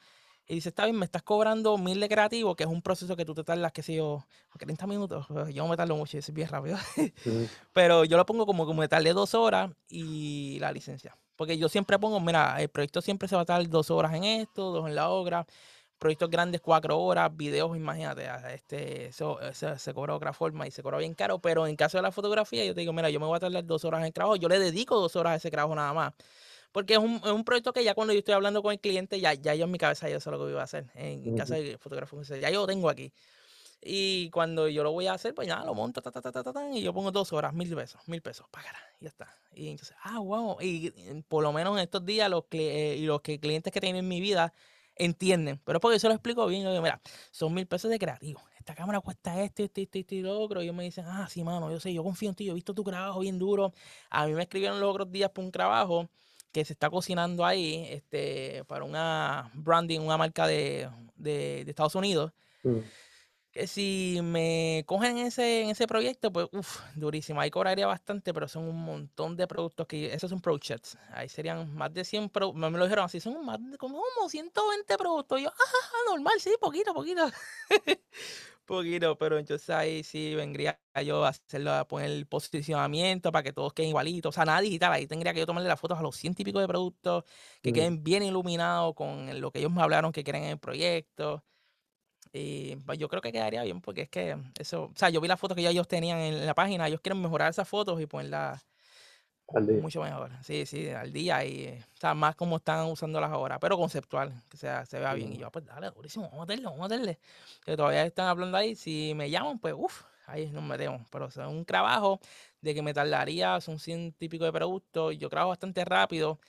y 0.47 0.55
dice, 0.55 0.69
está 0.69 0.85
bien, 0.85 0.97
me 0.97 1.05
estás 1.05 1.23
cobrando 1.23 1.77
mil 1.77 1.99
de 1.99 2.07
creativo, 2.07 2.55
que 2.55 2.63
es 2.63 2.69
un 2.69 2.81
proceso 2.81 3.15
que 3.15 3.25
tú 3.25 3.33
te 3.33 3.43
tardas, 3.43 3.71
qué 3.71 3.81
sé 3.81 3.95
yo, 3.95 4.25
30 4.57 4.85
minutos. 4.85 5.25
Pues, 5.27 5.53
yo 5.53 5.67
me 5.67 5.75
tardo 5.75 5.95
mucho, 5.95 6.17
es 6.17 6.31
bien 6.31 6.47
rápido. 6.47 6.77
Pero 7.73 8.05
yo 8.05 8.15
lo 8.17 8.25
pongo 8.25 8.45
como 8.45 8.67
que 8.67 8.73
me 8.73 8.87
tardé 8.87 9.13
dos 9.13 9.33
horas 9.33 9.71
y 9.89 10.59
la 10.59 10.71
licencia. 10.71 11.17
Porque 11.35 11.57
yo 11.57 11.67
siempre 11.67 11.97
pongo, 11.97 12.19
mira, 12.19 12.61
el 12.61 12.69
proyecto 12.69 13.01
siempre 13.01 13.27
se 13.27 13.35
va 13.35 13.41
a 13.41 13.45
tardar 13.45 13.67
dos 13.69 13.89
horas 13.89 14.13
en 14.13 14.23
esto, 14.23 14.71
dos 14.71 14.87
en 14.87 14.95
la 14.95 15.09
obra. 15.09 15.47
Proyectos 15.97 16.29
grandes, 16.29 16.61
cuatro 16.61 16.99
horas, 16.99 17.35
videos, 17.35 17.75
imagínate, 17.75 18.27
este, 18.53 19.07
eso, 19.07 19.39
se 19.51 19.93
cobra 19.93 20.13
de 20.13 20.17
otra 20.17 20.33
forma 20.33 20.67
y 20.67 20.71
se 20.71 20.83
cobra 20.83 20.99
bien 20.99 21.15
caro. 21.15 21.39
Pero 21.39 21.65
en 21.65 21.75
caso 21.75 21.97
de 21.97 22.03
la 22.03 22.11
fotografía, 22.11 22.63
yo 22.65 22.75
te 22.75 22.81
digo, 22.81 22.93
mira, 22.93 23.09
yo 23.09 23.19
me 23.19 23.25
voy 23.25 23.37
a 23.37 23.39
tardar 23.39 23.65
dos 23.65 23.83
horas 23.85 24.01
en 24.01 24.07
el 24.07 24.13
trabajo, 24.13 24.35
yo 24.35 24.47
le 24.47 24.59
dedico 24.59 24.99
dos 24.99 25.15
horas 25.15 25.33
a 25.33 25.35
ese 25.37 25.49
trabajo 25.49 25.73
nada 25.73 25.93
más. 25.93 26.13
Porque 26.75 26.95
es 26.95 26.99
un, 26.99 27.21
es 27.23 27.31
un, 27.31 27.45
proyecto 27.45 27.71
que 27.71 27.85
ya 27.85 27.93
cuando 27.93 28.11
yo 28.11 28.19
estoy 28.19 28.33
hablando 28.33 28.61
con 28.61 28.73
el 28.73 28.81
cliente, 28.81 29.17
ya, 29.21 29.33
ya 29.33 29.55
yo 29.55 29.63
en 29.63 29.71
mi 29.71 29.77
cabeza 29.77 30.09
ya 30.09 30.19
sé 30.19 30.29
lo 30.29 30.37
que 30.37 30.51
voy 30.51 30.59
a 30.59 30.63
hacer. 30.63 30.91
En, 30.95 31.37
caso 31.37 31.53
de 31.53 31.77
fotografía, 31.77 32.37
ya 32.37 32.49
yo 32.49 32.59
lo 32.59 32.67
tengo 32.67 32.89
aquí. 32.89 33.13
Y 33.81 34.29
cuando 34.31 34.67
yo 34.67 34.83
lo 34.83 34.91
voy 34.91 35.07
a 35.07 35.13
hacer, 35.13 35.33
pues 35.33 35.47
ya 35.47 35.63
lo 35.63 35.73
monto, 35.73 36.01
ta, 36.01 36.11
ta, 36.11 36.21
ta, 36.21 36.43
ta, 36.43 36.69
y 36.73 36.81
yo 36.81 36.93
pongo 36.93 37.11
dos 37.11 37.31
horas, 37.31 37.53
mil 37.53 37.73
pesos, 37.73 38.01
mil 38.07 38.21
pesos, 38.21 38.45
para 38.51 38.67
y 38.99 39.05
ya 39.05 39.07
está. 39.07 39.33
Y 39.53 39.69
entonces, 39.69 39.95
ah, 40.03 40.19
wow. 40.19 40.57
Y 40.59 40.91
por 41.29 41.43
lo 41.43 41.53
menos 41.53 41.77
en 41.77 41.83
estos 41.83 42.05
días, 42.05 42.29
los, 42.29 42.43
eh, 42.51 42.97
los 43.03 43.21
que, 43.21 43.39
clientes 43.39 43.71
que 43.71 43.79
tienen 43.79 43.99
en 43.99 44.09
mi 44.09 44.19
vida 44.19 44.53
entienden. 44.97 45.61
Pero 45.63 45.77
es 45.77 45.81
porque 45.81 45.97
yo 45.97 46.09
lo 46.09 46.15
explico 46.15 46.45
bien. 46.45 46.63
Yo 46.63 46.71
digo, 46.71 46.83
mira, 46.83 46.99
son 47.31 47.53
mil 47.53 47.67
pesos 47.67 47.89
de 47.89 47.97
creativo. 47.99 48.41
Esta 48.59 48.75
cámara 48.75 48.99
cuesta 48.99 49.41
esto, 49.41 49.63
esto, 49.63 49.79
esto, 49.79 49.97
esto 49.97 50.15
y 50.15 50.21
lo 50.23 50.37
otro. 50.41 50.59
Y 50.59 50.65
ellos 50.65 50.75
me 50.75 50.83
dicen, 50.83 51.05
ah, 51.07 51.29
sí, 51.29 51.41
mano, 51.41 51.71
yo 51.71 51.79
sé, 51.79 51.93
yo 51.93 52.03
confío 52.03 52.27
en 52.27 52.35
ti, 52.35 52.43
yo 52.43 52.51
he 52.51 52.55
visto 52.55 52.73
tu 52.73 52.83
trabajo 52.83 53.21
bien 53.21 53.39
duro. 53.39 53.71
A 54.09 54.27
mí 54.27 54.33
me 54.33 54.43
escribieron 54.43 54.81
los 54.81 54.89
otros 54.89 55.09
días 55.09 55.29
por 55.29 55.45
un 55.45 55.53
trabajo 55.53 56.09
que 56.55 56.63
se 56.63 56.71
está 56.71 56.89
cocinando 56.89 57.43
ahí 57.43 57.85
este, 57.89 58.63
para 58.63 58.85
una 58.85 59.51
branding, 59.53 59.99
una 59.99 60.15
marca 60.15 60.47
de, 60.47 60.89
de, 61.17 61.65
Estados 61.67 61.95
Unidos. 61.95 62.31
Mm. 62.63 62.77
Que 63.51 63.67
si 63.67 64.21
me 64.23 64.85
cogen 64.85 65.17
ese, 65.17 65.63
en 65.63 65.69
ese 65.71 65.85
proyecto, 65.85 66.31
pues, 66.31 66.47
uff, 66.53 66.79
durísimo. 66.95 67.41
Ahí 67.41 67.51
cobraría 67.51 67.87
bastante, 67.87 68.33
pero 68.33 68.47
son 68.47 68.69
un 68.69 68.85
montón 68.85 69.35
de 69.35 69.47
productos 69.47 69.85
que, 69.85 70.13
esos 70.13 70.29
son 70.29 70.39
projects. 70.39 70.97
Ahí 71.11 71.27
serían 71.27 71.75
más 71.75 71.93
de 71.93 72.05
100 72.05 72.29
productos, 72.29 72.71
me 72.71 72.77
lo 72.77 72.85
dijeron 72.85 73.03
así, 73.03 73.19
son 73.19 73.45
más 73.45 73.59
de 73.69 73.77
como, 73.77 74.01
120 74.25 74.97
productos. 74.97 75.41
Y 75.41 75.43
yo, 75.43 75.49
ah, 75.49 76.09
normal, 76.09 76.35
sí, 76.39 76.55
poquito, 76.57 76.93
poquito. 76.93 77.29
poquito, 78.65 79.17
pero 79.17 79.37
entonces 79.37 79.69
ahí 79.69 80.03
sí 80.03 80.35
vendría 80.35 80.79
yo 81.05 81.25
a 81.25 81.29
hacerlo, 81.29 81.73
a 81.73 81.87
poner 81.87 82.11
el 82.11 82.25
posicionamiento 82.27 83.31
para 83.31 83.43
que 83.43 83.53
todos 83.53 83.73
queden 83.73 83.89
igualitos. 83.89 84.29
O 84.29 84.33
sea, 84.33 84.45
nada 84.45 84.61
digital. 84.61 84.93
Ahí 84.93 85.07
tendría 85.07 85.33
que 85.33 85.39
yo 85.39 85.45
tomarle 85.45 85.69
las 85.69 85.79
fotos 85.79 85.97
a 85.97 86.01
los 86.01 86.19
pico 86.19 86.59
de 86.59 86.67
productos 86.67 87.23
que 87.61 87.73
queden 87.73 88.03
bien 88.03 88.23
iluminados 88.23 88.93
con 88.95 89.39
lo 89.39 89.51
que 89.51 89.59
ellos 89.59 89.71
me 89.71 89.81
hablaron 89.81 90.11
que 90.11 90.23
quieren 90.23 90.43
en 90.43 90.49
el 90.51 90.59
proyecto. 90.59 91.43
Y 92.33 92.75
pues, 92.77 92.97
yo 92.97 93.07
creo 93.07 93.21
que 93.21 93.31
quedaría 93.31 93.63
bien 93.63 93.81
porque 93.81 94.03
es 94.03 94.09
que 94.09 94.37
eso, 94.59 94.85
o 94.85 94.93
sea, 94.95 95.09
yo 95.09 95.21
vi 95.21 95.27
las 95.27 95.39
fotos 95.39 95.55
que 95.55 95.63
ya 95.63 95.69
ellos 95.69 95.87
tenían 95.87 96.19
en 96.19 96.45
la 96.45 96.53
página, 96.53 96.87
ellos 96.87 96.99
quieren 97.01 97.21
mejorar 97.21 97.49
esas 97.49 97.67
fotos 97.67 98.01
y 98.01 98.07
ponerlas 98.07 98.65
mucho 99.81 100.01
mejor. 100.01 100.31
Sí, 100.43 100.65
sí, 100.65 100.89
al 100.89 101.11
día 101.11 101.43
y 101.45 101.67
o 101.93 101.97
sea, 101.97 102.13
más 102.13 102.35
como 102.35 102.57
están 102.57 102.85
usándolas 102.87 103.31
ahora, 103.31 103.59
pero 103.59 103.77
conceptual, 103.77 104.33
que 104.49 104.57
sea, 104.57 104.85
se 104.85 104.99
vea 104.99 105.13
bien. 105.13 105.33
Y 105.33 105.37
yo, 105.37 105.51
pues 105.51 105.65
dale, 105.65 105.91
durísimo, 105.91 106.25
vamos 106.25 106.39
a 106.39 106.45
meterle, 106.45 106.65
vamos 106.65 106.79
a 106.79 106.89
meterle. 106.89 107.19
Que 107.63 107.77
todavía 107.77 108.03
están 108.05 108.27
hablando 108.27 108.57
ahí, 108.57 108.75
si 108.75 109.13
me 109.15 109.29
llaman, 109.29 109.59
pues 109.59 109.73
uff, 109.77 110.03
ahí 110.27 110.47
nos 110.47 110.63
metemos. 110.63 111.01
Pero 111.11 111.27
es 111.27 111.37
un 111.37 111.65
trabajo 111.65 112.19
de 112.61 112.73
que 112.73 112.81
me 112.81 112.93
tardaría, 112.93 113.61
son 113.61 113.79
100 113.79 114.13
típicos 114.13 114.47
de 114.47 114.51
productos, 114.51 115.17
yo 115.17 115.29
trabajo 115.29 115.49
bastante 115.49 115.85
rápido, 115.85 116.39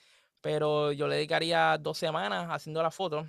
pero 0.40 0.92
yo 0.92 1.08
le 1.08 1.16
dedicaría 1.16 1.76
dos 1.78 1.98
semanas 1.98 2.46
haciendo 2.50 2.82
la 2.82 2.90
foto 2.90 3.26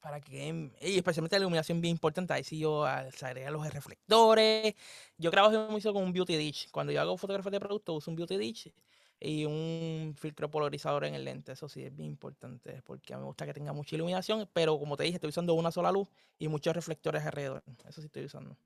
para 0.00 0.20
que, 0.20 0.70
y 0.80 0.96
especialmente 0.96 1.36
la 1.36 1.42
iluminación 1.42 1.80
bien 1.80 1.92
importante, 1.92 2.32
ahí 2.32 2.44
sí 2.44 2.58
yo 2.58 2.84
agregar 2.84 3.52
los 3.52 3.72
reflectores. 3.72 4.74
Yo 5.16 5.30
trabajo 5.30 5.70
mucho 5.70 5.92
con 5.92 6.04
un 6.04 6.12
beauty 6.12 6.36
dish. 6.36 6.70
Cuando 6.70 6.92
yo 6.92 7.00
hago 7.00 7.16
fotografía 7.16 7.50
de 7.50 7.60
producto, 7.60 7.94
uso 7.94 8.10
un 8.10 8.16
beauty 8.16 8.36
dish 8.36 8.72
y 9.20 9.44
un 9.44 10.14
filtro 10.16 10.50
polarizador 10.50 11.04
en 11.04 11.14
el 11.14 11.24
lente. 11.24 11.52
Eso 11.52 11.68
sí 11.68 11.82
es 11.82 11.94
bien 11.94 12.10
importante 12.10 12.82
porque 12.84 13.14
a 13.14 13.16
mí 13.16 13.22
me 13.22 13.26
gusta 13.26 13.46
que 13.46 13.54
tenga 13.54 13.72
mucha 13.72 13.96
iluminación, 13.96 14.48
pero 14.52 14.78
como 14.78 14.96
te 14.96 15.04
dije, 15.04 15.16
estoy 15.16 15.30
usando 15.30 15.54
una 15.54 15.70
sola 15.70 15.90
luz 15.92 16.08
y 16.38 16.48
muchos 16.48 16.74
reflectores 16.74 17.24
alrededor. 17.24 17.62
Eso 17.88 18.00
sí 18.00 18.06
estoy 18.06 18.24
usando. 18.24 18.56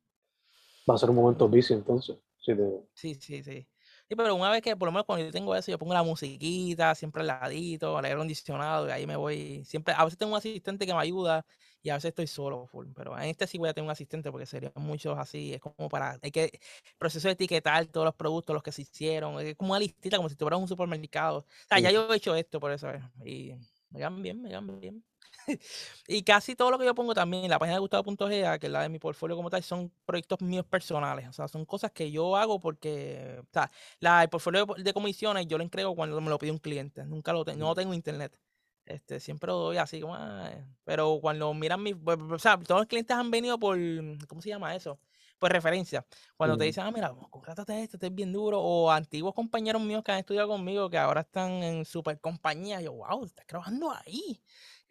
Va 0.89 0.95
a 0.95 0.99
ser 0.99 1.11
un 1.11 1.17
momento 1.17 1.49
bici 1.49 1.73
entonces. 1.75 2.17
Sí, 2.95 3.15
sí, 3.15 3.43
sí 3.43 3.67
pero 4.17 4.35
una 4.35 4.51
vez 4.51 4.63
que, 4.63 4.77
por 4.77 4.87
lo 4.87 4.93
menos 4.93 5.07
cuando 5.07 5.25
yo 5.25 5.33
tengo 5.33 5.55
eso, 5.55 5.71
yo 5.71 5.79
pongo 5.79 5.95
la 5.95 6.03
musiquita, 6.03 6.95
siempre 6.95 7.23
al 7.23 7.29
ladito, 7.29 7.97
al 7.99 8.05
aire 8.05 8.15
acondicionado, 8.15 8.89
y 8.89 8.91
ahí 8.91 9.07
me 9.07 9.17
voy. 9.17 9.65
Siempre, 9.65 9.95
a 9.97 10.05
veces 10.05 10.19
tengo 10.19 10.33
un 10.33 10.39
asistente 10.39 10.87
que 10.87 10.95
me 10.95 11.01
ayuda 11.01 11.45
y 11.83 11.91
a 11.91 11.95
veces 11.95 12.11
estoy 12.11 12.27
solo, 12.27 12.67
full, 12.67 12.89
pero 12.95 13.19
en 13.19 13.25
este 13.25 13.47
sí 13.47 13.59
voy 13.59 13.69
a 13.69 13.75
tener 13.75 13.87
un 13.87 13.91
asistente 13.91 14.31
porque 14.31 14.47
serían 14.47 14.73
muchos 14.77 15.19
así. 15.19 15.55
Es 15.55 15.61
como 15.61 15.89
para, 15.89 16.19
hay 16.23 16.31
que, 16.31 16.61
proceso 16.99 17.29
de 17.29 17.33
etiquetar 17.33 17.87
todos 17.87 18.05
los 18.05 18.15
productos, 18.15 18.55
los 18.55 18.63
que 18.63 18.73
se 18.73 18.83
hicieron, 18.83 19.41
es 19.41 19.57
como 19.57 19.73
una 19.73 19.81
listita, 19.81 20.17
como 20.17 20.29
si 20.29 20.37
tuvieras 20.37 20.61
un 20.61 20.69
supermercado. 20.69 21.39
O 21.39 21.45
sea, 21.69 21.79
ya 21.81 21.91
yo 21.91 22.13
he 22.13 22.17
hecho 22.17 22.35
esto 22.35 22.61
por 22.61 22.73
eso, 22.73 22.89
y 23.25 23.55
me 23.91 24.01
ganan 24.01 24.23
bien, 24.23 24.43
me 24.43 24.51
ganan 24.51 24.81
bien. 24.81 25.05
y 26.09 26.23
casi 26.23 26.55
todo 26.57 26.71
lo 26.71 26.79
que 26.79 26.85
yo 26.85 26.95
pongo 26.95 27.15
también 27.15 27.45
en 27.45 27.51
la 27.51 27.59
página 27.59 27.77
de 27.77 27.81
Gustavo.ga, 27.81 28.59
que 28.59 28.67
es 28.67 28.73
la 28.73 28.83
de 28.83 28.89
mi 28.89 28.99
portfolio 28.99 29.37
como 29.37 29.51
tal, 29.51 29.63
son 29.63 29.93
proyectos 30.05 30.41
míos 30.41 30.67
personales. 30.67 31.29
O 31.29 31.33
sea, 31.33 31.49
son 31.49 31.65
cosas 31.65 31.93
que 31.93 32.11
yo 32.11 32.37
hago 32.37 32.61
porque, 32.61 33.39
o 33.41 33.49
sea, 33.53 33.71
la, 34.01 34.23
el 34.23 34.29
portfolio 34.29 34.67
de 34.67 34.93
comisiones 34.93 35.47
yo 35.47 35.59
lo 35.59 35.65
entrego 35.65 35.95
cuando 35.95 36.21
me 36.21 36.31
lo 36.31 36.39
pide 36.39 36.51
un 36.53 36.59
cliente. 36.59 37.05
Nunca 37.05 37.33
lo 37.33 37.45
tengo, 37.45 37.67
no 37.67 37.75
tengo 37.75 37.95
internet. 37.95 38.39
Este, 38.85 39.21
siempre 39.21 39.47
lo 39.49 39.59
doy 39.59 39.77
así 39.77 40.01
como, 40.01 40.17
pero 40.85 41.19
cuando 41.21 41.55
miran 41.55 41.83
mi, 41.83 41.95
pues, 41.95 42.19
o 42.19 42.39
sea, 42.39 42.59
todos 42.59 42.81
los 42.81 42.89
clientes 42.89 43.17
han 43.17 43.31
venido 43.31 43.59
por, 43.59 43.79
¿cómo 44.29 44.43
se 44.43 44.49
llama 44.49 44.75
eso? 44.75 44.99
Por 45.39 45.53
referencia. 45.53 46.05
Cuando 46.37 46.57
te 46.57 46.65
dicen, 46.65 46.85
ah, 46.85 46.91
mira, 46.91 47.15
contrátate 47.31 47.83
esto, 47.83 47.97
este 47.97 48.09
es 48.09 48.15
bien 48.15 48.33
duro, 48.33 48.61
o 48.61 48.91
antiguos 48.91 49.35
compañeros 49.35 49.83
míos 49.83 50.03
que 50.05 50.13
han 50.13 50.19
estudiado 50.19 50.49
conmigo 50.49 50.91
que 50.91 50.99
ahora 50.99 51.23
están 51.23 51.51
en 51.63 51.85
super 51.85 52.21
compañía, 52.21 52.81
yo, 52.81 52.93
wow, 52.93 53.25
estás 53.25 53.47
trabajando 53.47 53.91
ahí. 53.93 54.41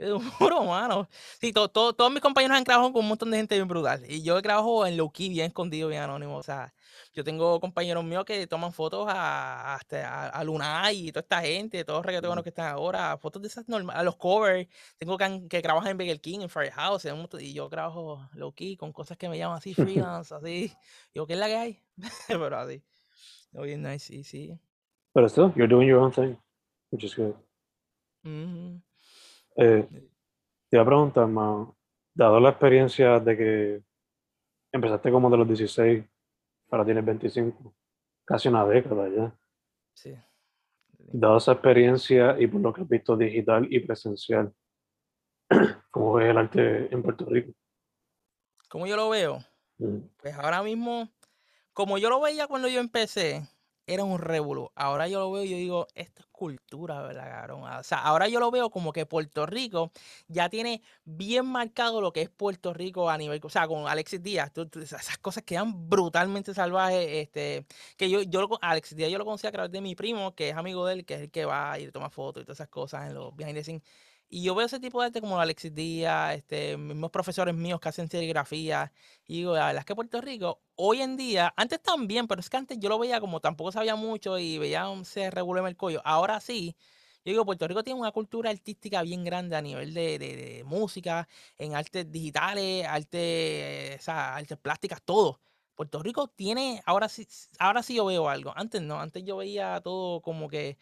Puro, 0.40 0.64
mano. 0.64 1.08
Sí, 1.40 1.54
todos 1.54 2.12
mis 2.12 2.22
compañeros 2.22 2.58
han 2.58 2.64
trabajado 2.64 2.92
con 2.92 3.04
un 3.04 3.10
montón 3.10 3.30
de 3.32 3.38
gente 3.38 3.56
bien 3.56 3.68
brutal. 3.68 4.04
Y 4.10 4.24
yo 4.24 4.42
trabajo 4.42 4.86
en 4.86 4.98
low 4.98 5.12
key, 5.12 5.30
bien 5.30 5.48
escondido, 5.48 5.90
bien 5.90 6.02
anónimo. 6.02 6.38
O 6.38 6.44
sea, 6.44 6.74
yo 7.14 7.24
tengo 7.24 7.60
compañeros 7.60 8.04
míos 8.04 8.26
que 8.26 8.48
toman 8.48 8.74
fotos 8.74 9.08
a, 9.10 9.76
a, 9.76 10.30
a 10.30 10.44
Lunay 10.44 11.08
y 11.08 11.12
toda 11.12 11.22
esta 11.22 11.42
gente, 11.42 11.84
todos 11.84 12.00
los 12.00 12.06
reggaetoneros 12.06 12.44
que 12.44 12.50
están 12.50 12.72
ahora, 12.72 13.18
fotos 13.18 13.42
de 13.42 13.48
esas 13.48 13.68
normales, 13.70 14.00
a 14.00 14.04
los 14.04 14.16
covers. 14.16 14.68
Tengo 14.98 15.18
que, 15.18 15.48
que 15.50 15.62
trabajan 15.62 15.92
en 15.92 15.98
Bagel 15.98 16.22
King, 16.22 16.42
en 16.42 16.50
Firehouse, 16.50 17.06
y 17.40 17.54
yo 17.54 17.70
trabajo 17.70 18.28
low 18.34 18.54
key 18.54 18.76
con 18.78 18.92
cosas 18.92 19.18
que 19.18 19.30
me 19.30 19.38
llaman 19.38 19.58
así, 19.58 19.74
freelance, 19.76 20.34
así. 20.34 20.74
Digo, 21.14 21.28
¿qué 21.28 21.34
es 21.34 21.40
la 21.40 21.48
que 21.48 21.58
hay? 21.58 21.84
Pero 22.28 22.58
así. 22.58 22.82
Bien 23.52 23.82
nice, 23.84 24.00
sí, 24.00 24.24
sí. 24.24 24.58
Pero 25.14 25.28
still, 25.28 25.52
you're 25.56 25.68
doing 25.68 25.88
your 25.88 26.00
own 26.00 26.12
thing, 26.12 26.38
which 26.92 27.04
is 27.04 27.14
good. 27.16 27.36
Eh, 29.56 29.88
te 30.70 30.78
iba 30.78 30.84
a 30.84 30.86
preguntar, 30.86 31.28
dado 32.14 32.40
la 32.40 32.50
experiencia 32.50 33.20
de 33.20 33.38
que 33.38 33.84
empezaste 34.72 35.12
como 35.12 35.30
de 35.30 35.38
los 35.38 35.48
16, 35.48 36.04
ahora 36.70 36.86
tienes 36.86 37.06
25, 37.06 37.76
casi 38.26 38.48
una 38.48 38.66
década 38.66 39.10
ya. 39.10 39.36
Sí. 39.94 40.16
Dado 40.98 41.38
esa 41.38 41.54
experiencia 41.54 42.40
y 42.40 42.48
por 42.48 42.62
lo 42.62 42.72
que 42.72 42.82
has 42.82 42.88
visto 42.88 43.18
digital 43.18 43.68
y 43.70 43.80
presencial, 43.80 44.54
¿cómo 45.92 46.14
ves 46.14 46.30
el 46.30 46.38
arte 46.38 46.94
en 46.94 47.04
Puerto 47.04 47.26
Rico? 47.26 47.54
¿Cómo 48.70 48.88
yo 48.88 48.96
lo 48.96 49.10
veo? 49.10 49.40
Mm. 49.80 49.98
Pues 50.22 50.36
ahora 50.36 50.64
mismo, 50.64 51.10
como 51.74 51.98
yo 51.98 52.10
lo 52.10 52.22
veía 52.22 52.48
cuando 52.48 52.70
yo 52.70 52.80
empecé, 52.80 53.46
era 53.88 54.04
un 54.04 54.20
revuelo. 54.20 54.72
Ahora 54.76 55.08
yo 55.08 55.20
lo 55.20 55.32
veo 55.32 55.44
y 55.44 55.50
yo 55.50 55.58
digo, 55.58 55.88
esto 55.96 56.22
es 56.22 56.28
cultura, 56.32 57.02
¿verdad, 57.02 57.30
cabrón? 57.30 57.64
O 57.64 57.84
sea, 57.84 58.00
ahora 58.00 58.28
yo 58.28 58.40
lo 58.40 58.52
veo 58.52 58.70
como 58.70 58.94
que 58.94 59.06
Puerto 59.06 59.46
Rico 59.46 59.92
ya 60.28 60.50
tiene 60.50 60.82
bien 61.06 61.46
marcado 61.46 62.02
lo 62.02 62.14
que 62.14 62.22
es 62.22 62.30
Puerto 62.30 62.74
Rico 62.74 63.10
a 63.10 63.18
nivel, 63.18 63.40
o 63.44 63.50
sea, 63.50 63.68
con 63.68 63.88
Alexis 63.88 64.22
Díaz, 64.24 64.52
esas 64.76 65.18
cosas 65.20 65.44
quedan 65.44 65.90
brutalmente 65.90 66.54
salvajes, 66.54 67.08
este, 67.10 67.66
que 67.98 68.10
yo, 68.10 68.22
yo 68.24 68.48
Alexis 68.62 68.98
Díaz 68.98 69.12
yo 69.12 69.18
lo 69.18 69.26
conocí 69.26 69.48
a 69.48 69.52
través 69.52 69.72
de 69.72 69.82
mi 69.82 69.96
primo, 69.96 70.34
que 70.36 70.50
es 70.50 70.56
amigo 70.56 70.86
de 70.86 70.94
él, 70.94 71.06
que 71.06 71.16
es 71.16 71.22
el 71.22 71.32
que 71.32 71.46
va 71.46 71.78
y 71.80 71.92
toma 71.92 72.10
fotos 72.10 72.44
y 72.44 72.46
todas 72.46 72.58
esas 72.58 72.70
cosas 72.70 73.08
en 73.08 73.16
los 73.16 73.36
behind 73.36 73.56
the 73.56 73.64
scenes. 73.64 73.84
Y 74.34 74.44
yo 74.44 74.56
veo 74.56 74.66
ese 74.66 74.80
tipo 74.80 75.02
de 75.02 75.08
arte 75.08 75.20
como 75.20 75.40
Alexis 75.42 75.76
Díaz, 75.76 76.36
este, 76.38 76.78
mismos 76.78 77.12
profesores 77.12 77.54
míos 77.54 77.82
que 77.82 77.90
hacen 77.90 78.10
serigrafía. 78.10 78.94
Y 79.28 79.40
digo, 79.40 79.56
la 79.56 79.68
verdad 79.68 79.82
es 79.82 79.86
que 79.86 79.94
Puerto 79.94 80.22
Rico, 80.22 80.62
hoy 80.76 81.02
en 81.02 81.18
día, 81.18 81.54
antes 81.58 81.82
también, 81.84 82.28
pero 82.28 82.40
es 82.40 82.50
que 82.50 82.56
antes 82.56 82.80
yo 82.80 82.88
lo 82.88 82.98
veía 82.98 83.20
como 83.20 83.42
tampoco 83.42 83.74
sabía 83.74 83.98
mucho 83.98 84.40
y 84.40 84.58
veía 84.58 84.88
un 84.88 85.04
se 85.04 85.30
revuelve 85.32 85.68
el 85.70 85.76
cuello. 85.76 86.02
Ahora 86.06 86.40
sí, 86.40 86.78
yo 87.26 87.32
digo, 87.34 87.46
Puerto 87.46 87.68
Rico 87.68 87.84
tiene 87.84 88.00
una 88.00 88.12
cultura 88.14 88.52
artística 88.52 89.02
bien 89.02 89.26
grande 89.26 89.58
a 89.58 89.62
nivel 89.62 89.94
de, 89.94 90.18
de, 90.18 90.64
música, 90.66 91.28
en 91.58 91.76
artes 91.76 92.10
digitales, 92.10 92.86
artes, 92.88 94.00
o 94.00 94.04
sea, 94.04 94.36
artes 94.38 94.58
plásticas, 94.58 95.02
todo. 95.04 95.42
Puerto 95.76 96.02
Rico 96.04 96.28
tiene, 96.30 96.82
ahora 96.86 97.10
sí, 97.10 97.28
ahora 97.60 97.84
sí 97.84 97.96
yo 97.96 98.06
veo 98.06 98.30
algo. 98.30 98.54
Antes 98.56 98.82
no, 98.82 99.00
antes 99.00 99.24
yo 99.26 99.38
veía 99.38 99.82
todo 99.82 100.22
como 100.22 100.48
que, 100.50 100.78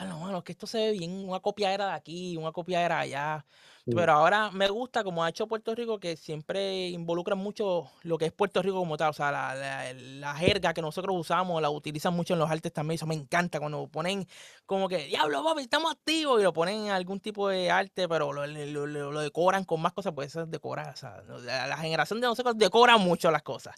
no, 0.00 0.42
que 0.44 0.52
esto 0.52 0.66
se 0.66 0.78
ve 0.78 0.92
bien, 0.92 1.28
una 1.28 1.40
copia 1.40 1.72
era 1.72 1.86
de 1.86 1.92
aquí, 1.92 2.36
una 2.36 2.52
copia 2.52 2.84
era 2.84 3.00
allá. 3.00 3.44
Pero 3.84 4.12
ahora 4.12 4.52
me 4.52 4.68
gusta 4.68 5.02
como 5.02 5.24
ha 5.24 5.28
hecho 5.28 5.48
Puerto 5.48 5.74
Rico 5.74 5.98
que 5.98 6.16
siempre 6.16 6.90
involucra 6.90 7.34
mucho 7.34 7.90
lo 8.02 8.16
que 8.16 8.26
es 8.26 8.32
Puerto 8.32 8.62
Rico 8.62 8.76
como 8.76 8.96
tal. 8.96 9.10
O 9.10 9.12
sea, 9.12 9.32
la, 9.32 9.92
la, 9.92 10.34
jerga 10.36 10.72
que 10.72 10.80
nosotros 10.80 11.16
usamos 11.18 11.60
la 11.60 11.68
utilizan 11.68 12.14
mucho 12.14 12.34
en 12.34 12.38
los 12.38 12.48
artes 12.48 12.72
también. 12.72 12.94
Eso 12.94 13.06
me 13.06 13.16
encanta 13.16 13.58
cuando 13.58 13.88
ponen 13.88 14.26
como 14.66 14.88
que, 14.88 15.06
diablo, 15.06 15.42
papi, 15.42 15.62
estamos 15.62 15.90
activos 15.90 16.40
y 16.40 16.44
lo 16.44 16.52
ponen 16.52 16.86
en 16.86 16.90
algún 16.92 17.18
tipo 17.18 17.48
de 17.48 17.72
arte, 17.72 18.08
pero 18.08 18.32
lo, 18.32 18.46
lo, 18.46 19.20
decoran 19.20 19.64
con 19.64 19.82
más 19.82 19.92
cosas, 19.92 20.12
pues 20.14 20.28
eso 20.28 20.42
es 20.42 20.50
decorar. 20.50 20.94
O 20.94 20.96
sea, 20.96 21.20
la, 21.40 21.76
generación 21.78 22.20
de 22.20 22.28
nosotros 22.28 22.56
decora 22.56 22.98
mucho 22.98 23.32
las 23.32 23.42
cosas. 23.42 23.74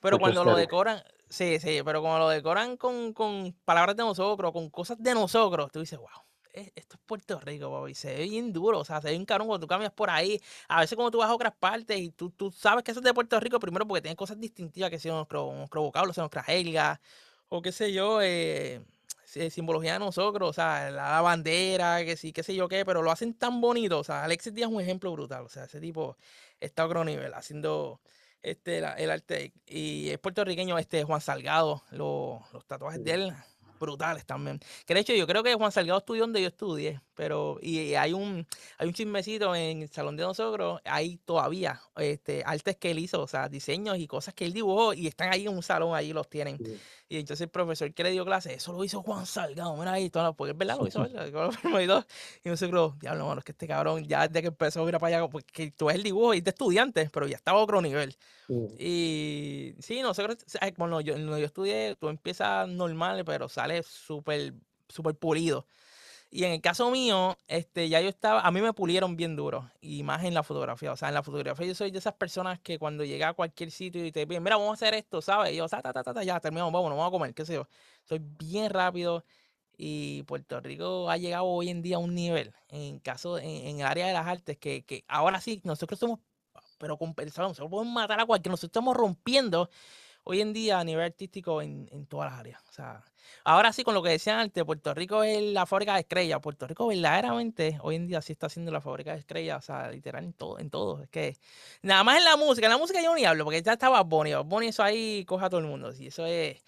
Pero 0.00 0.20
cuando 0.20 0.44
lo 0.44 0.54
decoran, 0.54 1.02
sí, 1.28 1.58
sí, 1.58 1.80
pero 1.84 2.00
cuando 2.00 2.20
lo 2.20 2.28
decoran 2.28 2.76
con, 2.76 3.12
con 3.12 3.52
palabras 3.64 3.96
de 3.96 4.02
nosotros, 4.02 4.52
con 4.52 4.70
cosas 4.70 4.98
de 5.00 5.14
nosotros, 5.14 5.70
tú 5.72 5.80
dices, 5.80 5.98
wow, 5.98 6.08
e, 6.52 6.72
esto 6.74 6.96
es 6.96 7.00
Puerto 7.06 7.40
Rico, 7.40 7.70
papi. 7.70 7.94
Se 7.94 8.14
ve 8.14 8.24
bien 8.24 8.52
duro, 8.52 8.80
o 8.80 8.84
sea, 8.84 9.00
se 9.00 9.10
ve 9.10 9.16
un 9.16 9.24
carón 9.24 9.46
cuando 9.46 9.66
tú 9.66 9.68
caminas 9.68 9.92
por 9.92 10.10
ahí. 10.10 10.40
A 10.68 10.80
veces 10.80 10.96
cuando 10.96 11.10
tú 11.10 11.18
vas 11.18 11.30
a 11.30 11.34
otras 11.34 11.54
partes 11.58 11.98
y 11.98 12.10
tú, 12.10 12.30
tú 12.30 12.50
sabes 12.50 12.84
que 12.84 12.90
eso 12.90 13.00
es 13.00 13.04
de 13.04 13.14
Puerto 13.14 13.38
Rico, 13.40 13.60
primero 13.60 13.86
porque 13.86 14.02
tiene 14.02 14.16
cosas 14.16 14.38
distintivas 14.40 14.90
que 14.90 14.98
son 14.98 15.12
nuestros, 15.12 15.54
nuestros 15.54 15.84
vocablos, 15.84 16.16
son 16.16 16.22
nuestras 16.22 16.48
helgas, 16.48 17.00
o 17.48 17.62
qué 17.62 17.72
sé 17.72 17.92
yo, 17.92 18.20
eh, 18.22 18.82
simbología 19.50 19.94
de 19.94 19.98
nosotros, 19.98 20.50
o 20.50 20.52
sea, 20.52 20.90
la, 20.90 21.20
bandera, 21.20 22.04
que 22.04 22.16
sí, 22.16 22.32
qué 22.32 22.42
sé 22.42 22.54
yo 22.54 22.68
qué, 22.68 22.84
pero 22.84 23.02
lo 23.02 23.10
hacen 23.10 23.34
tan 23.34 23.60
bonito. 23.60 23.98
O 23.98 24.04
sea, 24.04 24.24
Alexis 24.24 24.54
Díaz 24.54 24.68
es 24.70 24.74
un 24.74 24.80
ejemplo 24.80 25.12
brutal. 25.12 25.44
O 25.44 25.48
sea, 25.48 25.64
ese 25.64 25.80
tipo 25.80 26.16
está 26.60 26.82
a 26.82 26.86
otro 26.86 27.04
nivel, 27.04 27.34
haciendo 27.34 28.00
este, 28.42 28.78
el 28.78 29.10
arte. 29.10 29.52
Y 29.66 30.10
es 30.10 30.18
puertorriqueño, 30.18 30.78
este 30.78 31.04
Juan 31.04 31.20
Salgado, 31.20 31.82
los 31.90 32.42
tatuajes 32.66 33.02
de 33.02 33.12
él, 33.12 33.34
brutales 33.78 34.26
también. 34.26 34.60
Que 34.86 34.94
de 34.94 35.00
hecho 35.00 35.14
yo 35.14 35.26
creo 35.26 35.42
que 35.42 35.54
Juan 35.54 35.72
Salgado 35.72 35.98
estudió 35.98 36.22
donde 36.22 36.42
yo 36.42 36.48
estudié, 36.48 37.00
pero 37.14 37.58
y 37.62 37.94
hay 37.94 38.12
un 38.12 38.46
hay 38.76 38.88
un 38.88 38.94
chismecito 38.94 39.54
en 39.54 39.82
el 39.82 39.88
salón 39.88 40.16
de 40.16 40.24
nosotros, 40.24 40.80
hay 40.84 41.18
todavía 41.18 41.80
este 41.96 42.42
artes 42.44 42.76
que 42.76 42.90
él 42.90 42.98
hizo, 42.98 43.22
o 43.22 43.28
sea, 43.28 43.48
diseños 43.48 43.98
y 43.98 44.06
cosas 44.06 44.34
que 44.34 44.44
él 44.44 44.52
dibujó 44.52 44.94
y 44.94 45.06
están 45.06 45.32
ahí 45.32 45.46
en 45.46 45.54
un 45.54 45.62
salón, 45.62 45.94
ahí 45.94 46.12
los 46.12 46.28
tienen. 46.28 46.58
Y 47.10 47.18
entonces 47.18 47.44
el 47.44 47.48
profesor 47.48 47.92
que 47.94 48.02
le 48.02 48.10
dio 48.10 48.24
clase, 48.24 48.52
eso 48.52 48.72
lo 48.72 48.84
hizo 48.84 49.02
Juan 49.02 49.24
Salgado, 49.24 49.74
mira 49.76 49.92
ahí, 49.92 50.10
todo, 50.10 50.34
porque 50.34 50.52
es 50.52 50.58
verdad, 50.58 50.76
lo 50.78 50.86
hizo 50.86 51.04
él. 51.06 52.04
y 52.44 52.48
nosotros, 52.48 52.98
diablo, 52.98 53.26
mano, 53.26 53.38
es 53.38 53.44
que 53.44 53.52
este 53.52 53.66
cabrón 53.66 54.04
ya 54.04 54.28
desde 54.28 54.42
que 54.42 54.48
empezó 54.48 54.84
a 54.84 54.88
ir 54.88 54.98
para 54.98 55.16
allá, 55.16 55.28
porque 55.28 55.70
tú 55.70 55.86
ves 55.86 55.96
el 55.96 56.02
dibujo 56.02 56.34
y 56.34 56.42
de 56.42 56.50
estudiante, 56.50 57.08
pero 57.10 57.26
ya 57.26 57.36
estaba 57.36 57.60
a 57.60 57.62
otro 57.62 57.80
nivel. 57.80 58.14
Y 58.78 59.74
sí, 59.78 60.02
nosotros, 60.02 60.38
bueno, 60.76 61.00
yo, 61.00 61.16
yo 61.16 61.36
estudié, 61.38 61.96
tú 61.96 62.08
empiezas 62.08 62.68
normal, 62.68 63.24
pero 63.24 63.48
sale 63.48 63.82
súper, 63.82 64.52
súper 64.88 65.14
pulido. 65.14 65.66
Y 66.30 66.44
en 66.44 66.52
el 66.52 66.60
caso 66.60 66.90
mío, 66.90 67.38
este, 67.46 67.88
ya 67.88 68.02
yo 68.02 68.08
estaba, 68.10 68.42
a 68.42 68.50
mí 68.50 68.60
me 68.60 68.74
pulieron 68.74 69.16
bien 69.16 69.34
duro, 69.34 69.70
y 69.80 70.02
más 70.02 70.24
en 70.24 70.34
la 70.34 70.42
fotografía. 70.42 70.92
O 70.92 70.96
sea, 70.96 71.08
en 71.08 71.14
la 71.14 71.22
fotografía 71.22 71.66
yo 71.66 71.74
soy 71.74 71.90
de 71.90 71.98
esas 71.98 72.14
personas 72.14 72.60
que 72.60 72.78
cuando 72.78 73.02
llega 73.04 73.30
a 73.30 73.34
cualquier 73.34 73.70
sitio 73.70 74.04
y 74.04 74.12
te 74.12 74.26
piden, 74.26 74.42
mira, 74.42 74.56
vamos 74.56 74.70
a 74.70 74.74
hacer 74.74 74.94
esto, 74.94 75.22
¿sabes? 75.22 75.54
Y 75.54 75.56
yo, 75.56 75.68
ta, 75.68 75.80
ta, 75.80 75.92
ta, 75.92 76.02
ta, 76.04 76.22
ya 76.22 76.38
terminamos, 76.38 76.72
vamos, 76.72 76.90
vamos 76.90 77.08
a 77.08 77.10
comer, 77.10 77.34
qué 77.34 77.46
sé 77.46 77.54
yo. 77.54 77.66
Soy 78.04 78.20
bien 78.20 78.70
rápido 78.70 79.24
y 79.78 80.22
Puerto 80.24 80.60
Rico 80.60 81.08
ha 81.10 81.16
llegado 81.16 81.46
hoy 81.46 81.70
en 81.70 81.80
día 81.82 81.96
a 81.96 82.00
un 82.00 82.14
nivel, 82.14 82.52
en 82.68 82.98
caso, 82.98 83.38
en, 83.38 83.80
el 83.80 83.86
área 83.86 84.06
de 84.06 84.12
las 84.12 84.26
artes, 84.26 84.58
que, 84.58 84.84
que 84.84 85.04
ahora 85.08 85.40
sí, 85.40 85.62
nosotros 85.64 85.98
somos, 85.98 86.20
pero 86.78 86.98
compensados, 86.98 87.52
nosotros 87.52 87.70
podemos 87.70 87.94
matar 87.94 88.20
a 88.20 88.26
cualquiera, 88.26 88.52
nosotros 88.52 88.70
estamos 88.70 88.96
rompiendo 88.96 89.70
hoy 90.24 90.40
en 90.40 90.52
día 90.52 90.78
a 90.80 90.84
nivel 90.84 91.04
artístico 91.04 91.62
en, 91.62 91.88
en 91.92 92.06
todas 92.06 92.30
las 92.30 92.40
áreas. 92.40 92.62
O 92.68 92.72
sea, 92.72 93.02
ahora 93.44 93.72
sí, 93.72 93.82
con 93.84 93.94
lo 93.94 94.02
que 94.02 94.10
decían 94.10 94.38
antes, 94.38 94.64
Puerto 94.64 94.94
Rico 94.94 95.22
es 95.22 95.42
la 95.42 95.66
fábrica 95.66 95.94
de 95.94 96.00
estrellas. 96.00 96.40
Puerto 96.40 96.66
Rico 96.66 96.86
verdaderamente 96.86 97.78
hoy 97.82 97.96
en 97.96 98.06
día 98.06 98.20
sí 98.22 98.32
está 98.32 98.48
siendo 98.48 98.70
la 98.70 98.80
fábrica 98.80 99.12
de 99.12 99.20
estrellas, 99.20 99.58
o 99.58 99.62
sea, 99.62 99.90
literal 99.90 100.24
en 100.24 100.32
todo, 100.32 100.58
en 100.58 100.70
todo. 100.70 101.02
Es 101.02 101.08
que 101.10 101.36
nada 101.82 102.04
más 102.04 102.18
en 102.18 102.24
la 102.24 102.36
música, 102.36 102.66
en 102.66 102.72
la 102.72 102.78
música 102.78 103.02
yo 103.02 103.14
ni 103.14 103.24
hablo, 103.24 103.44
porque 103.44 103.62
ya 103.62 103.72
estaba 103.72 104.02
Bonnie. 104.02 104.34
Bonnie 104.36 104.70
eso 104.70 104.82
ahí 104.82 105.24
coja 105.24 105.46
a 105.46 105.50
todo 105.50 105.60
el 105.60 105.66
mundo. 105.66 105.92
Y 105.98 106.08
eso 106.08 106.26
es 106.26 106.62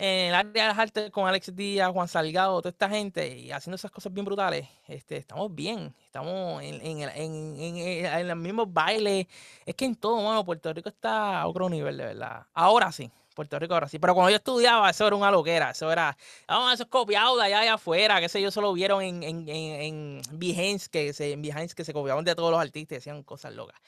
en 0.00 0.28
el 0.28 0.34
área 0.34 0.62
de 0.62 0.68
las 0.70 0.78
artes 0.78 1.10
con 1.10 1.28
Alex 1.28 1.54
Díaz, 1.54 1.90
Juan 1.92 2.08
Salgado, 2.08 2.62
toda 2.62 2.70
esta 2.70 2.88
gente, 2.88 3.36
y 3.36 3.52
haciendo 3.52 3.76
esas 3.76 3.90
cosas 3.90 4.10
bien 4.10 4.24
brutales, 4.24 4.66
este, 4.88 5.18
estamos 5.18 5.54
bien, 5.54 5.94
estamos 6.06 6.62
en, 6.62 6.80
en, 6.80 7.02
en, 7.02 7.56
en, 7.56 8.28
los 8.28 8.36
mismos 8.38 8.72
bailes. 8.72 9.26
Es 9.66 9.74
que 9.74 9.84
en 9.84 9.94
todo, 9.94 10.22
mano, 10.22 10.42
Puerto 10.42 10.72
Rico 10.72 10.88
está 10.88 11.42
a 11.42 11.46
otro 11.46 11.68
nivel, 11.68 11.98
de 11.98 12.06
verdad. 12.06 12.46
Ahora 12.54 12.90
sí, 12.92 13.10
Puerto 13.34 13.58
Rico 13.58 13.74
ahora 13.74 13.88
sí. 13.90 13.98
Pero 13.98 14.14
cuando 14.14 14.30
yo 14.30 14.36
estudiaba, 14.36 14.88
eso 14.88 15.06
era 15.06 15.16
una 15.16 15.30
loquera. 15.30 15.72
Eso 15.72 15.92
era, 15.92 16.16
vamos, 16.48 16.72
eso 16.72 16.84
es 16.84 16.88
copiado 16.88 17.36
de 17.36 17.44
allá, 17.44 17.60
allá 17.60 17.74
afuera. 17.74 18.20
Que 18.22 18.30
sé 18.30 18.40
yo, 18.40 18.50
solo 18.50 18.72
vieron 18.72 19.02
en, 19.02 19.22
en, 19.22 19.48
en, 19.48 20.22
Behance, 20.32 20.88
que 20.90 21.12
se, 21.12 21.32
en 21.32 21.42
Behance, 21.42 21.74
que 21.74 21.84
se 21.84 21.92
copiaban 21.92 22.24
de 22.24 22.34
todos 22.34 22.50
los 22.50 22.60
artistas 22.60 22.92
y 22.92 22.94
decían 22.96 23.22
cosas 23.22 23.54
locas. 23.54 23.78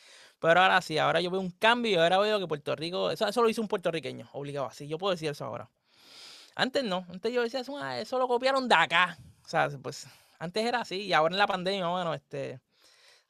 Pero 0.41 0.61
ahora 0.61 0.83
sí, 0.83 0.99
ahora 0.99 1.23
yo 1.23 1.31
veo 1.31 1.41
un 1.41 1.53
cambio 1.53 1.93
y 1.93 1.95
ahora 1.95 2.19
veo 2.19 2.39
que 2.39 2.47
Puerto 2.47 2.77
Rico, 2.77 3.11
eso, 3.11 3.27
eso 3.27 3.43
lo 3.43 3.49
hizo 3.49 3.63
un 3.63 3.69
puertorriqueño, 3.69 4.29
obligado 4.33 4.67
así. 4.67 4.87
Yo 4.89 4.99
puedo 4.99 5.13
decir 5.13 5.31
eso 5.31 5.45
ahora. 5.47 5.71
Antes 6.55 6.85
no, 6.85 7.07
antes 7.09 7.33
yo 7.33 7.43
decía, 7.43 7.61
eso, 7.61 7.77
ah, 7.79 7.99
eso 7.99 8.19
lo 8.19 8.29
copiaron 8.29 8.69
de 8.69 8.75
acá. 8.75 9.19
O 9.45 9.49
sea, 9.49 9.69
pues 9.83 10.07
antes 10.39 10.65
era 10.65 10.81
así 10.81 11.03
y 11.03 11.13
ahora 11.13 11.35
en 11.35 11.39
la 11.39 11.47
pandemia, 11.47 11.89
bueno, 11.89 12.15
este, 12.15 12.61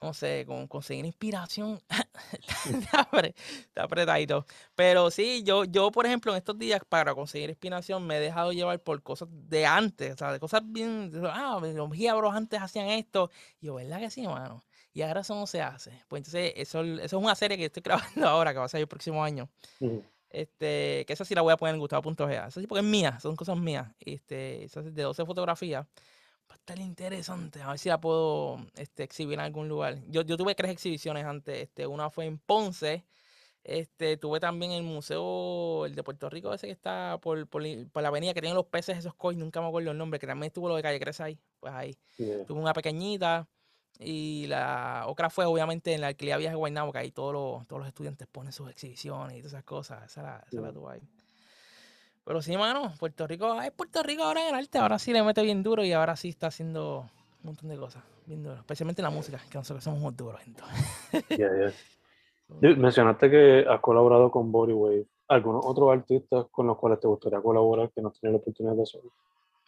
no 0.02 0.12
sé, 0.12 0.44
con 0.46 0.66
conseguir 0.66 1.04
inspiración, 1.06 1.80
está 2.66 3.08
apretadito. 3.82 4.44
Pero 4.74 5.10
sí, 5.10 5.42
yo, 5.44 5.64
yo, 5.64 5.90
por 5.92 6.06
ejemplo, 6.06 6.32
en 6.32 6.38
estos 6.38 6.58
días, 6.58 6.80
para 6.88 7.14
conseguir 7.14 7.50
inspiración, 7.50 8.06
me 8.06 8.16
he 8.16 8.20
dejado 8.20 8.52
llevar 8.52 8.80
por 8.80 9.02
cosas 9.02 9.28
de 9.30 9.64
antes, 9.64 10.14
o 10.14 10.16
sea, 10.16 10.32
de 10.32 10.40
cosas 10.40 10.62
bien, 10.64 11.12
ah, 11.24 11.60
los 11.62 11.92
giabros 11.92 12.34
antes 12.34 12.60
hacían 12.60 12.88
esto. 12.88 13.30
Y 13.60 13.66
yo, 13.66 13.74
¿verdad 13.74 14.00
que 14.00 14.10
sí, 14.10 14.24
hermano? 14.24 14.62
Y 14.92 15.02
ahora 15.02 15.20
eso 15.20 15.34
no 15.34 15.46
se 15.46 15.62
hace. 15.62 15.90
Pues 16.08 16.20
entonces, 16.20 16.52
eso, 16.56 16.82
eso 16.82 17.02
es 17.04 17.12
una 17.12 17.34
serie 17.34 17.56
que 17.56 17.66
estoy 17.66 17.82
grabando 17.84 18.28
ahora, 18.28 18.52
que 18.52 18.58
va 18.58 18.64
a 18.64 18.68
ser 18.68 18.80
el 18.80 18.88
próximo 18.88 19.22
año. 19.22 19.48
Este, 20.32 21.04
que 21.06 21.12
esa 21.12 21.26
sí 21.26 21.34
la 21.34 21.42
voy 21.42 21.52
a 21.52 21.56
poner 21.56 21.74
en 21.74 21.80
Gustavo.ga. 21.80 22.48
Esa 22.48 22.60
sí 22.60 22.66
porque 22.66 22.80
es 22.80 22.90
mía, 22.90 23.18
son 23.20 23.36
cosas 23.36 23.56
mías. 23.56 23.88
Este, 24.00 24.64
esa 24.64 24.80
es 24.80 24.94
de 24.94 25.02
12 25.02 25.26
fotografías. 25.26 25.86
Va 26.50 26.54
a 26.54 26.56
estar 26.56 26.78
interesante. 26.78 27.60
A 27.60 27.68
ver 27.68 27.78
si 27.78 27.88
la 27.90 28.00
puedo 28.00 28.64
este, 28.76 29.02
exhibir 29.02 29.34
en 29.34 29.40
algún 29.40 29.68
lugar. 29.68 29.98
Yo, 30.08 30.22
yo 30.22 30.36
tuve 30.36 30.54
tres 30.54 30.70
exhibiciones 30.70 31.24
antes. 31.24 31.62
Este, 31.62 31.86
una 31.86 32.10
fue 32.10 32.24
en 32.26 32.38
Ponce. 32.38 33.04
Este, 33.64 34.16
tuve 34.16 34.40
también 34.40 34.72
el 34.72 34.82
museo, 34.82 35.86
el 35.86 35.94
de 35.94 36.02
Puerto 36.02 36.28
Rico, 36.28 36.52
ese 36.52 36.66
que 36.66 36.72
está 36.72 37.18
por, 37.22 37.46
por, 37.46 37.62
la 37.62 38.08
avenida 38.08 38.34
que 38.34 38.40
tiene 38.40 38.56
los 38.56 38.66
peces, 38.66 38.98
esos 38.98 39.14
coins, 39.14 39.38
nunca 39.38 39.60
me 39.60 39.68
acuerdo 39.68 39.92
el 39.92 39.98
nombre, 39.98 40.18
que 40.18 40.26
también 40.26 40.48
estuvo 40.48 40.68
lo 40.68 40.74
de 40.74 40.82
Calle 40.82 40.98
Cresa 40.98 41.24
ahí. 41.24 41.38
Pues 41.60 41.72
ahí. 41.72 41.96
Tuve 42.16 42.58
una 42.58 42.72
pequeñita. 42.72 43.48
Y 44.04 44.46
la 44.48 45.04
otra 45.06 45.30
fue 45.30 45.44
obviamente 45.44 45.94
en 45.94 46.00
la 46.00 46.08
alquiler 46.08 46.38
Viaje 46.38 46.56
Guaynabo, 46.56 46.92
que 46.92 46.98
ahí 46.98 47.10
todos 47.10 47.32
los, 47.32 47.66
todos 47.66 47.80
los 47.80 47.88
estudiantes 47.88 48.26
ponen 48.28 48.52
sus 48.52 48.70
exhibiciones 48.70 49.36
y 49.36 49.40
todas 49.40 49.52
esas 49.52 49.64
cosas. 49.64 50.04
Esa 50.04 50.22
la, 50.22 50.44
esa 50.50 50.60
la 50.60 50.72
tuve 50.72 50.94
ahí. 50.94 51.00
Pero 52.24 52.40
sí, 52.40 52.56
mano, 52.56 52.92
Puerto 52.98 53.26
Rico, 53.26 53.60
es 53.60 53.72
Puerto 53.72 54.02
Rico 54.02 54.22
ahora 54.22 54.42
en 54.42 54.54
el 54.54 54.60
arte, 54.60 54.78
ahora 54.78 54.98
sí 54.98 55.12
le 55.12 55.22
mete 55.22 55.42
bien 55.42 55.62
duro 55.62 55.84
y 55.84 55.92
ahora 55.92 56.14
sí 56.14 56.28
está 56.28 56.48
haciendo 56.48 57.00
un 57.40 57.46
montón 57.46 57.68
de 57.68 57.76
cosas, 57.76 58.04
bien 58.26 58.44
duro, 58.44 58.56
especialmente 58.56 59.02
en 59.02 59.04
la 59.04 59.10
música, 59.10 59.40
que 59.50 59.58
nosotros 59.58 59.82
somos 59.82 60.00
muy 60.00 60.14
duros. 60.14 60.40
Entonces. 60.46 61.74
Mencionaste 62.60 63.30
que 63.30 63.64
has 63.68 63.80
colaborado 63.80 64.30
con 64.30 64.52
Bodywave. 64.52 65.06
¿Algunos 65.28 65.64
otros 65.64 65.90
artistas 65.90 66.46
con 66.50 66.66
los 66.66 66.76
cuales 66.76 67.00
te 67.00 67.08
gustaría 67.08 67.40
colaborar 67.40 67.90
que 67.90 68.02
no 68.02 68.08
has 68.08 68.20
tenido 68.20 68.38
la 68.38 68.42
oportunidad 68.42 68.76
de 68.76 68.82
hacerlo? 68.82 69.10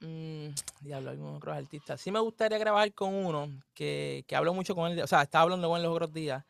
Mm, 0.05 0.49
diablo, 0.83 1.11
algunos 1.11 1.37
otros 1.39 1.57
artistas. 1.57 2.01
Sí 2.01 2.13
me 2.13 2.21
gustaría 2.21 2.59
grabar 2.59 2.93
con 2.93 3.15
uno 3.15 3.49
que, 3.73 4.25
que 4.29 4.37
hablo 4.37 4.53
mucho 4.53 4.75
con 4.75 4.93
él, 4.93 5.01
o 5.01 5.07
sea, 5.07 5.23
estaba 5.23 5.45
hablando 5.45 5.67
con 5.69 5.79
él 5.79 5.85
los 5.85 5.95
otros 5.95 6.13
días, 6.13 6.45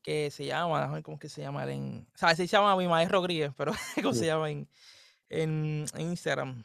que 0.00 0.30
se 0.30 0.46
llama, 0.46 1.02
¿cómo 1.02 1.18
que 1.18 1.28
se 1.28 1.42
llama? 1.42 1.70
En, 1.70 2.06
o 2.14 2.18
sea, 2.18 2.34
se 2.36 2.46
llama 2.46 2.76
mi 2.76 2.86
maestro 2.86 3.18
Rodríguez, 3.18 3.52
pero 3.56 3.72
¿cómo 4.02 4.14
se 4.14 4.26
llama 4.26 4.50
en, 4.50 4.68
en, 5.28 5.86
Instagram? 5.98 6.64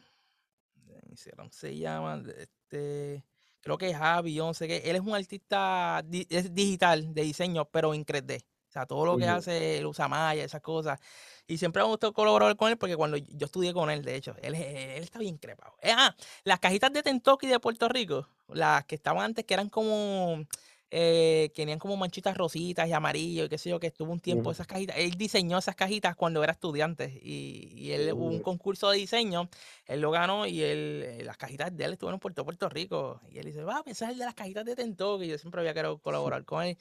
En 0.87 1.09
Instagram 1.09 1.49
se 1.49 1.75
llama, 1.75 2.21
este, 2.37 3.25
creo 3.61 3.77
que 3.79 3.89
es 3.89 3.97
Javi, 3.97 4.35
yo 4.35 4.45
no 4.45 4.53
sé 4.53 4.67
qué. 4.67 4.77
Él 4.85 4.97
es 4.97 5.01
un 5.01 5.15
artista 5.15 6.03
digital 6.07 7.13
de 7.13 7.23
diseño, 7.23 7.65
pero 7.65 7.93
en 7.95 8.05
3D. 8.05 8.45
Sea, 8.75 8.85
todo 8.85 9.05
lo 9.05 9.17
que 9.17 9.25
hace, 9.25 9.77
él 9.77 9.85
usa 9.85 10.09
Maya, 10.09 10.43
esas 10.43 10.59
cosas. 10.59 10.99
Y 11.47 11.57
siempre 11.57 11.81
me 11.81 11.87
gustó 11.87 12.11
colaborar 12.11 12.53
con 12.57 12.69
él 12.69 12.77
porque 12.77 12.97
cuando 12.97 13.15
yo 13.15 13.45
estudié 13.45 13.73
con 13.73 13.89
él, 13.89 14.03
de 14.03 14.15
hecho, 14.15 14.35
él, 14.41 14.53
él 14.53 15.01
está 15.01 15.17
bien 15.17 15.37
crepado. 15.37 15.77
Eh, 15.81 15.93
ah, 15.95 16.13
las 16.43 16.59
cajitas 16.59 16.91
de 16.91 17.01
Tentoki 17.01 17.47
de 17.47 17.57
Puerto 17.61 17.87
Rico, 17.87 18.27
las 18.49 18.83
que 18.83 18.95
estaban 18.95 19.23
antes, 19.23 19.45
que 19.45 19.53
eran 19.53 19.69
como, 19.69 20.45
eh, 20.91 21.51
que 21.55 21.61
tenían 21.61 21.79
como 21.79 21.95
manchitas 21.95 22.35
rositas 22.35 22.89
y 22.89 22.91
amarillo 22.91 23.45
y 23.45 23.49
qué 23.49 23.57
sé 23.57 23.69
yo, 23.69 23.79
que 23.79 23.87
estuvo 23.87 24.11
un 24.11 24.19
tiempo 24.19 24.51
esas 24.51 24.67
cajitas. 24.67 24.97
Él 24.97 25.11
diseñó 25.11 25.57
esas 25.57 25.75
cajitas 25.75 26.17
cuando 26.17 26.43
era 26.43 26.51
estudiante 26.51 27.17
y, 27.23 27.71
y 27.75 27.91
él 27.93 28.11
hubo 28.11 28.25
un 28.25 28.39
concurso 28.41 28.89
de 28.89 28.97
diseño, 28.97 29.47
él 29.85 30.01
lo 30.01 30.11
ganó 30.11 30.47
y 30.47 30.63
él, 30.63 31.03
eh, 31.05 31.23
las 31.23 31.37
cajitas 31.37 31.73
de 31.73 31.85
él 31.85 31.93
estuvieron 31.93 32.19
por 32.19 32.33
todo 32.33 32.43
Puerto 32.43 32.67
Rico. 32.67 33.21
Y 33.31 33.37
él 33.37 33.45
dice, 33.45 33.63
va, 33.63 33.83
es 33.85 34.01
el 34.01 34.17
de 34.17 34.25
las 34.25 34.33
cajitas 34.33 34.65
de 34.65 34.75
Tentoki. 34.75 35.27
Yo 35.27 35.37
siempre 35.37 35.61
había 35.61 35.73
querido 35.73 35.97
colaborar 36.01 36.43
con 36.43 36.63
él 36.63 36.77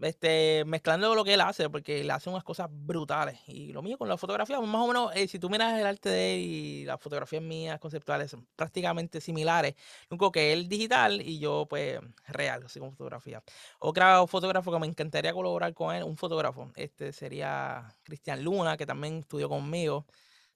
este, 0.00 0.64
mezclando 0.66 1.14
lo 1.14 1.24
que 1.24 1.34
él 1.34 1.40
hace, 1.40 1.68
porque 1.70 2.00
él 2.00 2.10
hace 2.10 2.30
unas 2.30 2.44
cosas 2.44 2.68
brutales. 2.70 3.40
Y 3.46 3.72
lo 3.72 3.82
mío 3.82 3.98
con 3.98 4.08
la 4.08 4.16
fotografía, 4.16 4.60
más 4.60 4.82
o 4.82 4.86
menos, 4.86 5.12
eh, 5.14 5.28
si 5.28 5.38
tú 5.38 5.50
miras 5.50 5.78
el 5.78 5.86
arte 5.86 6.08
de 6.08 6.34
él 6.34 6.40
y 6.40 6.84
las 6.84 7.00
fotografías 7.00 7.42
mías 7.42 7.78
conceptuales 7.80 8.30
son 8.30 8.46
prácticamente 8.56 9.20
similares. 9.20 9.74
Lo 10.08 10.14
único 10.14 10.32
que 10.32 10.52
él 10.52 10.68
digital 10.68 11.20
y 11.20 11.38
yo, 11.38 11.66
pues, 11.68 12.00
real, 12.28 12.64
así 12.64 12.78
con 12.80 12.92
fotografía. 12.92 13.42
Otro 13.80 14.26
fotógrafo 14.26 14.72
que 14.72 14.78
me 14.78 14.86
encantaría 14.86 15.32
colaborar 15.32 15.74
con 15.74 15.94
él, 15.94 16.04
un 16.04 16.16
fotógrafo, 16.16 16.70
este 16.76 17.12
sería 17.12 17.94
Cristian 18.02 18.42
Luna, 18.44 18.76
que 18.76 18.86
también 18.86 19.18
estudió 19.18 19.48
conmigo. 19.48 20.06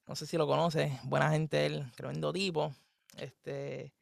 No 0.06 0.16
sé 0.16 0.26
si 0.26 0.36
lo 0.36 0.46
conoces, 0.46 0.92
buena 1.04 1.30
gente 1.30 1.66
él, 1.66 1.90
tremendo 1.96 2.32
tipo. 2.32 2.74
Este, 3.16 3.92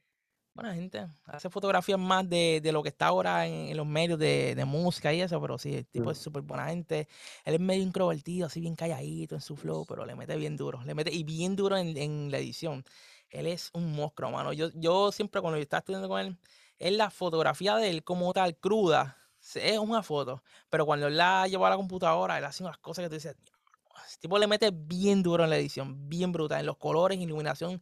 Buena 0.52 0.74
gente. 0.74 1.06
Hace 1.26 1.48
fotografías 1.48 1.98
más 1.98 2.28
de, 2.28 2.60
de 2.60 2.72
lo 2.72 2.82
que 2.82 2.88
está 2.88 3.06
ahora 3.06 3.46
en, 3.46 3.68
en 3.70 3.76
los 3.76 3.86
medios 3.86 4.18
de, 4.18 4.54
de 4.56 4.64
música 4.64 5.12
y 5.14 5.20
eso, 5.20 5.40
pero 5.40 5.58
sí, 5.58 5.74
el 5.76 5.86
tipo 5.86 6.10
Mm. 6.10 6.12
es 6.12 6.18
súper 6.18 6.42
buena 6.42 6.66
gente. 6.66 7.08
Él 7.44 7.54
es 7.54 7.60
medio 7.60 7.82
introvertido, 7.84 8.46
así 8.46 8.60
bien 8.60 8.74
calladito 8.74 9.36
en 9.36 9.40
su 9.40 9.56
flow, 9.56 9.86
pero 9.86 10.04
le 10.04 10.16
mete 10.16 10.36
bien 10.36 10.56
duro. 10.56 10.82
Le 10.84 10.94
mete, 10.94 11.12
y 11.14 11.22
bien 11.22 11.54
duro 11.56 11.76
en, 11.76 11.96
en 11.96 12.30
la 12.32 12.38
edición. 12.38 12.84
Él 13.28 13.46
es 13.46 13.70
un 13.74 13.92
monstruo, 13.92 14.30
mano. 14.32 14.52
Yo, 14.52 14.70
yo 14.74 15.12
siempre 15.12 15.40
cuando 15.40 15.56
yo 15.56 15.62
estaba 15.62 15.78
estudiando 15.78 16.08
con 16.08 16.20
él, 16.20 16.36
él 16.78 16.96
la 16.98 17.10
fotografía 17.10 17.76
de 17.76 17.88
él 17.90 18.02
como 18.04 18.32
tal, 18.32 18.56
cruda, 18.58 19.18
es 19.54 19.78
una 19.78 20.02
foto. 20.02 20.42
Pero 20.68 20.84
cuando 20.84 21.06
él 21.06 21.16
la 21.16 21.46
lleva 21.46 21.68
a 21.68 21.70
la 21.70 21.76
computadora, 21.76 22.36
él 22.38 22.44
hace 22.44 22.64
unas 22.64 22.78
cosas 22.78 23.04
que 23.04 23.08
tú 23.08 23.14
dices, 23.14 23.36
ese 24.06 24.18
tipo 24.18 24.38
le 24.38 24.46
mete 24.46 24.70
bien 24.72 25.22
duro 25.22 25.44
en 25.44 25.50
la 25.50 25.56
edición, 25.56 26.08
bien 26.08 26.32
brutal, 26.32 26.60
en 26.60 26.66
los 26.66 26.76
colores, 26.78 27.18
iluminación, 27.18 27.80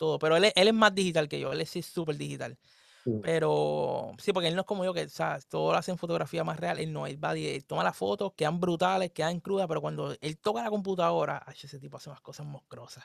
todo. 0.00 0.18
Pero 0.18 0.36
él 0.36 0.44
es, 0.46 0.52
él 0.56 0.68
es 0.68 0.74
más 0.74 0.94
digital 0.94 1.28
que 1.28 1.38
yo, 1.38 1.52
él 1.52 1.60
es 1.60 1.70
sí 1.70 1.82
súper 1.82 2.16
digital. 2.16 2.58
Mm. 3.04 3.20
Pero 3.20 4.12
sí, 4.18 4.32
porque 4.32 4.48
él 4.48 4.54
no 4.54 4.62
es 4.62 4.66
como 4.66 4.84
yo, 4.84 4.94
que 4.94 5.06
todo 5.48 5.72
lo 5.72 5.78
hace 5.78 5.90
en 5.90 5.98
fotografía 5.98 6.42
más 6.42 6.58
real. 6.58 6.78
Él 6.78 6.92
no, 6.92 7.06
él 7.06 7.22
va, 7.22 7.34
él 7.36 7.64
toma 7.66 7.84
las 7.84 7.96
fotos, 7.96 8.32
quedan 8.34 8.58
brutales, 8.58 9.12
quedan 9.12 9.40
crudas, 9.40 9.68
pero 9.68 9.80
cuando 9.80 10.16
él 10.20 10.38
toca 10.38 10.62
la 10.62 10.70
computadora, 10.70 11.42
ay, 11.46 11.54
ese 11.62 11.78
tipo 11.78 11.98
hace 11.98 12.08
unas 12.08 12.22
cosas 12.22 12.46
monstruosas. 12.46 13.04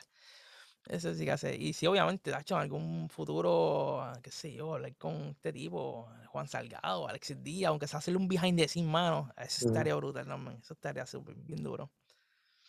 Eso 0.88 1.12
sí 1.14 1.24
que 1.24 1.32
hace. 1.32 1.54
Y 1.56 1.72
sí, 1.72 1.86
obviamente, 1.86 2.32
ha 2.32 2.40
hecho 2.40 2.54
en 2.54 2.62
algún 2.62 3.08
futuro, 3.10 4.00
ah, 4.00 4.18
qué 4.22 4.30
sé 4.30 4.54
yo, 4.54 4.74
hablar 4.74 4.94
con 4.96 5.14
este 5.36 5.52
tipo, 5.52 6.08
Juan 6.28 6.48
Salgado, 6.48 7.08
Alexis 7.08 7.42
Díaz, 7.42 7.68
aunque 7.70 7.88
sea 7.88 7.98
hacerle 7.98 8.18
un 8.18 8.28
behind 8.28 8.58
the 8.58 8.68
scene, 8.68 8.88
mano, 8.88 9.30
eso 9.36 9.66
Mm. 9.66 9.68
estaría 9.68 9.94
brutal, 9.96 10.26
no, 10.28 10.38
man, 10.38 10.58
Eso 10.62 10.74
estaría 10.74 11.04
súper 11.04 11.34
bien 11.34 11.62
duro. 11.62 11.90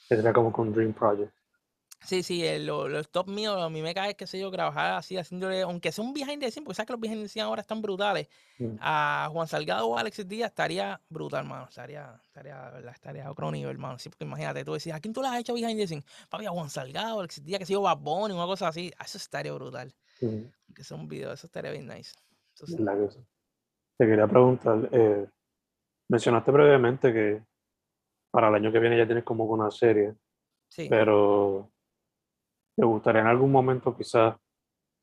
Sería 0.10 0.34
como 0.34 0.52
con 0.52 0.74
Dream 0.74 0.94
Project. 0.94 1.34
Sí, 2.00 2.22
sí, 2.22 2.46
el, 2.46 2.68
lo- 2.68 2.88
los 2.88 3.10
top 3.10 3.28
míos, 3.28 3.60
a 3.60 3.70
mí 3.70 3.82
me 3.82 3.94
cae, 3.94 4.16
qué 4.16 4.28
sé 4.28 4.40
yo, 4.40 4.52
trabajar 4.52 4.92
así, 4.98 5.18
haciéndole, 5.18 5.62
aunque 5.64 5.92
sea 5.92 6.04
un 6.06 6.14
behind 6.14 6.40
the 6.42 6.52
scene, 6.52 6.64
porque 6.64 6.76
sabes 6.76 6.88
que 6.88 6.94
los 6.94 7.00
behind 7.02 7.24
the 7.24 7.28
scene 7.28 7.44
ahora 7.44 7.62
están 7.62 7.82
brutales. 7.82 8.28
Mm. 8.60 8.76
A 8.80 9.28
Juan 9.32 9.48
Salgado 9.48 9.88
o 9.88 9.98
a 9.98 10.02
Alexis 10.02 10.28
Díaz 10.28 10.50
estaría 10.52 11.02
brutal, 11.10 11.40
hermano. 11.42 11.66
Estaría, 11.68 12.20
estaría, 12.24 12.70
¿verdad? 12.70 12.94
Estaría 12.94 13.26
a 13.28 13.32
otro 13.32 13.52
nivel, 13.52 13.72
hermano. 13.72 13.98
Sí, 13.98 14.10
porque 14.10 14.26
imagínate, 14.26 14.64
tú 14.64 14.74
decías, 14.74 14.96
¿a 14.96 15.00
quién 15.00 15.14
tú 15.14 15.22
le 15.24 15.28
has 15.30 15.40
hecho 15.40 15.54
behind 15.56 15.78
the 15.80 15.88
scene? 15.88 16.04
Papi, 16.30 16.46
a 16.46 16.52
Juan 16.52 16.70
Salgado, 16.70 17.20
Alexis 17.20 17.44
Díaz, 17.44 17.60
que 17.60 17.66
sé 17.66 17.74
yo, 17.74 17.82
Bad 17.82 17.98
Bunny, 17.98 18.34
una 18.36 18.46
cosa 18.46 18.68
así. 18.68 18.92
Ah, 19.00 19.04
Eso 19.06 19.18
estaría 19.18 19.52
brutal. 19.54 19.94
Mm. 20.22 20.74
Que 20.76 20.84
sea 20.84 20.96
un 20.98 21.08
video, 21.08 21.34
eso 21.34 21.48
estaría 21.48 21.72
bien 21.72 21.88
nice. 21.88 22.14
Te 23.98 24.06
quería 24.06 24.28
preguntar, 24.28 24.88
eh, 24.92 25.28
mencionaste 26.10 26.52
brevemente 26.52 27.12
que 27.12 27.44
para 28.32 28.50
el 28.50 28.56
año 28.56 28.72
que 28.72 28.80
viene 28.80 28.98
ya 28.98 29.06
tienes 29.06 29.24
como 29.24 29.46
una 29.46 29.72
serie, 29.72 30.14
Sí. 30.70 30.88
pero 30.90 31.72
¿te 32.78 32.86
gustaría 32.86 33.22
en 33.24 33.28
algún 33.28 33.52
momento 33.52 33.96
quizás 33.98 34.38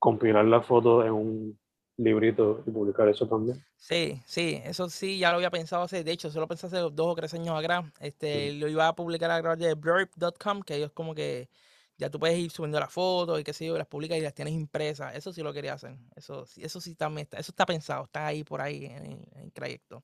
compilar 0.01 0.45
las 0.47 0.67
fotos 0.67 1.07
en 1.07 1.13
un 1.13 1.61
librito 1.99 2.63
y 2.67 2.73
publicar 2.73 3.09
eso 3.09 3.29
también? 3.29 3.65
Sí, 3.77 4.23
sí, 4.27 4.61
eso 4.65 4.89
sí, 4.89 5.19
ya 5.19 5.31
lo 5.31 5.37
había 5.37 5.51
pensado 5.51 5.83
hace, 5.83 6.05
de 6.05 6.13
hecho, 6.13 6.31
solo 6.31 6.49
pensé 6.49 6.67
hace 6.69 6.79
dos 6.79 6.93
o 6.99 7.15
tres 7.15 7.35
años 7.35 7.59
atrás, 7.59 7.85
este, 8.01 8.53
lo 8.53 8.67
iba 8.69 8.89
a 8.89 8.95
publicar 8.95 9.31
a 9.31 9.43
través 9.43 9.59
de 9.59 9.75
blurb.com, 9.75 10.63
que 10.63 10.77
ellos 10.77 10.93
como 10.93 11.15
que 11.15 11.51
ya 11.99 12.09
tú 12.09 12.19
puedes 12.19 12.39
ir 12.39 12.51
subiendo 12.51 12.81
las 12.81 12.91
fotos 12.91 13.39
y 13.39 13.45
qué 13.45 13.53
sé 13.53 13.67
yo, 13.67 13.77
las 13.77 13.87
publicas 13.87 14.17
y 14.17 14.23
las 14.23 14.33
tienes 14.35 14.55
impresas, 14.55 15.15
eso 15.15 15.35
sí 15.35 15.43
lo 15.43 15.53
quería 15.53 15.75
hacer, 15.75 15.99
eso, 16.17 16.47
sí- 16.47 16.63
eso 16.65 16.81
sí 16.81 16.95
también 16.95 17.25
está, 17.25 17.39
eso 17.39 17.53
está 17.53 17.67
pensado, 17.67 18.05
está 18.05 18.27
ahí 18.27 18.43
por 18.43 18.63
ahí 18.63 18.87
en, 18.87 19.05
en 19.05 19.27
el 19.43 19.53
trayecto, 19.53 20.03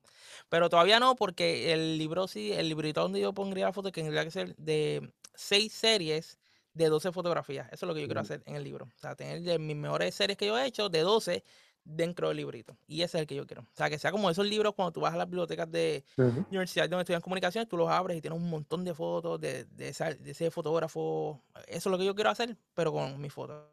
pero 0.51 0.69
todavía 0.69 1.01
no, 1.01 1.17
porque 1.17 1.73
el 1.73 1.97
libro 1.97 2.29
sí, 2.29 2.53
el 2.53 2.69
librito 2.69 3.01
donde 3.01 3.21
yo 3.21 3.33
pondría 3.33 3.67
la 3.67 3.73
foto, 3.73 3.91
que 3.93 4.03
tendría 4.03 4.25
que 4.25 4.31
ser 4.31 4.55
de 4.57 5.11
seis 5.35 5.73
series 5.73 6.39
de 6.75 6.89
12 6.89 7.13
fotografías, 7.13 7.67
eso 7.73 7.87
es 7.87 7.89
lo 7.89 7.95
que 7.95 8.01
yo 8.03 8.07
quiero 8.07 8.21
Ujú. 8.21 8.27
hacer 8.33 8.43
en 8.47 8.57
el 8.57 8.65
libro, 8.65 8.87
o 8.87 8.99
sea, 9.01 9.15
tener 9.17 9.43
de 9.43 9.59
mis 9.59 9.77
mejores 9.77 10.15
series 10.15 10.37
que 10.39 10.47
yo 10.47 10.59
he 10.59 10.67
hecho, 10.67 10.89
de 10.89 11.01
12 11.01 11.45
dentro 11.83 12.29
del 12.29 12.37
librito. 12.37 12.77
Y 12.87 13.03
ese 13.03 13.17
es 13.19 13.23
el 13.23 13.27
que 13.27 13.35
yo 13.35 13.47
quiero. 13.47 13.63
O 13.63 13.77
sea, 13.77 13.89
que 13.91 13.99
sea 13.99 14.13
como 14.13 14.31
esos 14.31 14.47
libros 14.47 14.75
cuando 14.75 14.93
tú 14.93 15.01
vas 15.01 15.15
a 15.15 15.17
las 15.17 15.27
bibliotecas 15.29 15.71
de 15.71 16.05
Ujú. 16.19 16.45
universidad 16.51 16.89
donde 16.89 17.03
estudian 17.03 17.23
comunicaciones, 17.23 17.69
tú 17.69 17.77
los 17.77 17.89
abres 17.89 18.17
y 18.19 18.21
tienes 18.21 18.39
un 18.39 18.49
montón 18.51 18.85
de 18.85 18.95
fotos 18.95 19.41
de, 19.41 19.65
de, 19.65 19.89
esa- 19.89 20.15
de 20.15 20.31
ese 20.31 20.51
fotógrafo. 20.51 21.43
Eso 21.67 21.89
es 21.89 21.93
lo 21.93 21.99
que 21.99 22.05
yo 22.05 22.15
quiero 22.15 22.31
hacer, 22.31 22.57
pero 22.75 22.93
con 22.93 23.21
mis 23.21 23.33
fotos. 23.33 23.65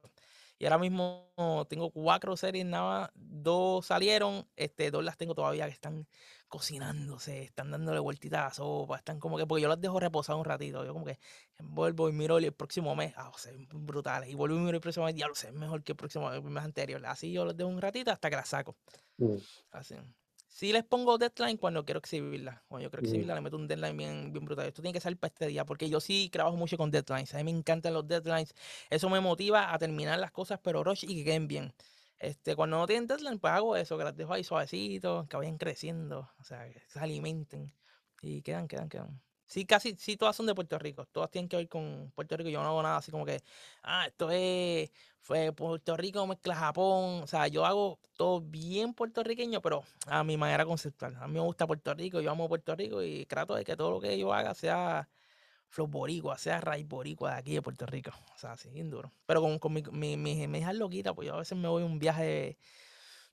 Y 0.59 0.65
ahora 0.65 0.77
mismo 0.79 1.31
tengo 1.69 1.91
cuatro 1.91 2.35
series, 2.37 2.65
nada 2.65 3.11
dos 3.15 3.85
salieron, 3.85 4.49
este, 4.55 4.91
dos 4.91 5.03
las 5.03 5.17
tengo 5.17 5.35
todavía 5.35 5.65
que 5.67 5.71
están 5.73 6.07
cocinándose, 6.47 7.43
están 7.43 7.71
dándole 7.71 7.99
vueltita 7.99 8.41
a 8.41 8.43
la 8.49 8.53
sopa, 8.53 8.97
están 8.97 9.19
como 9.19 9.37
que, 9.37 9.45
porque 9.45 9.61
yo 9.61 9.67
las 9.69 9.79
dejo 9.81 9.99
reposar 9.99 10.35
un 10.37 10.45
ratito, 10.45 10.83
yo 10.85 10.93
como 10.93 11.05
que 11.05 11.19
vuelvo 11.59 12.09
y 12.09 12.13
miro 12.13 12.37
el 12.39 12.53
próximo 12.53 12.95
mes, 12.95 13.13
ah, 13.17 13.31
se 13.37 13.51
ven 13.51 13.67
brutales, 13.85 14.29
y 14.29 14.35
vuelvo 14.35 14.55
y 14.57 14.59
miro 14.59 14.75
el 14.77 14.81
próximo 14.81 15.05
mes, 15.05 15.15
ya 15.15 15.27
lo 15.27 15.35
sé, 15.35 15.51
mejor 15.51 15.83
que 15.83 15.91
el 15.93 15.97
próximo 15.97 16.31
el 16.31 16.41
mes 16.43 16.63
anterior, 16.63 17.05
así 17.05 17.31
yo 17.31 17.45
las 17.45 17.55
dejo 17.57 17.69
un 17.69 17.81
ratito 17.81 18.11
hasta 18.11 18.29
que 18.29 18.35
las 18.37 18.49
saco, 18.49 18.77
Mm. 19.19 19.47
así. 19.71 19.95
Sí 20.57 20.73
les 20.73 20.83
pongo 20.83 21.19
deadline 21.19 21.55
cuando 21.57 21.85
quiero 21.85 21.99
exhibirla. 21.99 22.63
Cuando 22.67 22.85
yo 22.85 22.89
quiero 22.89 23.03
exhibirla, 23.03 23.35
le 23.35 23.41
meto 23.41 23.57
un 23.57 23.67
deadline 23.67 23.95
bien, 23.95 24.33
bien 24.33 24.43
brutal. 24.43 24.65
Esto 24.65 24.81
tiene 24.81 24.91
que 24.91 24.99
salir 24.99 25.19
para 25.19 25.31
este 25.31 25.45
día, 25.45 25.63
porque 25.65 25.87
yo 25.87 25.99
sí 25.99 26.29
trabajo 26.31 26.57
mucho 26.57 26.77
con 26.77 26.89
deadlines. 26.89 27.31
A 27.35 27.37
mí 27.37 27.43
me 27.43 27.51
encantan 27.51 27.93
los 27.93 28.07
deadlines. 28.07 28.55
Eso 28.89 29.07
me 29.07 29.19
motiva 29.19 29.71
a 29.71 29.77
terminar 29.77 30.17
las 30.17 30.31
cosas, 30.31 30.59
pero 30.63 30.83
rush 30.83 31.03
y 31.03 31.17
que 31.17 31.25
queden 31.25 31.47
bien. 31.47 31.75
Este, 32.17 32.55
cuando 32.55 32.77
no 32.79 32.87
tienen 32.87 33.05
deadline, 33.05 33.37
pues 33.37 33.53
hago 33.53 33.75
eso, 33.75 33.99
que 33.99 34.03
las 34.03 34.17
dejo 34.17 34.33
ahí 34.33 34.43
suavecitos, 34.43 35.27
que 35.27 35.37
vayan 35.37 35.59
creciendo, 35.59 36.27
o 36.39 36.43
sea, 36.43 36.67
que 36.67 36.81
se 36.87 36.99
alimenten. 36.99 37.71
Y 38.23 38.41
quedan, 38.41 38.67
quedan, 38.67 38.89
quedan. 38.89 39.26
Sí, 39.47 39.65
casi, 39.65 39.95
sí, 39.97 40.17
todas 40.17 40.35
son 40.35 40.45
de 40.45 40.53
Puerto 40.53 40.77
Rico. 40.77 41.05
Todas 41.05 41.31
tienen 41.31 41.47
que 41.49 41.55
ver 41.57 41.69
con 41.69 42.11
Puerto 42.13 42.35
Rico. 42.37 42.49
Yo 42.49 42.61
no 42.61 42.67
hago 42.67 42.83
nada 42.83 42.97
así 42.97 43.11
como 43.11 43.25
que, 43.25 43.41
ah, 43.83 44.05
esto 44.05 44.29
es 44.29 44.91
fue 45.27 45.51
Puerto 45.51 45.97
Rico 45.97 46.25
mezcla 46.25 46.55
Japón. 46.55 47.21
O 47.23 47.27
sea, 47.27 47.47
yo 47.47 47.65
hago 47.65 47.99
todo 48.15 48.41
bien 48.41 48.93
puertorriqueño, 48.93 49.61
pero 49.61 49.83
a 50.05 50.23
mi 50.23 50.37
manera 50.37 50.65
conceptual. 50.65 51.15
A 51.17 51.27
mí 51.27 51.33
me 51.33 51.41
gusta 51.41 51.67
Puerto 51.67 51.93
Rico, 51.93 52.21
yo 52.21 52.31
amo 52.31 52.47
Puerto 52.47 52.75
Rico 52.75 53.03
y 53.03 53.25
trato 53.25 53.55
de 53.55 53.65
que 53.65 53.75
todo 53.75 53.91
lo 53.91 53.99
que 53.99 54.17
yo 54.17 54.33
haga 54.33 54.53
sea 54.53 55.09
flow 55.69 55.87
boricua, 55.87 56.37
sea 56.37 56.61
raíz 56.61 56.87
boricua 56.87 57.33
de 57.33 57.37
aquí 57.39 57.53
de 57.55 57.61
Puerto 57.61 57.85
Rico. 57.85 58.11
O 58.35 58.37
sea, 58.39 58.53
así, 58.53 58.69
bien 58.69 58.89
duro. 58.89 59.11
Pero 59.25 59.41
con, 59.41 59.59
con 59.59 59.73
mi, 59.73 59.83
mi, 59.91 60.15
mi, 60.17 60.47
mi 60.47 60.59
hija 60.59 60.71
loquita, 60.73 61.13
pues 61.13 61.27
yo 61.27 61.35
a 61.35 61.39
veces 61.39 61.57
me 61.57 61.67
voy 61.67 61.83
a 61.83 61.85
un 61.85 61.99
viaje, 61.99 62.57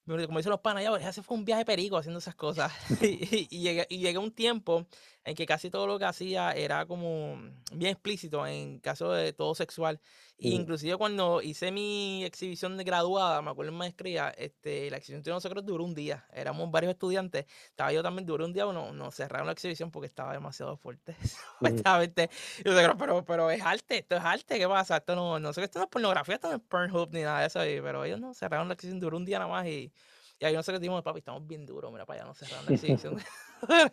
como 0.04 0.38
dicen 0.38 0.50
los 0.50 0.60
panas, 0.60 0.82
ya, 0.82 1.12
se 1.12 1.22
fue 1.22 1.36
un 1.36 1.44
viaje 1.44 1.64
perico 1.64 1.96
haciendo 1.96 2.18
esas 2.18 2.34
cosas. 2.34 2.72
y, 3.02 3.46
y, 3.50 3.60
llegué, 3.60 3.86
y 3.88 3.98
llegué 3.98 4.16
a 4.16 4.20
un 4.20 4.32
tiempo 4.32 4.86
en 5.24 5.34
que 5.34 5.46
casi 5.46 5.70
todo 5.70 5.86
lo 5.86 5.98
que 5.98 6.04
hacía 6.04 6.52
era 6.52 6.86
como 6.86 7.38
bien 7.72 7.92
explícito 7.92 8.46
en 8.46 8.78
caso 8.78 9.12
de 9.12 9.32
todo 9.32 9.54
sexual. 9.54 10.00
Mm. 10.38 10.46
inclusive 10.48 10.96
cuando 10.96 11.40
hice 11.40 11.70
mi 11.70 12.24
exhibición 12.24 12.76
de 12.76 12.82
graduada, 12.82 13.40
me 13.40 13.50
acuerdo 13.50 13.70
en 13.70 13.78
maestría, 13.78 14.30
este, 14.30 14.90
la 14.90 14.96
exhibición 14.96 15.22
de 15.22 15.30
nosotros 15.30 15.64
duró 15.64 15.84
un 15.84 15.94
día. 15.94 16.26
Éramos 16.32 16.70
varios 16.70 16.90
estudiantes. 16.90 17.46
Estaba 17.68 17.92
yo 17.92 18.02
también, 18.02 18.26
duró 18.26 18.44
un 18.44 18.52
día, 18.52 18.64
nos 18.64 19.14
cerraron 19.14 19.46
la 19.46 19.52
exhibición 19.52 19.90
porque 19.90 20.06
estaba 20.06 20.32
demasiado 20.32 20.76
fuerte. 20.76 21.16
Supuestamente. 21.58 22.30
Y 22.64 22.68
nosotros, 22.68 22.96
pero, 22.98 23.24
pero 23.24 23.50
es 23.50 23.62
arte, 23.62 23.98
esto 23.98 24.16
es 24.16 24.24
arte, 24.24 24.58
¿qué 24.58 24.68
pasa? 24.68 24.96
Esto 24.96 25.14
no, 25.14 25.38
no 25.38 25.52
sé, 25.52 25.62
esto 25.62 25.78
no 25.78 25.84
es 25.84 25.90
pornografía, 25.90 26.34
esto 26.34 26.48
no 26.48 26.56
es 26.56 26.62
Pornhub 26.62 27.12
ni 27.12 27.22
nada 27.22 27.40
de 27.40 27.46
eso. 27.46 27.60
pero 27.60 28.04
ellos 28.04 28.20
nos 28.20 28.36
cerraron 28.36 28.68
la 28.68 28.74
exhibición, 28.74 29.00
duró 29.00 29.16
un 29.16 29.24
día 29.24 29.38
nada 29.38 29.50
más 29.50 29.66
y, 29.66 29.92
y 30.38 30.44
ahí 30.44 30.54
nosotros 30.54 30.80
dijimos, 30.80 31.02
papi, 31.02 31.18
estamos 31.20 31.46
bien 31.46 31.64
duros, 31.66 31.90
mira 31.92 32.04
para 32.06 32.20
allá, 32.20 32.28
nos 32.28 32.38
cerraron 32.38 32.66
la 32.66 32.72
exhibición. 32.74 33.16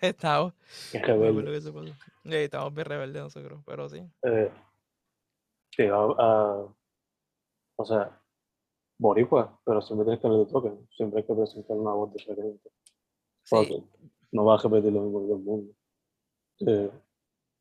estamos, 0.01 0.53
rebelde. 0.93 1.61
Sí, 2.23 2.35
estamos 2.35 2.73
bien 2.73 2.85
rebeldes 2.85 3.21
nosotros, 3.23 3.61
pero 3.65 3.89
sí. 3.89 4.01
Eh, 4.23 4.51
sí, 5.75 5.83
a- 5.83 5.95
a- 5.95 6.65
o 7.77 7.85
sea, 7.85 8.21
boricua, 8.99 9.59
pero 9.65 9.81
siempre 9.81 10.05
tienes 10.05 10.21
que 10.21 10.27
darle 10.27 10.45
tu 10.45 10.51
toque. 10.51 10.71
Siempre 10.95 11.21
hay 11.21 11.25
que 11.27 11.33
presentar 11.33 11.77
una 11.77 11.93
voz 11.93 12.13
diferente. 12.13 12.69
Sí, 13.43 13.55
Porque 13.55 13.83
no 14.31 14.43
vas 14.45 14.63
a 14.63 14.67
repetir 14.69 14.93
lo 14.93 15.01
mismo 15.01 15.21
que 15.21 15.25
todo 15.27 15.37
el 15.37 15.43
mundo. 15.43 15.73
Eh, 16.67 16.91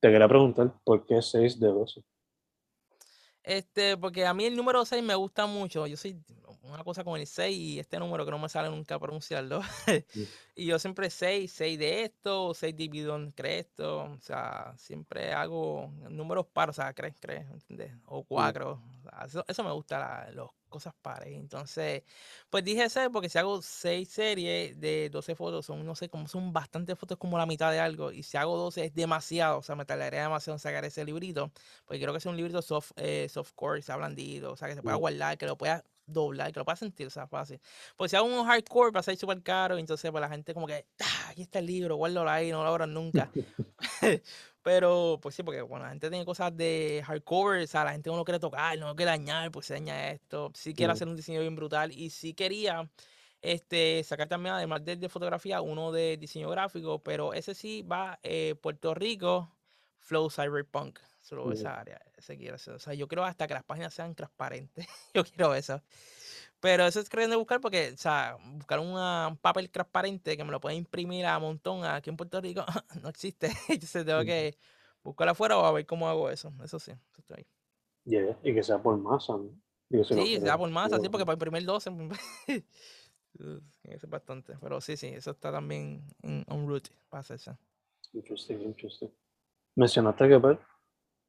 te 0.00 0.10
quería 0.10 0.28
preguntar, 0.28 0.72
¿por 0.84 1.06
qué 1.06 1.22
6 1.22 1.58
de 1.58 1.68
12? 1.68 2.02
Este, 3.42 3.96
porque 3.96 4.26
a 4.26 4.34
mí 4.34 4.44
el 4.44 4.56
número 4.56 4.84
6 4.84 5.02
me 5.02 5.14
gusta 5.14 5.46
mucho. 5.46 5.86
Yo 5.86 5.96
soy 5.96 6.22
una 6.62 6.84
cosa 6.84 7.02
con 7.04 7.18
el 7.18 7.26
6 7.26 7.56
y 7.56 7.78
este 7.78 7.98
número 7.98 8.24
que 8.24 8.30
no 8.30 8.38
me 8.38 8.48
sale 8.48 8.68
nunca 8.68 8.98
pronunciarlo. 8.98 9.60
Mm. 10.14 10.22
y 10.56 10.66
yo 10.66 10.78
siempre 10.78 11.08
6, 11.10 11.50
6 11.52 11.78
de 11.78 12.02
esto, 12.04 12.52
6 12.54 12.76
dividido 12.76 13.16
entre 13.16 13.58
esto. 13.60 14.02
O 14.04 14.20
sea, 14.20 14.74
siempre 14.76 15.32
hago 15.32 15.90
números 16.10 16.46
paros, 16.46 16.78
o 16.78 16.82
sea, 16.82 16.92
crees, 16.92 17.14
crees, 17.20 17.48
¿entiendes? 17.50 17.92
O 18.06 18.24
4. 18.24 18.80
eso, 19.24 19.44
eso 19.48 19.64
me 19.64 19.72
gusta, 19.72 19.98
la- 19.98 20.30
los 20.32 20.50
cosas 20.70 20.94
pares. 21.02 21.34
Entonces, 21.34 22.04
pues 22.48 22.64
dije 22.64 22.88
6 22.88 23.10
porque 23.12 23.28
si 23.28 23.38
hago 23.38 23.60
6 23.62 24.08
series 24.08 24.80
de 24.80 25.10
12 25.10 25.34
fotos, 25.34 25.66
son, 25.66 25.84
no 25.84 25.94
sé, 25.94 26.08
como 26.08 26.28
son 26.28 26.52
bastantes 26.52 26.98
fotos, 26.98 27.18
como 27.18 27.36
la 27.38 27.46
mitad 27.46 27.70
de 27.72 27.80
algo. 27.80 28.12
Y 28.12 28.22
si 28.22 28.36
hago 28.38 28.56
12 28.56 28.86
es 28.86 28.94
demasiado, 28.94 29.58
o 29.58 29.62
sea, 29.62 29.76
me 29.76 29.84
tardaría 29.84 30.22
demasiado 30.22 30.54
en 30.56 30.60
sacar 30.60 30.84
ese 30.84 31.04
librito. 31.04 31.52
Porque 31.84 31.98
quiero 31.98 32.12
que 32.14 32.20
sea 32.20 32.30
un 32.30 32.36
librito 32.36 32.62
soft, 32.62 32.92
eh, 32.96 33.28
softcore, 33.28 33.82
sea 33.82 33.96
blandito, 33.96 34.52
o 34.52 34.56
sea, 34.56 34.68
que 34.68 34.74
se 34.74 34.82
pueda 34.82 34.96
guardar, 34.96 35.36
que 35.38 35.46
lo 35.46 35.58
pueda 35.58 35.84
doblar, 36.12 36.52
que 36.52 36.58
lo 36.60 36.64
pueda 36.64 36.76
sentir, 36.76 37.06
o 37.06 37.10
sea, 37.10 37.26
fácil. 37.26 37.60
Pues 37.96 38.10
si 38.10 38.16
hago 38.16 38.26
un 38.26 38.46
hardcore 38.46 38.90
va 38.92 39.00
a 39.00 39.02
ser 39.02 39.16
súper 39.16 39.42
caro, 39.42 39.76
y 39.78 39.80
entonces 39.80 40.10
pues 40.10 40.20
la 40.20 40.28
gente 40.28 40.54
como 40.54 40.66
que, 40.66 40.86
"Ah, 41.00 41.28
aquí 41.30 41.42
está 41.42 41.58
el 41.60 41.66
libro, 41.66 41.96
guárdalo 41.96 42.30
ahí, 42.30 42.50
no 42.50 42.62
lo 42.62 42.68
abran 42.70 42.92
nunca. 42.94 43.32
Pero, 44.62 45.18
pues 45.22 45.34
sí, 45.34 45.42
porque 45.42 45.62
bueno, 45.62 45.84
la 45.84 45.90
gente 45.90 46.10
tiene 46.10 46.24
cosas 46.24 46.54
de 46.56 47.02
hardcore, 47.06 47.64
o 47.64 47.66
sea, 47.66 47.84
la 47.84 47.92
gente 47.92 48.10
no 48.10 48.16
lo 48.16 48.24
quiere 48.24 48.38
tocar, 48.40 48.78
no 48.78 48.88
lo 48.88 48.96
quiere 48.96 49.10
dañar, 49.10 49.50
pues 49.50 49.66
se 49.66 49.74
daña 49.74 50.10
esto. 50.10 50.52
Sí 50.54 50.74
quiere 50.74 50.92
Mm. 50.92 50.94
hacer 50.94 51.08
un 51.08 51.16
diseño 51.16 51.40
bien 51.40 51.56
brutal 51.56 51.92
y 51.92 52.10
sí 52.10 52.34
quería 52.34 52.90
este, 53.42 54.04
sacar 54.04 54.28
también, 54.28 54.54
además 54.54 54.84
de 54.84 55.08
fotografía, 55.08 55.62
uno 55.62 55.92
de 55.92 56.16
diseño 56.18 56.50
gráfico, 56.50 57.02
pero 57.02 57.32
ese 57.32 57.54
sí 57.54 57.82
va 57.82 58.18
eh, 58.22 58.54
Puerto 58.60 58.92
Rico, 58.94 59.56
Flow 59.98 60.28
Cyberpunk, 60.30 60.98
solo 61.30 61.44
Ujú. 61.44 61.52
esa 61.52 61.78
área, 61.80 62.00
ese 62.16 62.36
quiero. 62.36 62.56
O 62.56 62.78
sea, 62.78 62.92
yo 62.94 63.06
quiero 63.06 63.24
hasta 63.24 63.46
que 63.46 63.54
las 63.54 63.62
páginas 63.62 63.94
sean 63.94 64.14
transparentes, 64.16 64.86
yo 65.14 65.24
quiero 65.24 65.54
eso. 65.54 65.80
Pero 66.58 66.84
eso 66.84 67.00
es 67.00 67.08
queriendo 67.08 67.38
buscar 67.38 67.60
porque, 67.60 67.92
o 67.94 67.96
sea, 67.96 68.36
buscar 68.56 68.80
una- 68.80 69.28
un 69.28 69.36
papel 69.38 69.70
transparente 69.70 70.36
que 70.36 70.44
me 70.44 70.50
lo 70.50 70.60
pueda 70.60 70.74
imprimir 70.74 71.24
a 71.24 71.38
montón 71.38 71.84
aquí 71.84 72.10
en 72.10 72.16
Puerto 72.16 72.40
Rico, 72.40 72.64
no 73.02 73.08
existe. 73.08 73.46
Entonces 73.68 74.04
tengo 74.04 74.18
Ujú. 74.18 74.26
que 74.26 74.58
buscar 75.02 75.28
afuera 75.28 75.56
o 75.56 75.64
a 75.64 75.72
ver 75.72 75.86
cómo 75.86 76.08
hago 76.08 76.28
eso. 76.30 76.52
Eso 76.64 76.78
sí, 76.78 76.90
eso 76.90 77.20
estoy 77.20 77.36
ahí. 77.38 77.46
Yeah, 78.04 78.36
Y 78.42 78.52
que 78.52 78.62
sea 78.62 78.82
por 78.82 78.98
masa, 78.98 79.34
¿no? 79.34 79.50
Digo, 79.88 80.04
si 80.04 80.14
no 80.14 80.22
Sí, 80.22 80.26
se 80.32 80.38
da 80.38 80.40
quieres- 80.40 80.56
por 80.58 80.70
masa, 80.70 80.98
sí, 81.00 81.08
porque 81.08 81.24
para 81.24 81.34
imprimir 81.34 81.64
12, 81.64 81.90
eso 83.84 84.06
es 84.06 84.10
bastante. 84.10 84.56
Pero 84.60 84.80
sí, 84.80 84.96
sí, 84.96 85.06
eso 85.08 85.30
está 85.30 85.52
también 85.52 86.02
en 86.22 86.44
en 86.48 86.66
route 86.66 86.90
para 87.08 87.20
hacerse. 87.20 87.52
Interesting, 88.12 88.60
interesting. 88.62 89.10
Mencionaste 89.76 90.28
que 90.28 90.40
pues, 90.40 90.58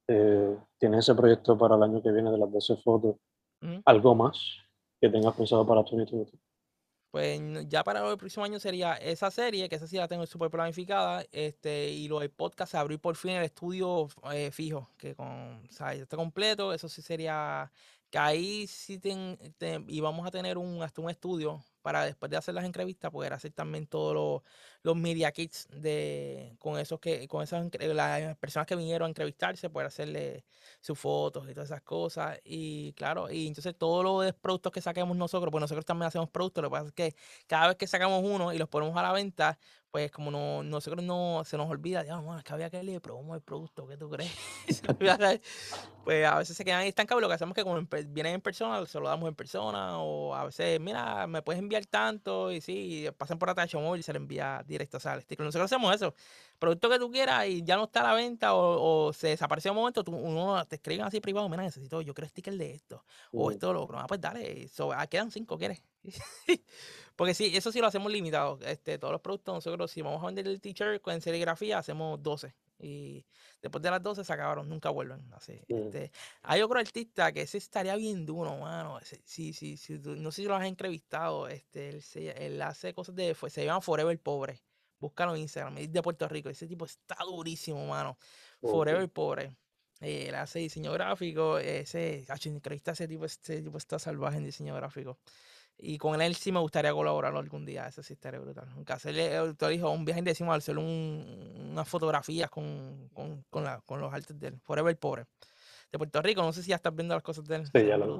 eh, 0.07 0.57
tienes 0.77 0.99
ese 0.99 1.15
proyecto 1.15 1.57
para 1.57 1.75
el 1.75 1.83
año 1.83 2.01
que 2.01 2.11
viene 2.11 2.31
de 2.31 2.37
las 2.37 2.51
12 2.51 2.75
fotos. 2.77 3.15
Ujú. 3.61 3.81
¿Algo 3.85 4.15
más 4.15 4.37
que 4.99 5.09
tengas 5.09 5.35
pensado 5.35 5.65
para 5.65 5.81
2022? 5.81 6.29
Pues 7.11 7.41
ya 7.67 7.83
para 7.83 8.09
el 8.09 8.17
próximo 8.17 8.45
año 8.45 8.57
sería 8.57 8.93
esa 8.93 9.29
serie, 9.31 9.67
que 9.67 9.75
esa 9.75 9.85
sí 9.85 9.97
la 9.97 10.07
tengo 10.07 10.25
súper 10.25 10.49
planificada, 10.49 11.25
este, 11.33 11.89
y 11.89 12.07
lo 12.07 12.19
del 12.19 12.29
podcast, 12.31 12.73
abrir 12.75 12.99
por 12.99 13.17
fin 13.17 13.31
el 13.31 13.43
estudio 13.43 14.07
eh, 14.31 14.49
fijo, 14.51 14.89
que 14.97 15.13
con, 15.13 15.27
o 15.27 15.71
sea, 15.71 15.93
ya 15.93 16.03
está 16.03 16.15
completo, 16.15 16.71
eso 16.73 16.87
sí 16.87 17.01
sería, 17.01 17.69
que 18.09 18.17
ahí 18.17 18.65
sí 18.65 18.97
ten, 18.97 19.37
te- 19.57 19.83
y 19.89 19.99
vamos 19.99 20.25
a 20.25 20.31
tener 20.31 20.57
un, 20.57 20.81
hasta 20.83 21.01
un 21.01 21.09
estudio 21.09 21.61
para 21.81 22.05
después 22.05 22.29
de 22.29 22.37
hacer 22.37 22.53
las 22.53 22.65
entrevistas, 22.65 23.11
poder 23.11 23.33
hacer 23.33 23.51
también 23.51 23.87
todos 23.87 24.13
los, 24.13 24.41
los 24.83 24.95
media 24.95 25.31
kits 25.31 25.67
de, 25.69 26.55
con 26.59 26.79
esos 26.79 26.99
que, 26.99 27.27
con 27.27 27.43
esas, 27.43 27.67
las 27.79 28.37
personas 28.37 28.67
que 28.67 28.75
vinieron 28.75 29.07
a 29.07 29.09
entrevistarse, 29.09 29.69
poder 29.69 29.87
hacerle 29.87 30.45
sus 30.79 30.97
fotos 30.97 31.49
y 31.49 31.53
todas 31.53 31.69
esas 31.69 31.81
cosas. 31.81 32.39
Y 32.43 32.93
claro, 32.93 33.29
y 33.29 33.47
entonces 33.47 33.75
todos 33.77 34.03
los 34.03 34.33
productos 34.35 34.71
que 34.71 34.81
saquemos 34.81 35.15
nosotros, 35.17 35.51
pues 35.51 35.61
nosotros 35.61 35.85
también 35.85 36.07
hacemos 36.07 36.29
productos, 36.29 36.61
lo 36.63 36.69
que 36.69 36.73
pasa 36.73 36.87
es 36.87 36.93
que 36.93 37.15
cada 37.47 37.67
vez 37.69 37.77
que 37.77 37.87
sacamos 37.87 38.23
uno 38.23 38.53
y 38.53 38.57
los 38.57 38.69
ponemos 38.69 38.95
a 38.97 39.01
la 39.03 39.11
venta, 39.11 39.57
pues 39.91 40.09
como 40.11 40.31
no, 40.31 40.63
nosotros 40.63 41.03
no 41.03 41.43
se 41.45 41.57
nos 41.57 41.69
olvida, 41.69 42.01
digamos, 42.03 42.25
"Bueno, 42.25 42.39
es 42.39 42.45
que 42.45 42.53
había 42.53 42.69
que 42.69 42.81
le 42.83 42.99
probamos 43.01 43.35
el 43.35 43.41
producto, 43.41 43.87
¿qué 43.87 43.97
tú 43.97 44.09
crees? 44.09 44.31
Pues 46.03 46.25
a 46.25 46.39
veces 46.39 46.57
se 46.57 46.65
quedan 46.65 46.81
estancados 46.83 47.21
y 47.21 47.23
lo 47.23 47.27
que 47.27 47.35
hacemos 47.35 47.51
es 47.55 47.63
que 47.63 47.69
como 47.69 47.79
vienen 48.07 48.35
en 48.35 48.41
persona, 48.41 48.83
se 48.87 48.99
lo 48.99 49.07
damos 49.07 49.29
en 49.29 49.35
persona, 49.35 49.99
o 49.99 50.33
a 50.33 50.45
veces, 50.45 50.79
mira, 50.79 51.27
me 51.27 51.43
puedes 51.43 51.61
enviar 51.61 51.85
tanto, 51.85 52.51
y 52.51 52.59
sí, 52.59 53.07
pasan 53.17 53.37
por 53.37 53.49
Atacho 53.51 53.79
Móvil 53.79 53.99
y 53.99 54.03
se 54.03 54.11
le 54.11 54.17
envía 54.17 54.63
directo 54.65 54.97
o 54.97 54.99
sea, 54.99 55.13
al 55.13 55.21
sticker. 55.21 55.45
Nosotros 55.45 55.71
hacemos 55.71 55.93
eso, 55.93 56.15
producto 56.57 56.89
que 56.89 56.97
tú 56.97 57.11
quieras 57.11 57.45
y 57.47 57.63
ya 57.63 57.75
no 57.77 57.83
está 57.83 57.99
a 58.01 58.03
la 58.03 58.13
venta 58.15 58.55
o, 58.55 59.07
o 59.09 59.13
se 59.13 59.27
desapareció 59.27 59.71
un 59.71 59.77
momento, 59.77 60.03
tú, 60.03 60.11
uno 60.15 60.65
te 60.65 60.77
escriben 60.77 61.05
así 61.05 61.19
privado, 61.21 61.47
mira, 61.49 61.61
necesito, 61.63 62.01
yo 62.01 62.13
quiero 62.15 62.27
sticker 62.29 62.57
de 62.57 62.71
esto, 62.73 63.03
o 63.31 63.49
Mm, 63.49 63.51
esto 63.51 63.71
lo 63.71 63.83
otro, 63.83 63.99
ah, 63.99 64.07
pues 64.07 64.19
dale, 64.21 64.67
so, 64.69 64.91
ah, 64.93 65.05
quedan 65.07 65.29
cinco, 65.31 65.57
¿quieres? 65.57 65.83
Porque 67.15 67.33
sí, 67.33 67.55
eso 67.55 67.71
sí 67.71 67.79
lo 67.79 67.87
hacemos 67.87 68.11
limitado. 68.11 68.59
Este, 68.65 68.97
todos 68.97 69.11
los 69.11 69.21
productos, 69.21 69.53
nosotros 69.55 69.91
si 69.91 70.01
vamos 70.01 70.21
a 70.23 70.25
vender 70.27 70.47
el 70.47 70.59
t-shirt 70.61 71.01
con 71.01 71.19
serigrafía, 71.21 71.77
hacemos 71.77 72.21
12. 72.23 72.53
Y 72.83 73.23
después 73.61 73.81
de 73.83 73.91
las 73.91 74.01
12 74.01 74.23
se 74.23 74.33
acabaron, 74.33 74.67
nunca 74.67 74.89
vuelven. 74.89 75.21
Así, 75.33 75.53
Mm. 75.67 75.75
este, 75.75 76.11
hay 76.41 76.61
otro 76.63 76.79
artista 76.79 77.31
que 77.31 77.41
ese 77.41 77.59
estaría 77.59 77.95
bien 77.95 78.25
duro, 78.25 78.57
mano. 78.57 78.99
sí, 79.23 79.53
sí, 79.53 79.77
sí. 79.77 79.99
No 80.03 80.31
sé 80.31 80.41
si 80.41 80.47
lo 80.47 80.55
has 80.55 80.65
entrevistado. 80.65 81.47
Este, 81.47 81.89
él, 81.89 82.01
se- 82.01 82.45
él 82.45 82.59
hace 82.61 82.93
cosas 82.95 83.15
de. 83.15 83.35
Se 83.49 83.63
llama 83.65 83.81
Forever 83.81 84.17
Pobre. 84.19 84.61
Búscalo 84.99 85.35
en 85.35 85.41
Instagram. 85.41 85.77
Es 85.77 85.91
de 85.91 86.01
Puerto 86.01 86.27
Rico. 86.27 86.49
Ese 86.49 86.65
tipo 86.67 86.85
está 86.85 87.17
durísimo, 87.23 87.85
mano. 87.87 88.17
Forever 88.61 89.07
Pobre. 89.09 89.55
Eh, 89.99 90.27
él 90.29 90.35
hace 90.35 90.57
diseño 90.59 90.91
gráfico. 90.93 91.59
Ese, 91.59 92.25
entrevista 92.45 92.91
ese 92.93 93.07
tipo, 93.07 93.25
ese 93.25 93.61
tipo 93.61 93.77
está 93.77 93.99
salvaje 93.99 94.37
en 94.37 94.45
diseño 94.45 94.75
gráfico. 94.75 95.19
Y 95.83 95.97
con 95.97 96.21
él 96.21 96.35
sí 96.35 96.51
me 96.51 96.59
gustaría 96.59 96.93
colaborar 96.93 97.35
algún 97.35 97.65
día. 97.65 97.87
Eso 97.87 98.03
sí 98.03 98.13
estaría 98.13 98.39
brutal. 98.39 98.67
Aunque 98.75 98.93
hacerle, 98.93 99.35
eh, 99.35 99.53
te 99.57 99.67
dijo, 99.69 99.89
un 99.89 100.05
viaje 100.05 100.21
encima, 100.23 100.53
hacerle 100.53 100.81
un, 100.81 101.69
unas 101.71 101.87
fotografías 101.89 102.49
con, 102.51 103.09
con, 103.13 103.43
con, 103.49 103.63
la- 103.63 103.81
con 103.81 103.99
los 103.99 104.13
artes 104.13 104.39
de 104.39 104.49
él. 104.49 104.59
Forever 104.63 104.95
Pobre. 104.97 105.25
De 105.91 105.97
Puerto 105.97 106.21
Rico. 106.21 106.43
No 106.43 106.53
sé 106.53 106.61
si 106.61 106.69
ya 106.69 106.75
estás 106.75 106.95
viendo 106.95 107.15
las 107.15 107.23
cosas 107.23 107.45
de 107.45 107.55
él. 107.55 107.65
Sí, 107.65 107.85
ya 107.85 107.97
lo. 107.97 108.19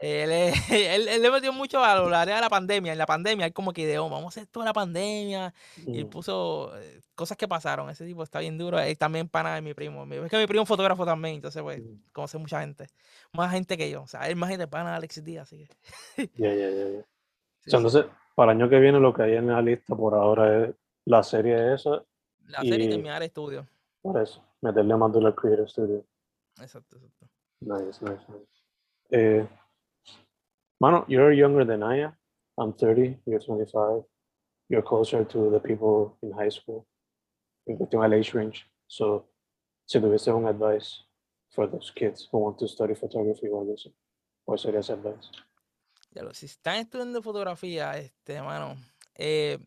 Él, 0.00 0.30
él, 0.70 1.08
él 1.08 1.22
le 1.22 1.30
metió 1.30 1.52
mucho 1.52 1.84
a 1.84 1.94
la 2.00 2.22
área 2.22 2.36
de 2.36 2.40
la 2.40 2.48
pandemia. 2.48 2.92
En 2.92 2.98
la 2.98 3.06
pandemia, 3.06 3.46
él 3.46 3.52
como 3.52 3.72
que 3.72 3.82
ideó, 3.82 4.04
vamos 4.08 4.24
a 4.24 4.28
hacer 4.40 4.46
toda 4.46 4.64
la 4.66 4.72
pandemia. 4.72 5.52
Y 5.76 5.98
él 5.98 6.06
Mm, 6.06 6.10
puso 6.10 6.74
eh, 6.78 7.00
cosas 7.14 7.36
que 7.36 7.46
pasaron. 7.46 7.90
Ese 7.90 8.06
tipo 8.06 8.22
está 8.22 8.40
bien 8.40 8.56
duro. 8.56 8.78
Es 8.80 8.96
también 8.98 9.28
pana 9.28 9.54
de 9.54 9.60
mi 9.62 9.74
primo. 9.74 10.04
Es 10.10 10.30
que 10.30 10.38
mi 10.38 10.46
primo 10.46 10.62
es 10.62 10.68
fotógrafo 10.68 11.04
también. 11.04 11.34
Entonces, 11.36 11.62
pues, 11.62 11.80
mm, 11.82 12.10
conoce 12.12 12.38
mucha 12.38 12.60
gente. 12.62 12.86
Más 13.32 13.52
gente 13.52 13.76
que 13.76 13.90
yo. 13.90 14.02
O 14.02 14.06
sea, 14.06 14.26
él 14.28 14.36
más 14.36 14.48
gente 14.50 14.66
pana 14.66 14.90
de 14.90 14.96
Alexis 14.96 15.22
Díaz. 15.24 15.42
Así 15.52 15.68
que, 16.16 16.30
Ya, 16.34 16.54
ya, 16.54 16.70
ya, 16.70 16.88
ya. 16.98 17.04
sí, 17.66 17.76
entonces, 17.76 18.06
para 18.34 18.52
el 18.52 18.58
año 18.58 18.70
que 18.70 18.78
viene 18.80 18.98
lo 19.00 19.12
que 19.12 19.22
hay 19.22 19.34
en 19.36 19.48
la 19.48 19.60
lista 19.60 19.94
por 19.94 20.14
ahora 20.14 20.64
es 20.64 20.74
la 21.04 21.22
serie 21.22 21.74
esa, 21.74 22.02
La 22.46 22.60
serie 22.60 22.86
y 22.86 22.88
y 22.88 22.88
terminar 22.88 23.20
el 23.22 23.26
estudio. 23.28 23.66
por 24.00 24.20
eso, 24.22 24.42
meterle 24.62 24.96
más 24.96 25.12
duro 25.12 25.26
al 25.26 25.34
Creator 25.34 25.68
Studio. 25.68 26.04
Exacto, 26.60 26.96
exacto. 26.96 27.26
Nice, 27.60 28.02
nice, 28.02 28.24
nice. 28.28 28.46
Eh, 29.10 29.46
mano, 30.80 31.04
you're 31.08 31.32
younger 31.32 31.64
than 31.64 31.82
I 31.82 32.00
am. 32.00 32.12
I'm 32.58 32.72
30, 32.72 33.18
you're 33.26 33.38
25. 33.38 34.02
You're 34.68 34.82
closer 34.82 35.24
to 35.24 35.50
the 35.50 35.60
people 35.60 36.16
in 36.22 36.32
high 36.32 36.50
school, 36.50 36.86
cuestión 37.66 38.04
al 38.04 38.14
age 38.14 38.34
range. 38.34 38.66
So, 38.86 39.26
si 39.86 40.00
tuviese 40.00 40.28
un 40.32 40.46
advice 40.46 41.04
for 41.50 41.66
those 41.66 41.90
kids 41.94 42.28
who 42.30 42.38
want 42.38 42.58
to 42.58 42.68
study 42.68 42.94
photography 42.94 43.48
o 43.48 43.60
algo 43.60 43.74
así, 43.74 43.92
¿cuál 44.44 44.58
sería 44.58 44.80
ese 44.80 44.92
advice? 44.92 45.30
Ya 46.12 46.22
lo, 46.22 46.34
si 46.34 46.46
están 46.46 46.76
estudiando 46.76 47.22
fotografía, 47.22 47.96
este, 47.96 48.42
mano, 48.42 48.76
eh, 49.14 49.58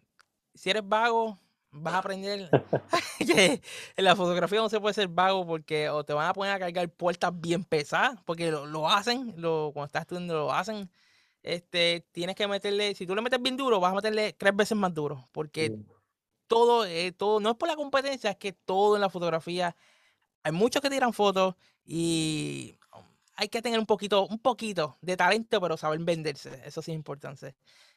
si 0.53 0.69
eres 0.69 0.87
vago, 0.87 1.39
vas 1.73 1.95
a 1.95 1.97
aprender 1.99 2.49
que 3.19 3.61
en 3.97 4.05
la 4.05 4.15
fotografía 4.15 4.59
no 4.59 4.69
se 4.69 4.79
puede 4.79 4.93
ser 4.93 5.07
vago 5.07 5.45
porque 5.45 5.89
o 5.89 6.03
te 6.03 6.13
van 6.13 6.27
a 6.27 6.33
poner 6.33 6.53
a 6.53 6.59
cargar 6.59 6.89
puertas 6.89 7.31
bien 7.39 7.63
pesadas, 7.63 8.19
porque 8.25 8.51
lo, 8.51 8.65
lo 8.65 8.89
hacen, 8.89 9.33
lo, 9.37 9.71
cuando 9.73 9.87
estás 9.87 10.03
estudiando 10.03 10.33
lo 10.35 10.53
hacen. 10.53 10.89
Este, 11.41 12.05
tienes 12.13 12.35
que 12.37 12.47
meterle, 12.47 12.95
si 12.95 13.05
tú 13.05 13.15
le 13.15 13.21
metes 13.21 13.41
bien 13.41 13.57
duro, 13.57 13.79
vas 13.81 13.91
a 13.91 13.95
meterle 13.95 14.33
tres 14.33 14.55
veces 14.55 14.77
más 14.77 14.93
duro, 14.93 15.27
porque 15.33 15.71
Mm, 15.71 15.83
todo, 16.47 16.85
eh, 16.85 17.11
todo, 17.11 17.39
no 17.39 17.51
es 17.51 17.55
por 17.57 17.67
la 17.67 17.75
competencia, 17.75 18.31
es 18.31 18.37
que 18.37 18.53
todo 18.53 18.95
en 18.95 19.01
la 19.01 19.09
fotografía, 19.09 19.75
hay 20.43 20.51
muchos 20.51 20.81
que 20.81 20.89
tiran 20.89 21.13
fotos 21.13 21.55
y 21.85 22.77
hay 23.35 23.49
que 23.49 23.61
tener 23.61 23.79
un 23.79 23.85
poquito, 23.85 24.27
un 24.27 24.39
poquito 24.39 24.97
de 25.01 25.17
talento, 25.17 25.59
pero 25.61 25.77
saber 25.77 25.99
venderse, 25.99 26.61
eso 26.65 26.81
sí 26.81 26.91
es 26.91 26.95
importante. 26.95 27.55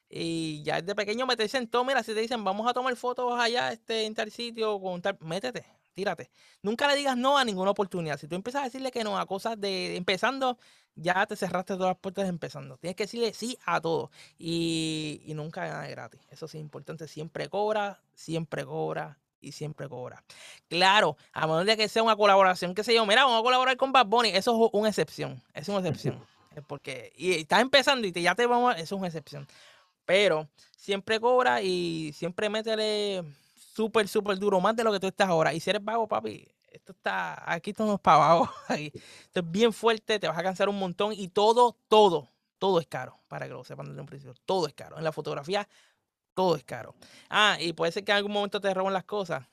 Y 0.08 0.62
ya 0.62 0.80
desde 0.80 0.94
pequeño 0.94 1.26
meterse 1.26 1.58
en 1.58 1.68
todo, 1.68 1.84
mira, 1.84 2.02
si 2.02 2.14
te 2.14 2.20
dicen 2.20 2.44
vamos 2.44 2.68
a 2.68 2.72
tomar 2.72 2.94
fotos 2.96 3.38
allá 3.38 3.72
este, 3.72 4.04
en 4.06 4.14
tal 4.14 4.30
sitio, 4.30 4.80
con 4.80 5.02
tal, 5.02 5.16
métete, 5.20 5.66
tírate. 5.94 6.30
Nunca 6.62 6.86
le 6.88 6.96
digas 6.96 7.16
no 7.16 7.38
a 7.38 7.44
ninguna 7.44 7.70
oportunidad. 7.70 8.18
Si 8.18 8.28
tú 8.28 8.36
empiezas 8.36 8.62
a 8.62 8.64
decirle 8.66 8.90
que 8.90 9.04
no 9.04 9.18
a 9.18 9.26
cosas 9.26 9.60
de 9.60 9.96
empezando, 9.96 10.58
ya 10.94 11.26
te 11.26 11.36
cerraste 11.36 11.74
todas 11.74 11.90
las 11.90 11.98
puertas 11.98 12.28
empezando. 12.28 12.76
Tienes 12.78 12.96
que 12.96 13.04
decirle 13.04 13.34
sí 13.34 13.58
a 13.64 13.80
todo. 13.80 14.10
Y, 14.38 15.22
y 15.24 15.34
nunca 15.34 15.66
nada 15.66 15.82
de 15.82 15.90
gratis. 15.90 16.20
Eso 16.30 16.46
sí 16.48 16.58
es 16.58 16.62
importante. 16.62 17.08
Siempre 17.08 17.48
cobra, 17.48 18.00
siempre 18.14 18.64
cobra 18.64 19.18
y 19.40 19.52
siempre 19.52 19.88
cobra. 19.88 20.22
Claro, 20.68 21.16
a 21.32 21.46
menos 21.46 21.66
de 21.66 21.76
que 21.76 21.88
sea 21.88 22.02
una 22.02 22.16
colaboración, 22.16 22.74
qué 22.74 22.84
sé 22.84 22.94
yo, 22.94 23.06
mira, 23.06 23.24
vamos 23.24 23.40
a 23.40 23.42
colaborar 23.42 23.76
con 23.76 23.92
Bad 23.92 24.06
Bunny, 24.06 24.30
eso 24.30 24.52
es 24.52 24.70
una 24.72 24.88
excepción, 24.88 25.42
es 25.54 25.68
una 25.68 25.78
excepción. 25.78 26.24
porque, 26.66 27.12
y 27.16 27.32
estás 27.32 27.60
empezando 27.60 28.06
y 28.06 28.12
te, 28.12 28.22
ya 28.22 28.34
te 28.34 28.46
vamos 28.46 28.74
a, 28.74 28.78
eso 28.78 28.94
es 28.94 28.98
una 28.98 29.08
excepción. 29.08 29.46
Pero 30.06 30.48
siempre 30.76 31.20
cobra 31.20 31.60
y 31.60 32.12
siempre 32.14 32.48
métele 32.48 33.24
súper, 33.74 34.08
súper 34.08 34.38
duro, 34.38 34.60
más 34.60 34.74
de 34.74 34.84
lo 34.84 34.92
que 34.92 35.00
tú 35.00 35.08
estás 35.08 35.28
ahora. 35.28 35.52
Y 35.52 35.60
si 35.60 35.68
eres 35.68 35.84
vago, 35.84 36.08
papi, 36.08 36.48
esto 36.70 36.92
está, 36.92 37.52
aquí 37.52 37.70
esto 37.70 37.84
no 37.84 37.94
es 37.94 38.00
para 38.00 38.18
vago. 38.18 38.50
Esto 38.68 39.40
es 39.40 39.50
bien 39.50 39.72
fuerte, 39.72 40.18
te 40.18 40.28
vas 40.28 40.38
a 40.38 40.42
cansar 40.42 40.68
un 40.68 40.78
montón 40.78 41.12
y 41.12 41.28
todo, 41.28 41.76
todo, 41.88 42.28
todo 42.58 42.80
es 42.80 42.86
caro, 42.86 43.18
para 43.28 43.46
que 43.46 43.52
lo 43.52 43.64
sepan 43.64 43.88
desde 43.88 44.00
un 44.00 44.06
principio. 44.06 44.34
Todo 44.44 44.66
es 44.66 44.74
caro. 44.74 44.98
En 44.98 45.04
la 45.04 45.12
fotografía, 45.12 45.68
todo 46.34 46.54
es 46.56 46.64
caro. 46.64 46.94
Ah, 47.28 47.56
y 47.60 47.72
puede 47.72 47.92
ser 47.92 48.04
que 48.04 48.12
en 48.12 48.18
algún 48.18 48.32
momento 48.32 48.60
te 48.60 48.72
roben 48.72 48.92
las 48.92 49.04
cosas. 49.04 49.46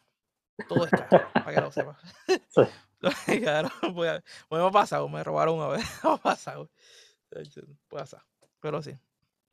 Todo 0.68 0.86
es 0.86 0.92
caro, 0.92 1.28
para 1.34 1.54
que 1.54 1.62
lo 1.62 1.72
sepas. 1.72 1.98
Sí. 2.50 2.62
claro, 3.42 3.70
pues, 3.94 4.24
me 4.50 4.66
ha 4.66 4.72
pasado, 4.72 5.10
me 5.10 5.24
robaron 5.24 5.58
una 5.58 5.68
vez. 5.68 5.84
Me 6.04 6.12
ha 6.12 6.18
pasado. 6.18 6.70
Pasar, 7.90 8.24
pero 8.60 8.82
sí. 8.82 8.98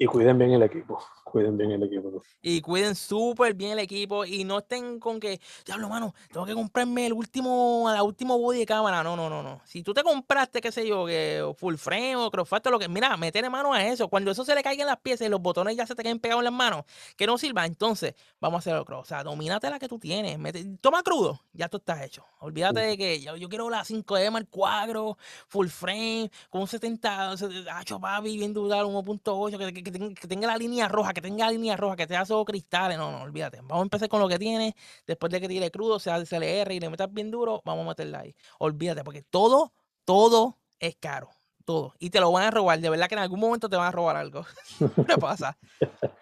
Y 0.03 0.07
cuiden 0.07 0.39
bien 0.39 0.53
el 0.53 0.63
equipo, 0.63 0.99
cuiden 1.25 1.59
bien 1.59 1.73
el 1.73 1.83
equipo. 1.83 2.23
Y 2.41 2.63
cuiden 2.63 2.95
súper 2.95 3.53
bien 3.53 3.73
el 3.73 3.81
equipo 3.81 4.25
y 4.25 4.45
no 4.45 4.61
estén 4.61 4.99
con 4.99 5.21
que, 5.21 5.39
diablo, 5.67 5.91
mano, 5.91 6.15
tengo 6.33 6.47
que 6.47 6.55
comprarme 6.55 7.05
el 7.05 7.13
último, 7.13 7.85
la 7.93 8.03
último 8.03 8.39
body 8.39 8.61
de 8.61 8.65
cámara. 8.65 9.03
No, 9.03 9.15
no, 9.15 9.29
no, 9.29 9.43
no. 9.43 9.61
Si 9.67 9.83
tú 9.83 9.93
te 9.93 10.03
compraste, 10.03 10.63
qué 10.63 10.73
sé 10.73 10.89
yo, 10.89 11.05
que 11.05 11.45
full 11.59 11.75
frame 11.75 12.17
o 12.17 12.31
crossfactor, 12.31 12.73
lo 12.73 12.79
que, 12.79 12.89
mira, 12.89 13.15
meterle 13.19 13.51
mano 13.51 13.75
a 13.75 13.85
eso. 13.85 14.09
Cuando 14.09 14.31
eso 14.31 14.43
se 14.43 14.55
le 14.55 14.63
caigan 14.63 14.87
las 14.87 14.97
piezas 14.97 15.27
y 15.27 15.31
los 15.31 15.43
botones 15.43 15.77
ya 15.77 15.87
se 15.87 15.95
te 15.95 16.03
queden 16.03 16.19
pegados 16.19 16.41
en 16.41 16.45
las 16.45 16.55
manos, 16.55 16.87
que 17.19 17.27
no 17.27 17.37
sirva, 17.37 17.67
entonces 17.67 18.15
vamos 18.41 18.57
a 18.57 18.61
hacerlo 18.61 18.87
cross. 18.87 19.03
O 19.03 19.05
sea, 19.05 19.23
domínate 19.23 19.69
la 19.69 19.79
que 19.79 19.87
tú 19.87 19.99
tienes. 19.99 20.39
toma 20.81 21.03
crudo, 21.03 21.43
ya 21.53 21.69
tú 21.69 21.77
estás 21.77 22.01
hecho. 22.01 22.25
Olvídate 22.39 22.81
de 22.81 22.97
que 22.97 23.21
yo, 23.21 23.35
quiero 23.51 23.69
la 23.69 23.85
5D 23.85 24.35
el 24.35 24.49
cuadro, 24.49 25.19
full 25.47 25.67
frame, 25.69 26.31
con 26.49 26.63
un 26.63 26.69
70, 26.69 27.35
8 27.81 28.01
papi, 28.01 28.39
bien 28.39 28.55
dudar, 28.55 28.87
1.8, 28.87 29.59
que, 29.59 29.83
que 29.83 29.90
que, 29.91 30.29
tenga 30.29 30.47
la 30.47 30.57
línea 30.57 30.89
roja, 30.89 31.13
que 31.13 31.21
tenga 31.21 31.47
la 31.47 31.53
línea 31.53 31.77
roja, 31.77 31.97
que 31.97 32.07
te 32.07 32.15
esos 32.15 32.45
cristales. 32.45 32.99
No, 32.99 33.11
no, 33.11 33.23
olvídate. 33.23 33.59
Vamos 33.59 33.81
a 33.81 33.83
empezar 33.83 34.09
con 34.09 34.21
lo 34.21 34.29
que 34.29 34.39
tiene. 34.39 34.75
Después 35.07 35.33
de 35.33 35.41
que 35.41 35.49
tire 35.49 35.71
crudo, 35.71 35.99
sea 35.99 36.23
CLR 36.25 36.73
y 36.73 36.81
le 36.81 36.91
metas 36.91 37.13
bien 37.13 37.31
duro, 37.31 37.63
vamos 37.65 37.85
a 37.85 37.89
meterla 37.91 38.21
ahí. 38.21 38.35
Olvídate, 38.59 39.05
porque 39.05 39.23
todo, 39.23 39.73
todo 40.05 40.59
es 40.79 40.97
caro. 40.97 41.31
Todo. 41.65 41.95
Y 41.99 42.11
te 42.11 42.21
lo 42.21 42.33
van 42.33 42.45
a 42.45 42.51
robar. 42.51 42.81
De 42.81 42.91
verdad 42.91 43.09
que 43.09 43.15
en 43.15 43.21
algún 43.21 43.41
momento 43.41 43.69
te 43.69 43.77
van 43.77 43.87
a 43.87 43.93
robar 43.93 44.17
algo. 44.17 44.45
Siempre 44.65 45.17
pasa. 45.19 45.57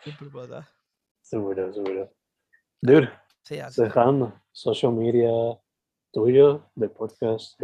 Siempre 0.02 0.28
pasa. 0.30 0.68
Seguro, 1.22 1.72
seguro. 1.72 2.10
Dude, 2.80 3.10
sí, 3.42 3.58
así. 3.58 3.82
dejando 3.82 4.40
social 4.52 4.92
media 4.92 5.30
tuyo, 6.12 6.70
de 6.74 6.88
podcast, 6.88 7.60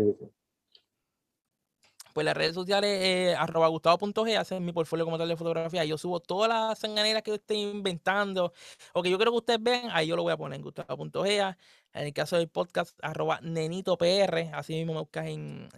pues 2.15 2.25
las 2.25 2.37
redes 2.37 2.55
sociales, 2.55 2.91
eh, 3.03 3.35
arroba 3.37 3.69
gustavo.g, 3.69 4.37
hacen 4.39 4.65
mi 4.65 4.73
portfolio 4.73 5.05
como 5.05 5.19
tal 5.19 5.29
de 5.29 5.37
fotografía. 5.37 5.85
Yo 5.85 5.99
subo 5.99 6.21
todas 6.21 6.49
las 6.49 6.79
sanganeras 6.79 7.23
que 7.23 7.33
yo 7.33 7.35
estoy 7.35 7.59
inventando 7.59 8.53
o 8.95 9.03
que 9.03 9.11
yo 9.11 9.19
creo 9.19 9.33
que 9.33 9.39
ustedes 9.39 9.63
ven, 9.63 9.91
ahí 9.93 10.07
yo 10.07 10.17
lo 10.17 10.23
voy 10.23 10.33
a 10.33 10.37
poner 10.37 10.57
en 10.57 10.63
gustavo.g. 10.63 11.57
En 11.93 12.07
el 12.07 12.13
caso 12.13 12.37
del 12.37 12.49
podcast, 12.49 12.97
arroba 13.03 13.41
nenitopr, 13.43 14.51
así 14.53 14.75
mismo 14.75 14.95
me 14.95 15.01
buscas 15.01 15.27
en, 15.27 15.69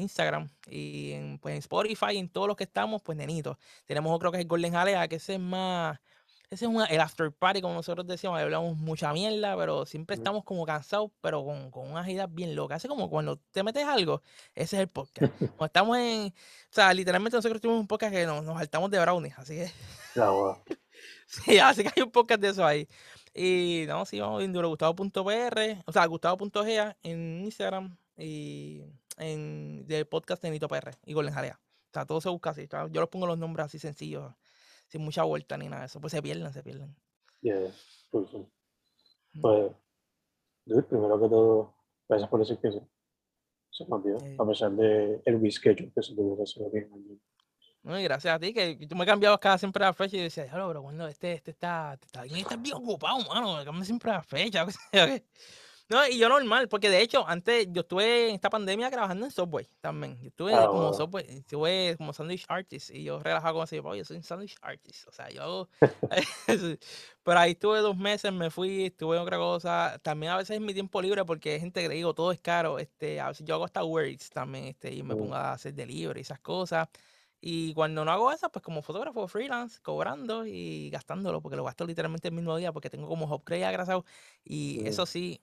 Instagram 0.00 0.48
y 0.68 1.12
en, 1.12 1.38
pues, 1.38 1.54
en 1.54 1.58
Spotify, 1.58 2.18
en 2.18 2.28
todos 2.28 2.46
los 2.48 2.56
que 2.56 2.64
estamos, 2.64 3.02
pues 3.02 3.18
nenito. 3.18 3.58
Tenemos 3.84 4.14
otro 4.14 4.30
que 4.30 4.38
es 4.38 4.42
el 4.42 4.48
Golden 4.48 4.72
Jalea, 4.72 5.08
que 5.08 5.16
ese 5.16 5.34
es 5.34 5.40
más 5.40 5.98
ese 6.50 6.66
es 6.66 6.72
el 6.90 7.00
after 7.00 7.32
party, 7.32 7.60
como 7.60 7.74
nosotros 7.74 8.04
decíamos, 8.08 8.40
hablamos 8.40 8.76
mucha 8.76 9.12
mierda, 9.12 9.56
pero 9.56 9.86
siempre 9.86 10.16
estamos 10.16 10.42
como 10.42 10.66
cansados, 10.66 11.12
pero 11.20 11.44
con, 11.44 11.70
con 11.70 11.88
unas 11.88 12.08
ideas 12.08 12.32
bien 12.32 12.56
locas. 12.56 12.78
Hace 12.78 12.88
como 12.88 13.08
cuando 13.08 13.36
te 13.52 13.62
metes 13.62 13.86
algo, 13.86 14.20
ese 14.56 14.76
es 14.76 14.82
el 14.82 14.88
podcast. 14.88 15.32
Cuando 15.56 15.66
estamos 15.66 15.96
en, 15.98 16.26
o 16.26 16.72
sea, 16.72 16.92
literalmente 16.92 17.36
nosotros 17.36 17.60
tuvimos 17.60 17.80
un 17.80 17.86
podcast 17.86 18.12
que 18.12 18.26
nos, 18.26 18.42
nos 18.42 18.58
saltamos 18.58 18.90
de 18.90 18.98
brownies, 18.98 19.38
así 19.38 19.54
que. 19.56 19.70
sí, 21.26 21.60
así 21.60 21.84
que 21.84 21.92
hay 21.94 22.02
un 22.02 22.10
podcast 22.10 22.40
de 22.40 22.48
eso 22.48 22.66
ahí. 22.66 22.88
Y 23.32 23.84
no, 23.86 24.04
sí, 24.04 24.18
vamos 24.18 24.40
viendo 24.40 24.68
gustavo.pr, 24.68 25.82
o 25.86 25.92
sea, 25.92 26.04
gustavo.ga 26.06 26.96
en 27.04 27.44
Instagram 27.44 27.96
y 28.16 28.82
en 29.18 29.86
el 29.88 30.06
podcast 30.06 30.42
de 30.42 30.50
Nito 30.50 30.66
PR 30.66 30.96
y 31.06 31.12
Golden 31.12 31.32
Jarea. 31.32 31.60
O 31.62 31.92
sea, 31.92 32.06
todo 32.06 32.20
se 32.20 32.28
busca 32.28 32.50
así. 32.50 32.68
Yo 32.90 33.00
los 33.00 33.08
pongo 33.08 33.28
los 33.28 33.38
nombres 33.38 33.66
así 33.66 33.78
sencillos 33.78 34.32
sin 34.90 35.02
mucha 35.02 35.22
vuelta 35.22 35.56
ni 35.56 35.68
nada 35.68 35.80
de 35.80 35.86
eso. 35.86 36.00
Pues 36.00 36.10
se 36.12 36.20
pierden, 36.20 36.52
se 36.52 36.62
pierden. 36.62 36.94
Yeah, 37.40 37.72
pues, 38.10 38.28
pues 39.40 39.72
primero 40.88 41.20
que 41.20 41.28
todo, 41.28 41.74
gracias 42.08 42.28
por 42.28 42.40
decir 42.40 42.58
que 42.58 42.72
sí. 42.72 42.80
Se 43.70 43.86
me 43.86 43.94
olvidó, 43.94 44.18
a 44.38 44.46
pesar 44.46 44.72
de 44.72 45.22
el 45.24 45.40
reschedule 45.40 45.92
que 45.94 46.02
se 46.02 46.14
tuvo 46.14 46.36
que 46.36 46.42
hacer 46.42 46.66
aquí 46.66 47.20
no, 47.82 47.98
y 47.98 48.02
gracias 48.04 48.34
a 48.34 48.38
ti, 48.38 48.52
que 48.52 48.86
tú 48.86 48.94
me 48.94 49.06
cambiabas 49.06 49.38
cada 49.38 49.56
siempre 49.56 49.82
la 49.82 49.94
fecha 49.94 50.16
y 50.16 50.20
decía, 50.20 50.46
pero 50.50 50.82
cuando 50.82 51.08
este, 51.08 51.32
este 51.32 51.52
está, 51.52 51.94
está 51.94 52.22
bien, 52.24 52.36
está 52.36 52.56
bien 52.56 52.76
ocupado, 52.76 53.18
mano, 53.26 53.56
me 53.56 53.64
cambia 53.64 53.84
siempre 53.84 54.10
la 54.10 54.22
fecha. 54.22 54.66
No, 55.90 56.06
y 56.06 56.18
yo 56.18 56.28
normal, 56.28 56.68
porque 56.68 56.88
de 56.88 57.02
hecho, 57.02 57.26
antes 57.26 57.66
yo 57.72 57.80
estuve 57.80 58.28
en 58.28 58.36
esta 58.36 58.48
pandemia 58.48 58.88
trabajando 58.92 59.26
en 59.26 59.32
Subway 59.32 59.66
también. 59.80 60.16
Yo 60.22 60.28
estuve 60.28 60.54
ah, 60.54 60.68
como 60.68 60.94
Subway, 60.94 61.24
estuve 61.28 61.96
como 61.96 62.12
sandwich 62.12 62.44
artist 62.46 62.90
y 62.90 63.02
yo 63.02 63.18
relajaba 63.18 63.54
con 63.54 63.64
eso. 63.64 63.94
Yo 63.96 64.04
soy 64.04 64.18
un 64.18 64.22
sandwich 64.22 64.54
artist. 64.62 65.08
O 65.08 65.12
sea, 65.12 65.28
yo. 65.30 65.68
Pero 67.24 67.38
ahí 67.40 67.52
estuve 67.52 67.80
dos 67.80 67.96
meses, 67.96 68.32
me 68.32 68.50
fui, 68.50 68.86
estuve 68.86 69.16
en 69.16 69.22
otra 69.22 69.36
cosa. 69.36 69.98
También 70.00 70.30
a 70.30 70.36
veces 70.36 70.58
en 70.58 70.64
mi 70.64 70.74
tiempo 70.74 71.02
libre, 71.02 71.24
porque 71.24 71.54
hay 71.54 71.60
gente 71.60 71.82
que 71.82 71.88
le 71.88 71.96
digo, 71.96 72.14
todo 72.14 72.30
es 72.30 72.40
caro. 72.40 72.78
Este, 72.78 73.18
a 73.18 73.26
veces 73.26 73.44
yo 73.44 73.56
hago 73.56 73.64
hasta 73.64 73.82
words 73.82 74.30
también, 74.30 74.66
este, 74.66 74.94
y 74.94 75.02
me 75.02 75.16
pongo 75.16 75.34
a 75.34 75.54
hacer 75.54 75.74
delivery 75.74 76.20
y 76.20 76.22
esas 76.22 76.38
cosas. 76.38 76.88
Y 77.40 77.72
cuando 77.74 78.04
no 78.04 78.12
hago 78.12 78.30
eso, 78.30 78.50
pues 78.50 78.62
como 78.62 78.82
fotógrafo 78.82 79.26
freelance, 79.26 79.80
cobrando 79.80 80.46
y 80.46 80.90
gastándolo, 80.90 81.40
porque 81.40 81.56
lo 81.56 81.64
gasto 81.64 81.86
literalmente 81.86 82.28
el 82.28 82.34
mismo 82.34 82.56
día, 82.56 82.70
porque 82.70 82.90
tengo 82.90 83.08
como 83.08 83.34
upgrade 83.34 83.64
agrasado. 83.64 84.04
Y 84.44 84.86
eso 84.86 85.06
sí, 85.06 85.40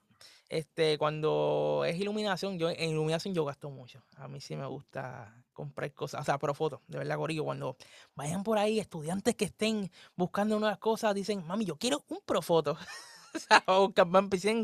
este, 0.48 0.98
cuando 0.98 1.84
es 1.86 1.96
iluminación, 1.98 2.58
yo 2.58 2.70
en 2.70 2.90
iluminación 2.90 3.34
yo 3.34 3.44
gasto 3.44 3.70
mucho. 3.70 4.02
A 4.16 4.28
mí 4.28 4.40
sí 4.40 4.56
me 4.56 4.66
gusta 4.66 5.34
comprar 5.52 5.92
cosas, 5.92 6.22
o 6.22 6.24
sea, 6.24 6.38
pero 6.38 6.54
fotos, 6.54 6.80
de 6.86 6.98
verdad, 6.98 7.16
Gorillo, 7.16 7.44
cuando 7.44 7.76
vayan 8.14 8.44
por 8.44 8.58
ahí, 8.58 8.78
estudiantes 8.78 9.34
que 9.34 9.46
estén 9.46 9.90
buscando 10.16 10.58
nuevas 10.58 10.78
cosas, 10.78 11.14
dicen, 11.14 11.46
mami, 11.46 11.64
yo 11.64 11.76
quiero 11.76 12.04
un 12.08 12.20
profoto. 12.24 12.76
o 13.34 13.38
sea, 13.38 13.62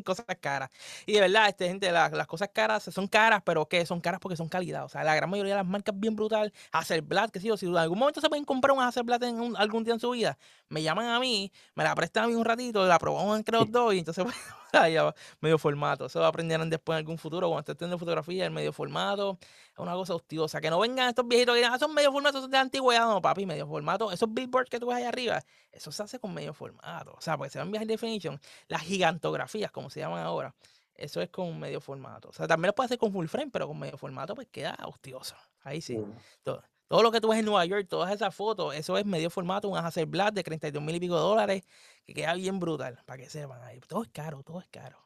cosas 0.05 0.26
caras. 0.41 0.70
Y 1.07 1.12
de 1.14 1.20
verdad, 1.20 1.49
este, 1.49 1.68
gente, 1.68 1.91
las 1.93 2.26
cosas 2.26 2.51
caras 2.53 2.85
son 2.85 3.07
caras, 3.09 3.43
pero 3.45 3.66
¿qué? 3.68 3.85
Son 3.87 4.01
caras 4.01 4.20
porque 4.20 4.37
son 4.37 4.49
calidad. 4.49 4.85
O 4.85 4.89
sea, 4.89 5.05
la 5.05 5.14
gran 5.14 5.30
mayoría 5.30 5.55
de 5.55 5.59
las 5.59 5.66
marcas 5.66 5.99
bien 5.99 6.16
brutal. 6.16 6.53
Hasselblad, 6.72 7.30
que 7.30 7.41
sí, 7.41 7.51
o 7.51 7.57
si 7.57 7.66
en 7.66 7.76
algún 7.76 7.99
momento 7.99 8.20
se 8.20 8.28
pueden 8.28 8.45
comprar 8.45 8.76
un 8.76 8.82
Hasselblad 8.82 9.22
en 9.24 9.57
algún 9.57 9.85
día 9.85 9.95
en 9.95 10.01
su 10.01 10.11
vida, 10.11 10.39
me 10.68 10.82
llaman 10.82 11.07
a 11.07 11.20
mí, 11.20 11.53
me 11.74 11.85
la 11.85 11.95
prestan 11.95 12.24
a 12.24 12.26
mí 12.28 12.35
un 12.35 12.45
ratito, 12.45 12.87
la 12.87 12.99
probamos 12.99 13.37
entre 13.37 13.57
los 13.59 13.70
dos 13.70 13.95
y 13.95 13.99
entonces 13.99 14.24
medio 15.41 15.59
formato. 15.59 16.07
Eso 16.07 16.25
aprenderán 16.25 16.70
después 16.70 16.97
en 16.97 16.99
algún 16.99 17.18
futuro, 17.18 17.49
cuando 17.49 17.61
estés 17.61 17.77
teniendo 17.77 17.99
fotografía, 17.99 18.47
el 18.47 18.51
medio 18.51 18.72
formato. 18.72 19.39
Es 19.41 19.79
una 19.79 19.93
cosa 19.93 20.14
hostiosa. 20.14 20.61
Que 20.61 20.70
no 20.70 20.79
vengan 20.81 21.09
estos 21.09 21.27
viejitos 21.27 21.55
que 21.55 21.59
digan, 21.59 21.75
ah, 21.75 21.79
son 21.79 21.95
medio 21.95 22.12
formato, 22.12 22.41
son 22.41 22.51
de 22.51 22.59
antigüedad. 22.59 23.07
No, 23.07 23.20
papi, 23.20 23.47
medio 23.47 23.66
formato. 23.66 24.12
Esos 24.12 24.33
billboards 24.33 24.70
que 24.70 24.81
tú 24.81 24.87
ves 24.87 24.97
ahí 24.97 25.05
arriba, 25.05 25.43
eso 25.72 25.93
se 25.93 26.03
hace 26.03 26.18
con 26.18 26.35
medio 26.35 26.55
formato. 26.55 27.14
O 27.16 27.20
sea, 27.20 27.37
porque 27.37 27.51
se 27.51 27.59
van 27.59 27.72
high 27.72 27.87
definition. 27.87 28.41
Las 28.68 28.83
gigantografías, 28.83 29.70
como 29.70 29.91
se 29.91 30.01
llaman 30.01 30.22
ahora, 30.22 30.55
eso 30.95 31.20
es 31.20 31.29
con 31.31 31.59
medio 31.59 31.81
formato. 31.81 32.29
O 32.29 32.33
sea, 32.33 32.47
también 32.47 32.68
lo 32.68 32.75
puedes 32.75 32.89
hacer 32.89 32.99
con 32.99 33.12
full 33.12 33.27
frame, 33.27 33.51
pero 33.51 33.66
con 33.66 33.79
medio 33.79 33.99
formato, 33.99 34.35
pues 34.35 34.49
queda 34.51 34.77
hostioso. 34.85 35.37
Ahí 35.62 35.81
sí. 35.81 35.99
Todo, 36.43 36.62
todo, 36.89 37.03
lo 37.03 37.11
que 37.11 37.20
tú 37.20 37.28
ves 37.28 37.39
en 37.39 37.47
Nueva 37.47 37.64
York, 37.64 37.87
todas 37.89 38.12
esas 38.12 38.35
fotos, 38.35 38.74
eso 38.74 38.97
es 38.97 39.07
medio 39.07 39.30
formato, 39.30 39.68
un 39.68 39.76
Hasselblad 39.76 40.32
de 40.32 40.43
32 40.43 40.82
mil 40.82 40.95
y 40.95 41.01
pico 41.01 41.14
de 41.14 41.20
dólares, 41.20 41.64
que 42.05 42.14
queda 42.14 42.35
bien 42.35 42.61
brutal, 42.61 42.99
para 43.07 43.22
que 43.22 43.30
sepan 43.30 43.62
ahí. 43.62 43.80
Todo 43.80 44.03
es 44.03 44.09
caro, 44.11 44.43
todo 44.43 44.61
es 44.61 44.68
caro. 44.68 44.99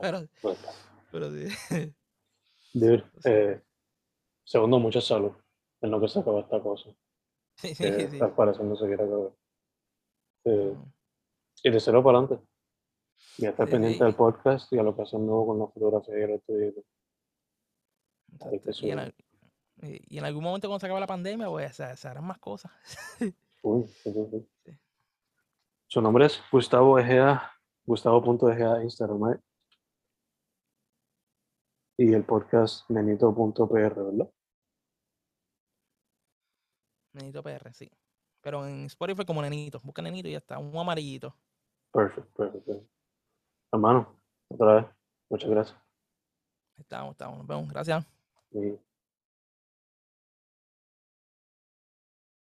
pero, 0.00 0.28
pero 1.10 1.30
sí. 1.30 1.94
eh, 3.24 3.62
segundo, 4.44 4.78
mucha 4.78 5.00
salud 5.00 5.32
en 5.80 5.90
lo 5.90 6.00
que 6.00 6.08
se 6.08 6.20
acaba 6.20 6.40
esta 6.40 6.60
cosa. 6.60 6.90
Sí, 7.56 7.74
sí, 7.74 7.84
eh, 7.84 8.08
sí. 8.10 8.18
no 8.18 8.76
se 8.76 8.86
quiere 8.86 9.04
acabar. 9.04 9.32
Eh, 10.44 10.74
y 11.62 11.70
de 11.70 11.80
cero 11.80 12.02
para 12.02 12.18
adelante. 12.18 12.46
Y 13.38 13.46
estar 13.46 13.68
pendiente 13.68 14.02
del 14.04 14.14
podcast 14.14 14.72
y 14.72 14.78
a 14.78 14.82
lo 14.82 14.94
que 14.96 15.02
hacen 15.02 15.26
nuevo 15.26 15.46
con 15.46 15.58
la 15.58 15.66
fotografía 15.66 16.18
y 16.18 16.22
el 16.22 16.30
estudio. 16.30 16.74
Y 19.82 19.86
en, 19.86 20.00
y 20.08 20.18
en, 20.18 20.24
algún 20.24 20.44
momento 20.44 20.68
cuando 20.68 20.80
se 20.80 20.86
acabe 20.86 21.00
la 21.00 21.06
pandemia, 21.06 21.48
pues 21.48 21.76
se, 21.76 22.08
harán 22.08 22.24
más 22.24 22.38
cosas. 22.38 22.70
Uy, 23.62 23.86
sí, 23.86 24.12
sí, 24.64 24.72
Su 25.86 26.00
nombre 26.00 26.26
es 26.26 26.42
Gustavo 26.50 26.98
Egea 26.98 27.52
Gustavo.ga 27.90 28.82
Instagram 28.84 29.32
¿eh? 29.32 29.40
y 31.98 32.14
el 32.14 32.24
podcast 32.24 32.88
nenito.pr, 32.88 33.68
¿verdad? 33.74 34.30
Nenito 37.12 37.42
PR, 37.42 37.74
sí. 37.74 37.90
Pero 38.40 38.66
en 38.66 38.84
Spotify 38.86 39.24
como 39.24 39.42
nenito. 39.42 39.80
Busca 39.82 40.02
nenito 40.02 40.28
y 40.28 40.32
ya 40.32 40.38
está. 40.38 40.58
Un 40.58 40.74
amarillito. 40.76 41.34
Perfecto, 41.92 42.30
perfecto. 42.32 42.86
Hermano, 43.72 44.16
Otra 44.48 44.74
vez. 44.74 44.86
Muchas 45.28 45.50
gracias. 45.50 45.78
Estamos, 46.78 47.12
estamos. 47.12 47.38
Nos 47.38 47.46
vemos. 47.46 47.68
Gracias. 47.68 48.06
Y 48.52 48.78